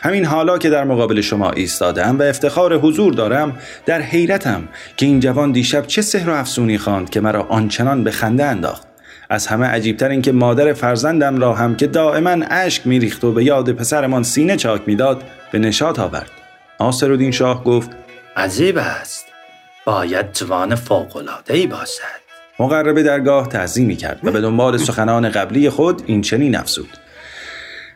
همین 0.05 0.25
حالا 0.25 0.59
که 0.59 0.71
در 0.71 0.85
مقابل 0.85 1.21
شما 1.21 1.51
ایستادم 1.51 2.19
و 2.19 2.23
افتخار 2.23 2.79
حضور 2.79 3.13
دارم 3.13 3.59
در 3.87 4.01
حیرتم 4.01 4.69
که 4.97 5.07
این 5.07 5.21
جوان 5.21 5.53
دیشب 5.53 5.87
چه 5.87 6.03
سحر 6.03 6.31
و 6.31 6.35
افسونی 6.35 6.79
خواند 6.79 7.11
که 7.11 7.21
مرا 7.21 7.43
آنچنان 7.43 8.05
به 8.05 8.11
خنده 8.11 8.45
انداخت. 8.45 8.87
از 9.31 9.47
همه 9.47 9.67
عجیبتر 9.67 10.09
این 10.09 10.23
که 10.23 10.33
مادر 10.33 10.73
فرزندم 10.73 11.41
را 11.41 11.55
هم 11.55 11.77
که 11.77 11.87
دائما 11.87 12.37
اشک 12.51 12.87
میریخت 12.87 13.25
و 13.25 13.33
به 13.33 13.45
یاد 13.45 13.73
پسرمان 13.73 14.23
سینه 14.23 14.57
چاک 14.57 14.83
می‌داد 14.87 15.23
به 15.53 15.59
نشاط 15.59 15.99
آورد. 15.99 16.31
ناصرالدین 16.81 17.31
شاه 17.31 17.65
گفت 17.65 17.91
عجیب 18.37 18.79
است. 18.79 19.27
باید 19.85 20.33
جوان 20.33 20.75
فوق‌العاده‌ای 20.75 21.67
باشد. 21.67 22.25
مقرب 22.59 23.03
درگاه 23.03 23.49
تعظیمی 23.49 23.97
کرد 23.97 24.21
و 24.25 24.31
به 24.31 24.41
دنبال 24.41 24.77
سخنان 24.77 25.29
قبلی 25.29 25.71
خود 25.71 26.03
این 26.07 26.23
چنین 26.23 26.57
افزود. 26.57 26.89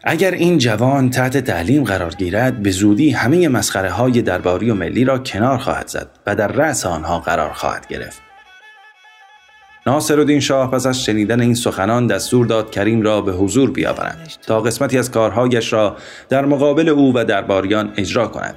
اگر 0.05 0.31
این 0.31 0.59
جوان 0.59 1.11
تحت 1.11 1.37
تعلیم 1.37 1.85
قرار 1.85 2.11
گیرد 2.11 2.63
به 2.63 2.71
زودی 2.71 3.11
همه 3.11 3.49
مسخره 3.49 3.91
های 3.91 4.23
درباری 4.23 4.71
و 4.71 4.75
ملی 4.75 5.05
را 5.05 5.19
کنار 5.19 5.59
خواهد 5.59 5.89
زد 5.89 6.11
و 6.27 6.37
در 6.37 6.49
رأس 6.49 6.87
آنها 6.87 7.21
قرار 7.21 7.53
خواهد 7.53 7.87
گرفت. 7.87 8.23
ناصرالدین 9.87 10.41
شاه 10.41 10.71
پس 10.71 10.87
از 10.87 11.05
شنیدن 11.05 11.41
این 11.41 11.55
سخنان 11.55 12.07
دستور 12.07 12.47
داد 12.47 12.71
کریم 12.71 13.03
را 13.03 13.21
به 13.21 13.33
حضور 13.33 13.71
بیاورند 13.71 14.33
تا 14.47 14.61
قسمتی 14.61 14.99
از 14.99 15.11
کارهایش 15.11 15.73
را 15.73 15.97
در 16.29 16.45
مقابل 16.45 16.89
او 16.89 17.13
و 17.15 17.25
درباریان 17.25 17.93
اجرا 17.97 18.29
کند. 18.29 18.55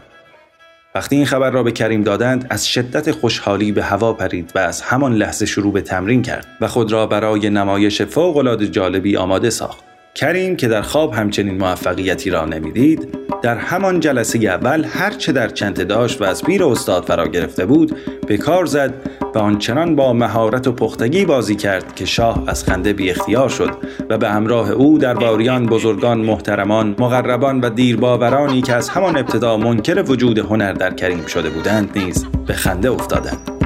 وقتی 0.96 1.16
این 1.16 1.26
خبر 1.26 1.52
را 1.52 1.64
به 1.64 1.72
کریم 1.72 2.04
دادند 2.04 2.48
از 2.50 2.68
شدت 2.68 3.12
خوشحالی 3.12 3.72
به 3.72 3.84
هوا 3.84 4.14
پرید 4.14 4.52
و 4.56 4.60
از 4.60 4.82
همان 4.82 5.14
لحظه 5.14 5.46
شروع 5.46 5.74
به 5.74 5.82
تمرین 5.82 6.22
کرد 6.22 6.48
و 6.62 6.68
خود 6.68 6.92
را 6.92 7.08
برای 7.08 7.50
نمایش 7.50 8.02
فوق‌العاده 8.02 8.68
جالبی 8.68 9.18
آماده 9.18 9.50
ساخت. 9.50 9.91
کریم 10.16 10.56
که 10.56 10.68
در 10.68 10.82
خواب 10.82 11.14
همچنین 11.14 11.58
موفقیتی 11.58 12.30
را 12.30 12.46
نمی‌دید 12.46 13.18
در 13.42 13.58
همان 13.58 14.00
جلسه 14.00 14.40
اول 14.40 14.86
هر 14.86 15.12
چه 15.12 15.32
در 15.32 15.48
چنته 15.48 15.84
داشت 15.84 16.22
و 16.22 16.24
از 16.24 16.44
پیر 16.44 16.64
استاد 16.64 17.04
فرا 17.04 17.28
گرفته 17.28 17.66
بود 17.66 17.96
به 18.28 18.38
کار 18.38 18.66
زد 18.66 18.94
و 19.36 19.40
آنچنان 19.40 19.96
با 19.96 20.14
مهارت 20.14 20.68
و 20.68 20.72
پختگی 20.72 21.26
بازی 21.26 21.56
کرد 21.56 21.96
که 21.96 22.06
شاه 22.06 22.44
از 22.48 22.64
خنده 22.64 22.94
بی 22.94 23.10
اختیار 23.10 23.50
شد 23.50 23.72
و 24.10 24.18
به 24.18 24.30
همراه 24.30 24.72
او 24.72 24.98
در 24.98 25.14
باریان 25.14 25.66
بزرگان 25.66 26.18
محترمان 26.18 26.96
مقربان 27.00 27.62
و 27.62 27.70
دیرباورانی 27.70 28.62
که 28.62 28.74
از 28.74 28.90
همان 28.90 29.18
ابتدا 29.18 29.58
منکر 29.58 30.04
وجود 30.08 30.40
هنر 30.40 30.74
در 30.74 30.94
کریم 30.94 31.26
شده 31.26 31.50
بودند 31.50 31.98
نیز 31.98 32.26
به 32.48 32.54
خنده 32.54 32.92
افتادند. 32.92 33.61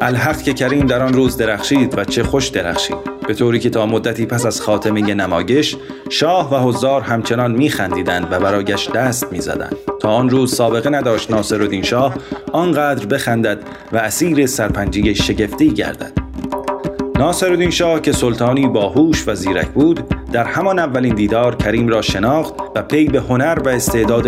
الحق 0.00 0.42
که 0.42 0.52
کریم 0.52 0.86
در 0.86 1.02
آن 1.02 1.12
روز 1.12 1.36
درخشید 1.36 1.98
و 1.98 2.04
چه 2.04 2.22
خوش 2.22 2.48
درخشید. 2.48 2.96
به 3.28 3.34
طوری 3.34 3.58
که 3.58 3.70
تا 3.70 3.86
مدتی 3.86 4.26
پس 4.26 4.46
از 4.46 4.60
خاتمه 4.60 5.14
نمایش 5.14 5.76
شاه 6.10 6.54
و 6.54 6.68
حضار 6.68 7.00
همچنان 7.00 7.52
میخندیدند 7.52 8.28
و 8.30 8.40
برایش 8.40 8.90
دست 8.90 9.32
می‌زدند. 9.32 9.76
تا 10.00 10.10
آن 10.10 10.30
روز 10.30 10.54
سابقه 10.54 10.90
نداشت 10.90 11.30
ناصرالدین 11.30 11.82
شاه 11.82 12.14
آنقدر 12.52 13.06
بخندد 13.06 13.58
و 13.92 13.96
اسیر 13.96 14.46
سرپنجی 14.46 15.14
شگفتی 15.14 15.70
گردد. 15.70 16.25
ناصرالدین 17.18 17.70
شاه 17.70 18.00
که 18.00 18.12
سلطانی 18.12 18.68
باهوش 18.68 19.28
و 19.28 19.34
زیرک 19.34 19.68
بود 19.68 20.00
در 20.32 20.44
همان 20.44 20.78
اولین 20.78 21.14
دیدار 21.14 21.54
کریم 21.54 21.88
را 21.88 22.02
شناخت 22.02 22.54
و 22.74 22.82
پی 22.82 23.04
به 23.04 23.20
هنر 23.20 23.58
و 23.64 23.68
استعداد 23.68 24.26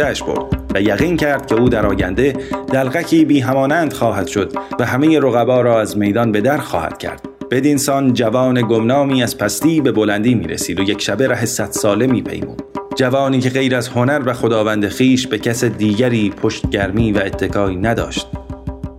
اش 0.00 0.22
برد 0.22 0.60
و 0.74 0.82
یقین 0.82 1.16
کرد 1.16 1.46
که 1.46 1.54
او 1.54 1.68
در 1.68 1.86
آینده 1.86 2.36
دلغکی 2.72 3.24
بی 3.24 3.40
همانند 3.40 3.92
خواهد 3.92 4.26
شد 4.26 4.52
و 4.78 4.86
همه 4.86 5.18
رقبا 5.18 5.60
را 5.60 5.80
از 5.80 5.98
میدان 5.98 6.32
به 6.32 6.40
در 6.40 6.58
خواهد 6.58 6.98
کرد 6.98 7.28
بدینسان 7.50 8.12
جوان 8.12 8.62
گمنامی 8.62 9.22
از 9.22 9.38
پستی 9.38 9.80
به 9.80 9.92
بلندی 9.92 10.34
می 10.34 10.46
رسید 10.46 10.80
و 10.80 10.82
یک 10.82 11.02
شبه 11.02 11.28
ره 11.28 11.44
صد 11.44 11.70
ساله 11.70 12.06
می 12.06 12.22
پیمود. 12.22 12.62
جوانی 12.96 13.40
که 13.40 13.50
غیر 13.50 13.76
از 13.76 13.88
هنر 13.88 14.22
و 14.26 14.32
خداوند 14.32 14.88
خیش 14.88 15.26
به 15.26 15.38
کس 15.38 15.64
دیگری 15.64 16.30
پشتگرمی 16.30 17.12
و 17.12 17.18
اتکایی 17.18 17.76
نداشت 17.76 18.26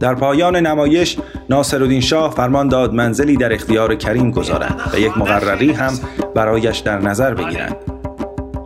در 0.02 0.16
پایان 0.16 0.56
نمایش 0.56 1.18
ناصرالدین 1.50 2.02
شاه 2.02 2.32
فرمان 2.32 2.68
داد 2.68 2.94
منزلی 2.94 3.38
در 3.38 3.54
اختیار 3.54 3.96
کریم 3.96 4.32
گذارند 4.32 4.82
و 4.94 5.00
یک 5.00 5.18
مقرری 5.18 5.72
هم 5.72 5.94
برایش 6.36 6.78
در 6.78 7.00
نظر 7.00 7.34
بگیرند. 7.34 7.76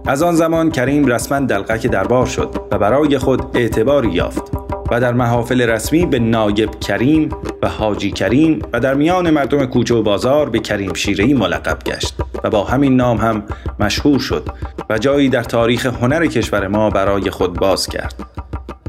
از 0.08 0.24
آن 0.24 0.36
زمان 0.36 0.72
کریم 0.72 1.06
رسما 1.06 1.40
دلقک 1.40 1.88
دربار 1.88 2.26
شد 2.26 2.50
و 2.72 2.78
برای 2.78 3.18
خود 3.18 3.42
اعتباری 3.54 4.10
یافت 4.10 4.52
و 4.92 5.00
در 5.00 5.14
محافل 5.14 5.62
رسمی 5.62 6.06
به 6.06 6.20
نایب 6.20 6.80
کریم 6.80 7.30
و 7.64 7.70
حاجی 7.70 8.12
کریم 8.12 8.60
و 8.74 8.80
در 8.80 8.94
میان 8.94 9.30
مردم 9.30 9.66
کوچه 9.66 9.96
و 9.96 10.04
بازار 10.04 10.50
به 10.50 10.60
کریم 10.60 10.94
شیرهی 10.94 11.34
ملقب 11.34 11.84
گشت 11.86 12.16
و 12.44 12.50
با 12.50 12.64
همین 12.64 12.96
نام 12.96 13.18
هم 13.18 13.44
مشهور 13.80 14.20
شد 14.20 14.50
و 14.90 14.98
جایی 14.98 15.30
در 15.30 15.44
تاریخ 15.44 15.86
هنر 15.86 16.26
کشور 16.26 16.68
ما 16.68 16.90
برای 16.90 17.30
خود 17.30 17.54
باز 17.54 17.88
کرد. 17.88 18.35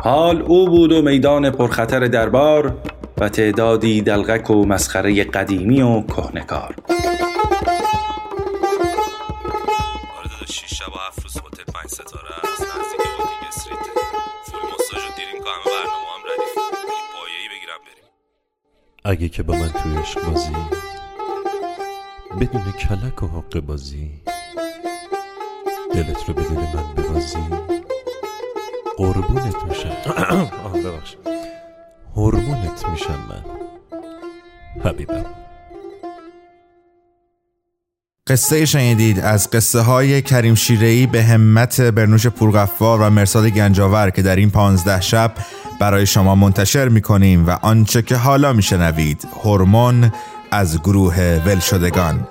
حال 0.00 0.42
او 0.42 0.68
بود 0.68 0.92
و 0.92 1.02
میدان 1.02 1.50
پرخطر 1.50 2.00
دربار 2.00 2.78
و 3.18 3.28
تعدادی 3.28 4.02
دلغک 4.02 4.50
و 4.50 4.66
مسخره 4.66 5.24
قدیمی 5.24 5.82
و 5.82 6.02
کهنکار 6.02 6.74
اگه 19.04 19.28
که 19.28 19.42
با 19.42 19.54
من 19.54 19.68
توی 19.68 19.96
عشق 19.96 20.30
بازی 20.30 20.56
بدون 22.40 22.72
کلک 22.72 23.22
و 23.22 23.26
حق 23.26 23.60
بازی 23.60 24.10
دلت 25.94 26.28
رو 26.28 26.34
به 26.34 26.42
دل 26.42 26.54
من 26.54 26.94
ببازی. 26.94 27.85
قربونت 28.96 29.56
میشم. 29.68 29.88
آه 30.64 30.72
ببخش 30.72 31.14
هرمونت 32.16 32.88
میشم 32.88 33.18
من. 33.28 33.44
حبیبم. 34.84 35.24
قصه 38.28 38.64
شنیدید 38.64 39.20
از 39.20 39.50
قصه 39.50 39.80
های 39.80 40.22
کریم 40.22 40.54
شیرهی 40.54 41.06
به 41.06 41.22
همت 41.22 41.80
برنوش 41.80 42.26
پورغفار 42.26 43.00
و 43.00 43.10
مرساد 43.10 43.46
گنجاور 43.48 44.10
که 44.10 44.22
در 44.22 44.36
این 44.36 44.50
پانزده 44.50 45.00
شب 45.00 45.32
برای 45.80 46.06
شما 46.06 46.34
منتشر 46.34 46.88
می 46.88 47.00
کنیم 47.00 47.46
و 47.46 47.50
آنچه 47.50 48.02
که 48.02 48.16
حالا 48.16 48.52
می 48.52 48.62
شنوید 48.62 49.28
هورمون 49.44 50.12
از 50.50 50.82
گروه 50.82 51.40
ولشدگان. 51.46 52.28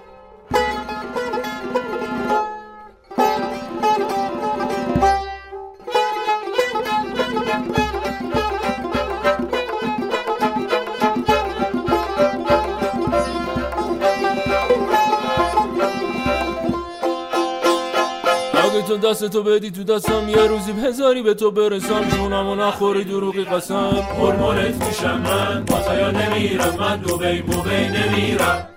تو 19.16 19.26
دست 19.26 19.34
تو 19.34 19.44
بدی 19.44 19.72
تو 19.72 19.84
دستم 19.84 20.30
یه 20.30 20.48
روزی 20.48 20.72
هزاری 20.72 21.22
به 21.22 21.34
تو 21.34 21.52
برسم. 21.52 22.10
جونمو 22.10 22.56
نخوری 22.56 23.04
دروغی 23.04 23.44
قسم. 23.44 24.08
هرمونت 24.18 24.88
میشم 24.88 25.22
من. 25.22 25.66
پاتایا 25.66 26.12
نمیرم. 26.12 26.76
من 26.80 26.98
دو 26.98 27.18
بی 27.18 27.44
نمیرم. 27.72 28.68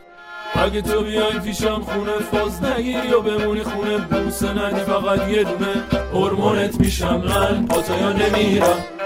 اگه 0.54 0.82
تو 0.82 1.02
بیای 1.02 1.38
پیشم 1.44 1.82
خونه 1.82 2.18
فاز 2.32 2.62
نگیری 2.62 3.14
و 3.14 3.20
بمونی 3.20 3.62
خونه. 3.62 3.98
بوسه 3.98 4.52
ندی 4.52 4.80
فقط 4.80 5.28
یه 5.28 5.44
دونه. 5.44 5.84
هرمونت 6.12 6.80
میشم 6.80 7.16
من. 7.16 7.66
پاتایا 7.66 8.12
نمیرم. 8.12 8.97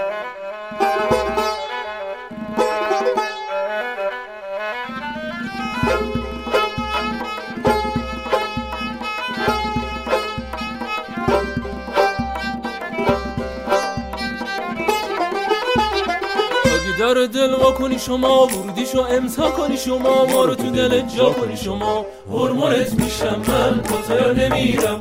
در 17.13 17.25
دل 17.25 17.53
وا 17.53 17.71
کنی 17.71 17.99
شما 17.99 18.47
ورودیشو 18.47 19.01
امضا 19.01 19.49
کنی 19.51 19.77
شما 19.77 20.25
ما 20.25 20.45
رو 20.45 20.55
تو 20.55 20.69
دل 20.69 21.01
جا 21.01 21.29
کنی 21.29 21.57
شما. 21.57 22.05
هرمونت 22.29 22.93
میشم 22.93 23.41
من 23.47 23.81
کتایا 23.83 24.33
نمیرم؟ 24.33 24.99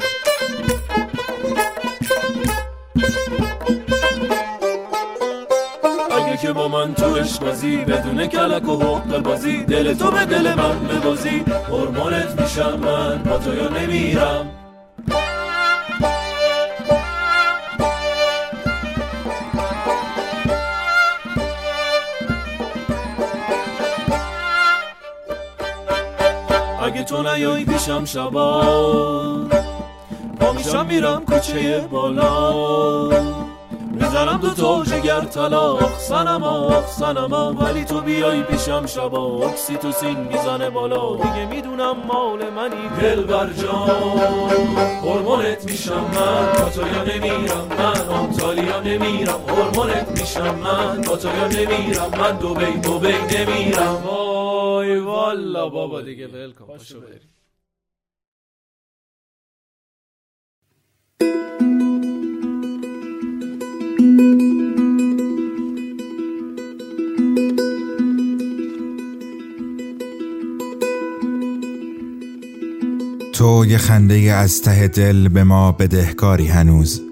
اگه 6.10 6.36
که 6.36 6.52
با 6.52 6.68
من 6.68 6.94
تو 6.94 7.10
بازی 7.40 7.76
بدون 7.76 8.26
کلک 8.26 8.68
و 8.68 8.76
حق 8.76 9.18
بازی 9.22 9.64
دل 9.64 9.94
تو 9.94 10.10
به 10.10 10.24
دل 10.24 10.54
من 10.54 10.78
ببازی. 10.88 11.44
هرمونت 11.68 12.40
میشم 12.40 12.76
من 12.78 13.22
با 13.22 13.38
تو 13.38 13.54
یا 13.54 13.68
نمیرم؟ 13.68 14.61
تو 27.04 27.22
نیایی 27.22 27.64
پیشم 27.64 28.04
شبا 28.04 28.62
پا 30.40 30.52
میشم 30.52 30.86
میرم 30.86 31.24
کوچه 31.24 31.88
بالا. 31.90 32.52
می‌زنم 33.90 34.38
دو 34.42 34.50
تا 34.50 34.84
جگر 34.84 35.20
طلا 35.20 35.78
سنم 35.98 36.42
آخ 36.42 36.84
ولی 37.60 37.84
تو 37.84 38.00
بیایی 38.00 38.42
پیشم 38.42 38.86
شبا 38.86 39.46
اکسیتوسین 39.46 40.16
می‌زنه 40.16 40.70
بالا. 40.70 41.16
دیگه 41.16 41.46
می‌دونم 41.50 41.96
مال 42.06 42.50
منی. 42.50 42.88
دل 43.00 43.24
بر 43.24 43.46
جان 43.52 43.90
هرمونت 45.04 45.64
میشم 45.64 45.94
من. 45.94 46.62
با 46.62 46.70
تو 46.70 46.80
یا 46.80 47.14
نمیرم 47.14 47.68
من. 47.78 48.14
آنتالیا 48.14 48.80
نمیرم. 48.80 49.40
هرمونت 49.48 50.20
میشم 50.20 50.54
من. 50.54 51.00
با 51.00 51.16
تو 51.16 51.28
یا 51.28 51.46
نمیرم 51.46 52.10
من. 52.20 52.36
دوبی 52.36 52.72
دوبی 52.72 53.14
نمیرم. 53.36 54.21
وای 54.92 55.00
والا 55.00 55.68
بابا 55.68 56.02
دیگه 56.02 56.26
ول 56.26 56.52
کن 56.52 56.66
پاشو 56.66 57.00
بریم. 57.00 57.20
تو 73.32 73.64
یه 73.66 73.78
خنده 73.78 74.14
از 74.14 74.62
ته 74.62 74.88
دل 74.88 75.28
به 75.28 75.44
ما 75.44 75.72
بدهکاری 75.72 76.46
هنوز. 76.46 77.02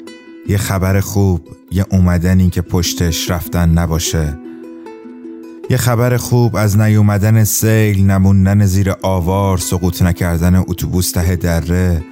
یه 0.48 0.56
خبر 0.58 1.00
خوب 1.00 1.48
یه 1.70 1.86
اومدنی 1.90 2.50
که 2.50 2.62
پشتش 2.62 3.30
رفتن 3.30 3.68
نباشه. 3.68 4.49
یه 5.70 5.76
خبر 5.76 6.16
خوب 6.16 6.56
از 6.56 6.78
نیومدن 6.78 7.44
سیل 7.44 8.06
نموندن 8.06 8.66
زیر 8.66 8.92
آوار 9.02 9.58
سقوط 9.58 10.02
نکردن 10.02 10.54
اتوبوس 10.54 11.12
ته 11.12 11.36
دره 11.36 12.04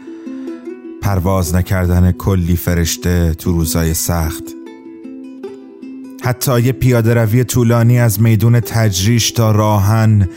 پرواز 1.02 1.54
نکردن 1.54 2.12
کلی 2.12 2.56
فرشته 2.56 3.34
تو 3.34 3.52
روزای 3.52 3.94
سخت. 3.94 4.42
حتی 6.22 6.60
یه 6.60 6.72
پیاده 6.72 7.14
روی 7.14 7.44
طولانی 7.44 7.98
از 7.98 8.22
میدون 8.22 8.60
تجریش 8.60 9.30
تا 9.30 9.50
راهن 9.50 10.28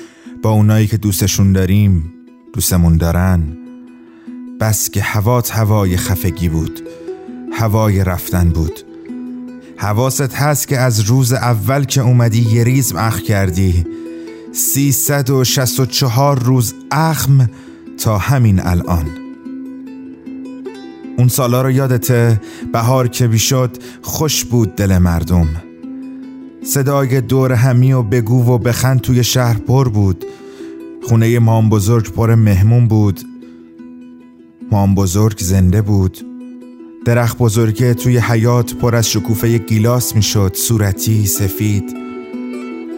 با 0.42 0.50
اونایی 0.50 0.88
که 0.88 0.98
دوستشون 0.98 1.54
داریم 1.54 2.14
دوستمون 2.54 2.98
دارن. 2.98 3.58
بس 4.60 4.90
که 4.90 5.02
هوات 5.02 5.52
هوای 5.52 5.98
خفگی 5.98 6.50
بود 6.50 6.82
هوای 7.54 8.04
رفتن 8.04 8.50
بود. 8.50 8.91
حواست 9.78 10.34
هست 10.34 10.68
که 10.68 10.78
از 10.78 11.00
روز 11.00 11.34
اول 11.34 11.84
که 11.84 12.02
اومدی 12.02 12.42
یه 12.42 12.64
ریزم 12.64 12.98
اخ 12.98 13.22
کردی. 13.22 13.86
سیصد 14.52 15.30
و 15.30 15.44
شست 15.44 15.80
و 15.80 15.86
چهار 15.86 16.40
روز 16.40 16.74
اخم 16.92 17.50
تا 17.98 18.18
همین 18.18 18.60
الان. 18.60 19.06
اون 21.18 21.28
سالا 21.28 21.62
رو 21.62 21.72
یادته 21.72 22.42
بهار 22.74 23.08
که 23.08 23.28
بیشد 23.28 23.78
خوش 24.02 24.46
بود 24.46 24.76
دل 24.76 24.98
مردم. 24.98 25.48
صدای 26.64 27.22
دور 27.22 27.52
همی 27.52 27.94
و 27.94 28.04
بگو 28.04 28.46
و 28.46 28.58
بخند 28.58 29.02
توی 29.02 29.24
شهر 29.24 29.58
پر 29.58 29.90
بود. 29.90 30.26
خونه 31.04 31.40
مام 31.40 31.70
بزرگ 31.70 32.12
پر 32.12 32.36
مهمون 32.36 32.88
بود. 32.88 33.20
مام 34.72 34.96
بزرگ 34.96 35.40
زنده 35.40 35.82
بود. 35.82 36.31
درخت 37.06 37.38
بزرگه 37.38 37.94
توی 37.94 38.18
حیات 38.18 38.74
پر 38.74 38.96
از 38.96 39.10
شکوفه 39.10 39.58
گیلاس 39.58 40.16
می‌شد 40.16 40.56
صورتی 40.56 41.26
سفید. 41.26 41.84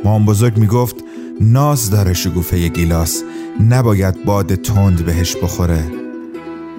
مام 0.04 0.26
بزرگ 0.26 0.58
می‌گفت 0.58 0.96
ناز 1.42 1.90
داره 1.90 2.14
شگوفه 2.14 2.68
گیلاس 2.68 3.24
نباید 3.70 4.26
باد 4.26 4.56
تند 4.56 5.06
بهش 5.06 5.36
بخوره. 5.36 5.92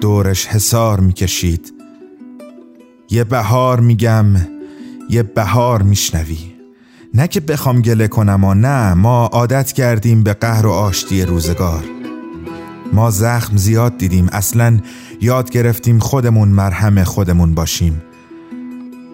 دورش 0.01 0.47
حسار 0.47 0.99
می‌کشید. 0.99 1.73
یه 3.09 3.23
بهار 3.23 3.79
میگم 3.79 4.25
یه 5.09 5.23
بهار 5.23 5.81
میشنوی. 5.81 6.37
نه 7.13 7.27
که 7.27 7.39
بخوام 7.39 7.81
گله 7.81 8.07
کنم 8.07 8.43
و 8.43 8.53
نه 8.53 8.93
ما 8.93 9.25
عادت 9.25 9.71
کردیم 9.71 10.23
به 10.23 10.33
قهر 10.33 10.65
و 10.65 10.71
آشتی 10.71 11.21
روزگار. 11.21 11.83
ما 12.93 13.11
زخم 13.11 13.57
زیاد 13.57 13.97
دیدیم 13.97 14.29
اصلا 14.31 14.79
یاد 15.21 15.49
گرفتیم 15.49 15.99
خودمون 15.99 16.47
مرهم 16.47 17.03
خودمون 17.03 17.55
باشیم. 17.55 18.01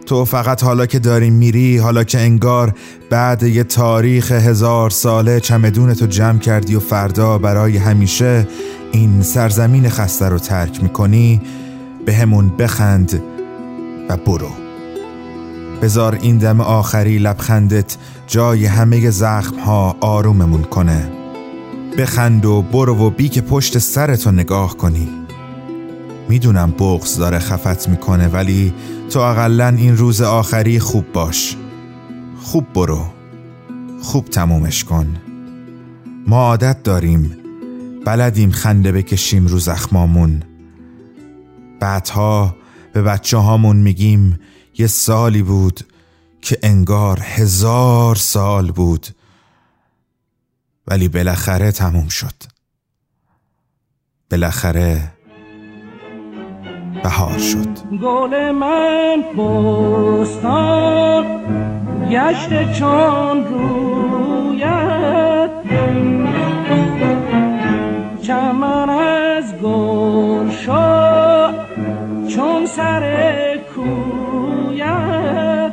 تو 0.05 0.25
فقط 0.25 0.63
حالا 0.63 0.85
که 0.85 0.99
داریم 0.99 1.33
میری 1.33 1.77
حالا 1.77 2.03
که 2.03 2.19
انگار 2.19 2.73
بعد 3.09 3.43
یه 3.43 3.63
تاریخ 3.63 4.31
هزار 4.31 4.89
ساله 4.89 5.39
چمدون 5.39 5.93
تو 5.93 6.05
جمع 6.05 6.39
کردی 6.39 6.75
و 6.75 6.79
فردا 6.79 7.37
برای 7.37 7.77
همیشه 7.77 8.47
این 8.91 9.21
سرزمین 9.21 9.89
خسته 9.89 10.29
رو 10.29 10.39
ترک 10.39 10.83
می‌کنی 10.83 11.41
به 12.05 12.13
همون 12.13 12.49
بخند 12.49 13.21
و 14.09 14.17
برو. 14.17 14.49
بزار 15.81 16.17
این 16.21 16.37
دم 16.37 16.61
آخری 16.61 17.17
لبخندت 17.17 17.97
جای 18.27 18.65
همه 18.65 19.09
زخم 19.09 19.59
ها 19.59 19.95
آروممون 19.99 20.63
کنه. 20.63 21.11
بخند 21.97 22.45
و 22.45 22.61
برو 22.61 22.95
و 22.95 23.09
بی 23.09 23.29
که 23.29 23.41
پشت 23.41 23.77
سرتو 23.77 24.31
نگاه 24.31 24.77
کنی. 24.77 25.20
می‌دونم 26.31 26.71
بغز 26.71 27.17
داره 27.17 27.39
خفت 27.39 27.89
می‌کنه 27.89 28.27
ولی 28.27 28.73
تو 29.09 29.19
اقلا 29.19 29.67
این 29.67 29.97
روز 29.97 30.21
آخری 30.21 30.79
خوب 30.79 31.11
باش. 31.11 31.57
خوب 32.41 32.73
برو. 32.73 33.05
خوب 34.01 34.25
تمومش 34.25 34.83
کن. 34.83 35.17
ما 36.27 36.37
عادت 36.37 36.83
داریم. 36.83 37.37
بلدیم 38.05 38.51
خنده 38.51 38.91
بکشیم 38.91 39.47
رو 39.47 39.59
زخمامون. 39.59 40.43
بعدها 41.79 42.55
به 42.93 43.01
بچه 43.01 43.37
هامون 43.37 43.77
میگیم 43.77 44.39
یه 44.77 44.87
سالی 44.87 45.41
بود 45.43 45.79
که 46.41 46.57
انگار 46.63 47.19
هزار 47.23 48.15
سال 48.15 48.71
بود. 48.71 49.07
ولی 50.87 51.07
بالاخره 51.07 51.71
تموم 51.71 52.07
شد. 52.07 52.35
بالاخره 54.29 55.11
بهار 57.03 57.37
شد. 57.37 57.97
گل 58.01 58.51
من 58.51 59.23
بستان 59.37 61.25
گشت 62.11 62.73
چون 62.73 63.45
رویت. 63.45 65.49
چمن 68.21 68.89
از 68.89 69.53
گل 69.63 70.49
شد 70.49 71.53
چون 72.27 72.65
سر 72.65 73.03
کویت. 73.75 75.71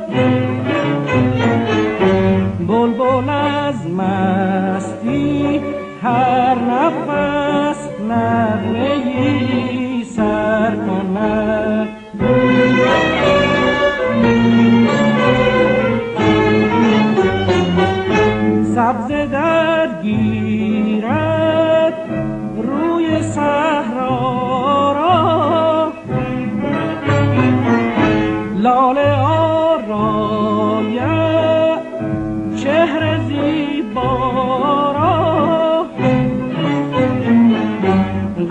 بلبل 2.67 3.29
از 3.29 3.89
مستی 3.89 5.61
هر 6.03 6.55
نفس 6.55 7.89
نغمه 8.09 9.78
سر 10.19 10.75
کند. 10.85 11.98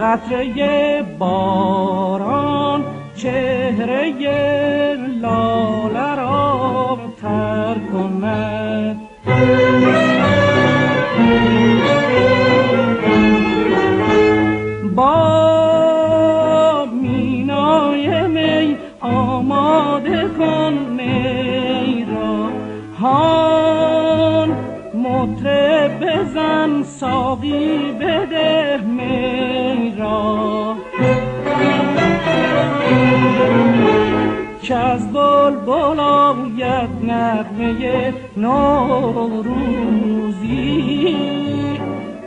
قطره 0.09 1.03
باران 1.19 2.85
چهره 3.17 4.13
لاله 5.21 6.15
را 6.15 6.99
تر 7.23 7.75
کند. 7.93 9.01
با 14.97 16.87
مینای 17.03 18.27
می 18.27 18.77
آماده 19.01 20.29
کن 20.39 20.73
می 20.73 22.07
را. 22.15 22.49
هان 23.01 24.51
مطرب 24.95 26.01
بزن 26.01 26.83
ساقی 26.83 27.93
می 27.93 28.28
را 30.09 30.77
که 34.63 34.75
از 34.75 35.13
بلبل 35.13 36.01
آید 36.01 36.91
نغمه 37.03 38.15
نوروزی. 38.37 39.57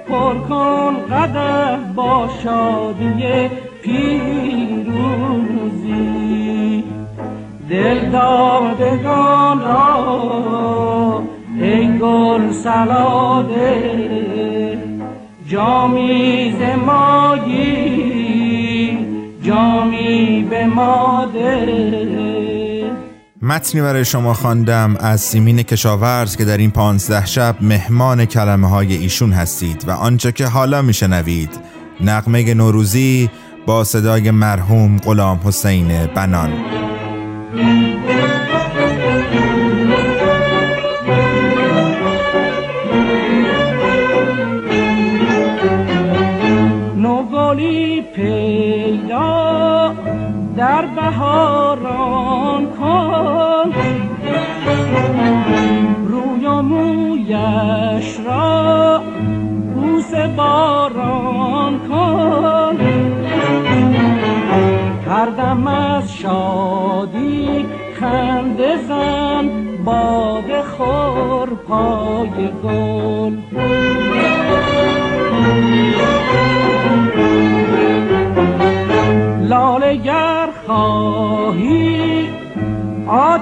پر 0.08 0.36
کن 0.50 0.94
قدر 1.12 1.78
با 1.96 2.30
شادی 2.44 3.50
پیروزی. 3.82 4.84
دل 7.70 8.10
دادگان 8.10 9.62
را 9.62 11.24
ای 11.62 11.98
گل 11.98 12.52
سلاده 12.52 14.61
جامی 15.52 16.56
ز 16.60 16.62
مایی 16.86 17.68
جامی 19.44 20.48
به 20.50 20.66
متنی 23.42 23.82
برای 23.82 24.06
شما 24.06 24.34
خواندم 24.34 24.96
از 25.00 25.22
سیمین 25.22 25.64
کشاورز 25.64 26.38
که 26.38 26.46
در 26.46 26.58
این 26.58 26.72
پانزده 26.72 27.26
شب 27.26 27.56
مهمان 27.62 28.26
کلمه 28.26 28.70
های 28.70 28.96
ایشون 28.96 29.32
هستید 29.32 29.88
و 29.88 29.92
آنچه 29.92 30.32
که 30.32 30.46
حالا 30.46 30.82
میشنوید. 30.82 31.50
نقمه 32.02 32.54
نوروزی 32.54 33.30
با 33.66 33.84
صدای 33.84 34.32
مرحوم 34.32 34.98
غلام 34.98 35.40
حسین 35.46 36.06
بنان. 36.16 36.52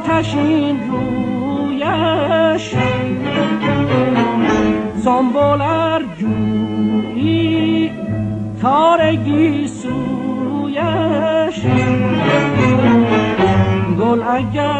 آتشین 0.10 0.80
رویش. 0.90 2.76
زنبول 4.96 5.64
جویی 6.20 7.92
تارگی 8.62 9.68
سویش. 9.68 11.60
گل 14.00 14.22
اگر 14.22 14.79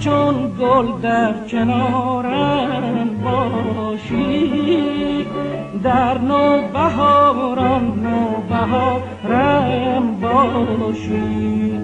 چون 0.00 0.52
گل 0.60 1.00
در 1.02 1.34
کنارم 1.50 3.08
باشی 3.24 4.82
در 5.84 6.18
نو 6.18 6.68
بهاران 6.72 7.84
نو 7.84 8.42
بهارم 8.48 10.20
باشی. 10.20 11.80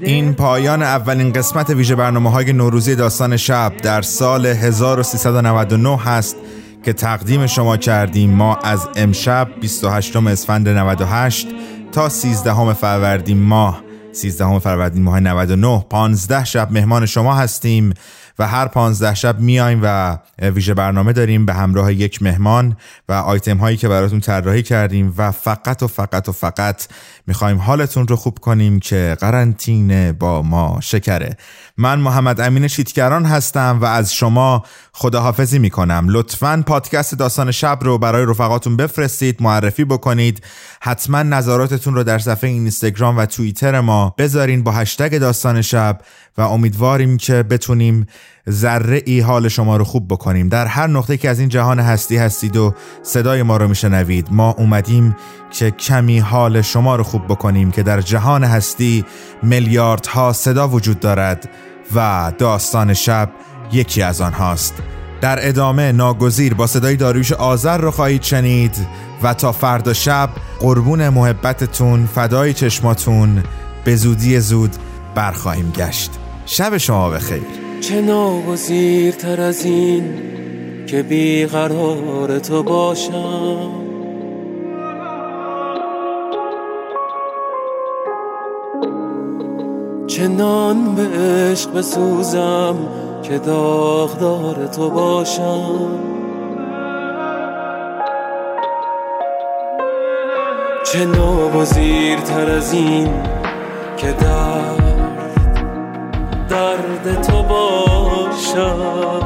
این 0.00 0.34
پایان 0.34 0.82
اولین 0.82 1.32
قسمت 1.32 1.70
ویژه 1.70 1.94
برنامه 1.94 2.30
های 2.30 2.52
نوروزی 2.52 2.96
داستان 2.96 3.36
شب 3.36 3.72
در 3.82 4.02
سال 4.02 4.46
1399 4.46 5.98
هست 5.98 6.36
که 6.84 6.92
تقدیم 6.92 7.46
شما 7.46 7.76
کردیم. 7.76 8.30
ما 8.30 8.56
از 8.56 8.88
امشب 8.96 9.48
28 9.60 10.16
اسفند 10.16 10.68
98 10.68 11.48
تا 11.92 12.08
13 12.08 12.74
فروردین 12.74 13.38
ماه. 13.42 13.83
13 14.14 14.58
فروردین 14.58 15.02
ماه 15.02 15.20
99 15.20 15.84
15 15.90 16.44
شب 16.44 16.72
مهمان 16.72 17.06
شما 17.06 17.34
هستیم 17.34 17.94
و 18.38 18.46
هر 18.46 18.68
15 18.68 19.14
شب 19.14 19.40
میایم 19.40 19.80
و 19.82 20.18
ویژه 20.42 20.74
برنامه 20.74 21.12
داریم 21.12 21.46
به 21.46 21.54
همراه 21.54 21.92
یک 21.92 22.22
مهمان 22.22 22.76
و 23.08 23.12
آیتم 23.12 23.56
هایی 23.56 23.76
که 23.76 23.88
براتون 23.88 24.20
طراحی 24.20 24.62
کردیم 24.62 25.14
و 25.16 25.30
فقط 25.30 25.82
و 25.82 25.86
فقط 25.86 26.28
و 26.28 26.32
فقط 26.32 26.86
می‌خوایم 27.26 27.58
حالتون 27.58 28.08
رو 28.08 28.16
خوب 28.16 28.38
کنیم 28.38 28.80
که 28.80 29.16
قرنطینه 29.20 30.12
با 30.12 30.42
ما 30.42 30.78
شکره. 30.82 31.36
من 31.76 31.98
محمد 31.98 32.40
امین 32.40 32.68
شیتگران 32.68 33.24
هستم 33.24 33.78
و 33.82 33.84
از 33.84 34.14
شما 34.14 34.62
خداحافظی 34.92 35.58
می‌کنم. 35.58 36.06
لطفا 36.08 36.62
پادکست 36.66 37.14
داستان 37.14 37.50
شب 37.50 37.78
رو 37.82 37.98
برای 37.98 38.26
رفقاتون 38.26 38.76
بفرستید 38.76 39.42
معرفی 39.42 39.84
بکنید. 39.84 40.44
حتما 40.80 41.22
نظراتتون 41.22 41.94
رو 41.94 42.04
در 42.04 42.18
صفحه 42.18 42.50
اینستاگرام 42.50 43.18
و 43.18 43.26
توییتر 43.26 43.80
ما 43.80 44.14
بذارین 44.18 44.62
با 44.62 44.72
هشتگ 44.72 45.18
داستان 45.18 45.62
شب 45.62 46.00
و 46.38 46.42
امیدواریم 46.42 47.16
که 47.16 47.42
بتونیم 47.42 48.06
ذره 48.50 49.02
ای 49.06 49.20
حال 49.20 49.48
شما 49.48 49.76
رو 49.76 49.84
خوب 49.84 50.08
بکنیم. 50.08 50.48
در 50.48 50.66
هر 50.66 50.86
نقطه 50.86 51.16
که 51.16 51.30
از 51.30 51.38
این 51.38 51.48
جهان 51.48 51.80
هستی 51.80 52.16
هستید 52.16 52.56
و 52.56 52.74
صدای 53.02 53.42
ما 53.42 53.56
رو 53.56 53.68
میشنوید 53.68 54.28
ما 54.30 54.50
اومدیم 54.50 55.16
که 55.50 55.70
کمی 55.70 56.18
حال 56.18 56.62
شما 56.62 56.96
رو 56.96 57.04
خوب 57.04 57.24
بکنیم 57.24 57.70
که 57.70 57.82
در 57.82 58.00
جهان 58.00 58.44
هستی 58.44 59.04
میلیاردها 59.42 60.32
صدا 60.32 60.68
وجود 60.68 61.00
دارد 61.00 61.48
و 61.94 62.32
داستان 62.38 62.94
شب 62.94 63.30
یکی 63.72 64.02
از 64.02 64.20
آنهاست. 64.20 64.74
در 65.20 65.48
ادامه 65.48 65.92
ناگزیر 65.92 66.54
با 66.54 66.66
صدای 66.66 66.96
داریوش 66.96 67.32
آذر 67.32 67.78
رو 67.78 67.90
خواهید 67.90 68.22
شنید 68.22 68.86
و 69.22 69.34
تا 69.34 69.52
فردا 69.52 69.92
شب 69.92 70.30
قربون 70.60 71.08
محبتتون 71.08 72.06
فدای 72.06 72.52
چشماتون 72.52 73.42
به 73.84 73.96
زودی 73.96 74.40
زود 74.40 74.76
برخواهیم 75.14 75.72
گشت. 75.76 76.10
شب 76.46 76.76
شما 76.76 77.10
بخیر. 77.10 77.63
چه 77.80 78.00
ناگزیرتر 78.00 79.40
از 79.40 79.64
این 79.64 80.04
که 80.86 81.02
بیقرار 81.02 82.38
تو 82.38 82.62
باشم. 82.62 83.70
چه 90.06 90.28
نان 90.28 90.94
به 90.94 91.02
عشق 91.02 91.72
بسوزم 91.72 92.76
که 93.22 93.38
داغدار 93.38 94.66
تو 94.66 94.90
باشم. 94.90 95.88
چه 100.92 101.04
ناگزیرتر 101.04 102.50
از 102.50 102.72
این 102.72 103.08
که 103.96 104.12
درد 104.12 104.83
درد 106.54 107.22
تو 107.22 107.42
باشد. 107.42 109.24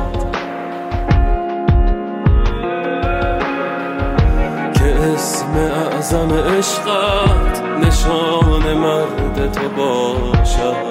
که 4.74 4.94
اسم 5.14 5.56
اعظم 5.56 6.32
عشقت 6.32 7.62
نشان 7.80 8.74
مرد 8.74 9.52
تو 9.52 9.68
باشد. 9.68 10.88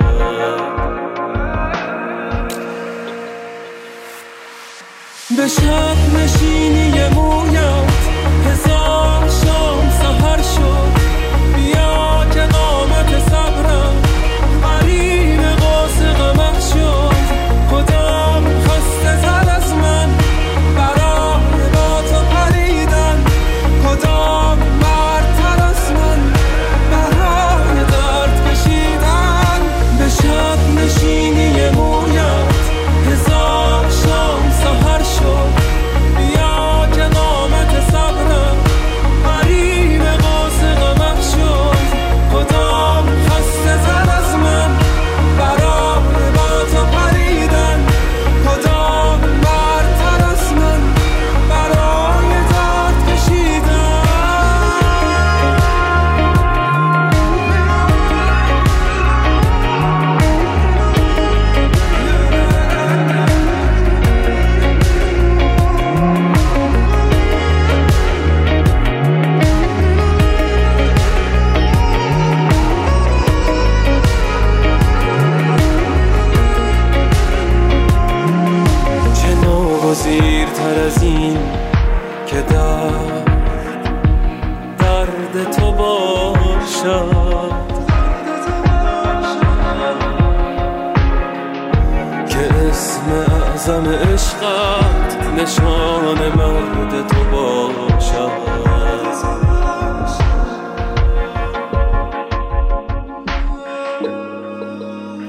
به 5.38 5.48
شب 5.48 5.98
نشینی 6.18 7.10
مویت 7.16 7.92
هزار 8.46 9.30
شام 9.30 9.90
سهر 10.02 10.38
شد. 10.38 11.07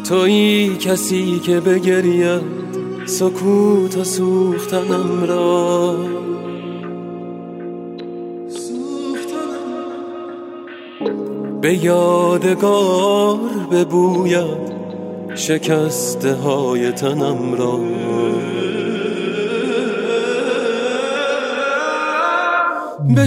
تویی 0.08 0.76
کسی 0.76 1.38
که 1.38 1.60
بگرید 1.60 2.42
سکوت 3.06 3.96
و 3.96 4.04
سوختنم 4.04 5.24
را. 5.24 5.96
به 11.60 11.84
یادگار 11.84 13.38
ببوید 13.72 14.78
شکسته 15.34 16.34
های 16.34 16.92
تنم 16.92 17.54
را. 17.54 17.78
به 23.14 23.26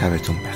شبتون 0.00 0.36
بخیر. 0.36 0.49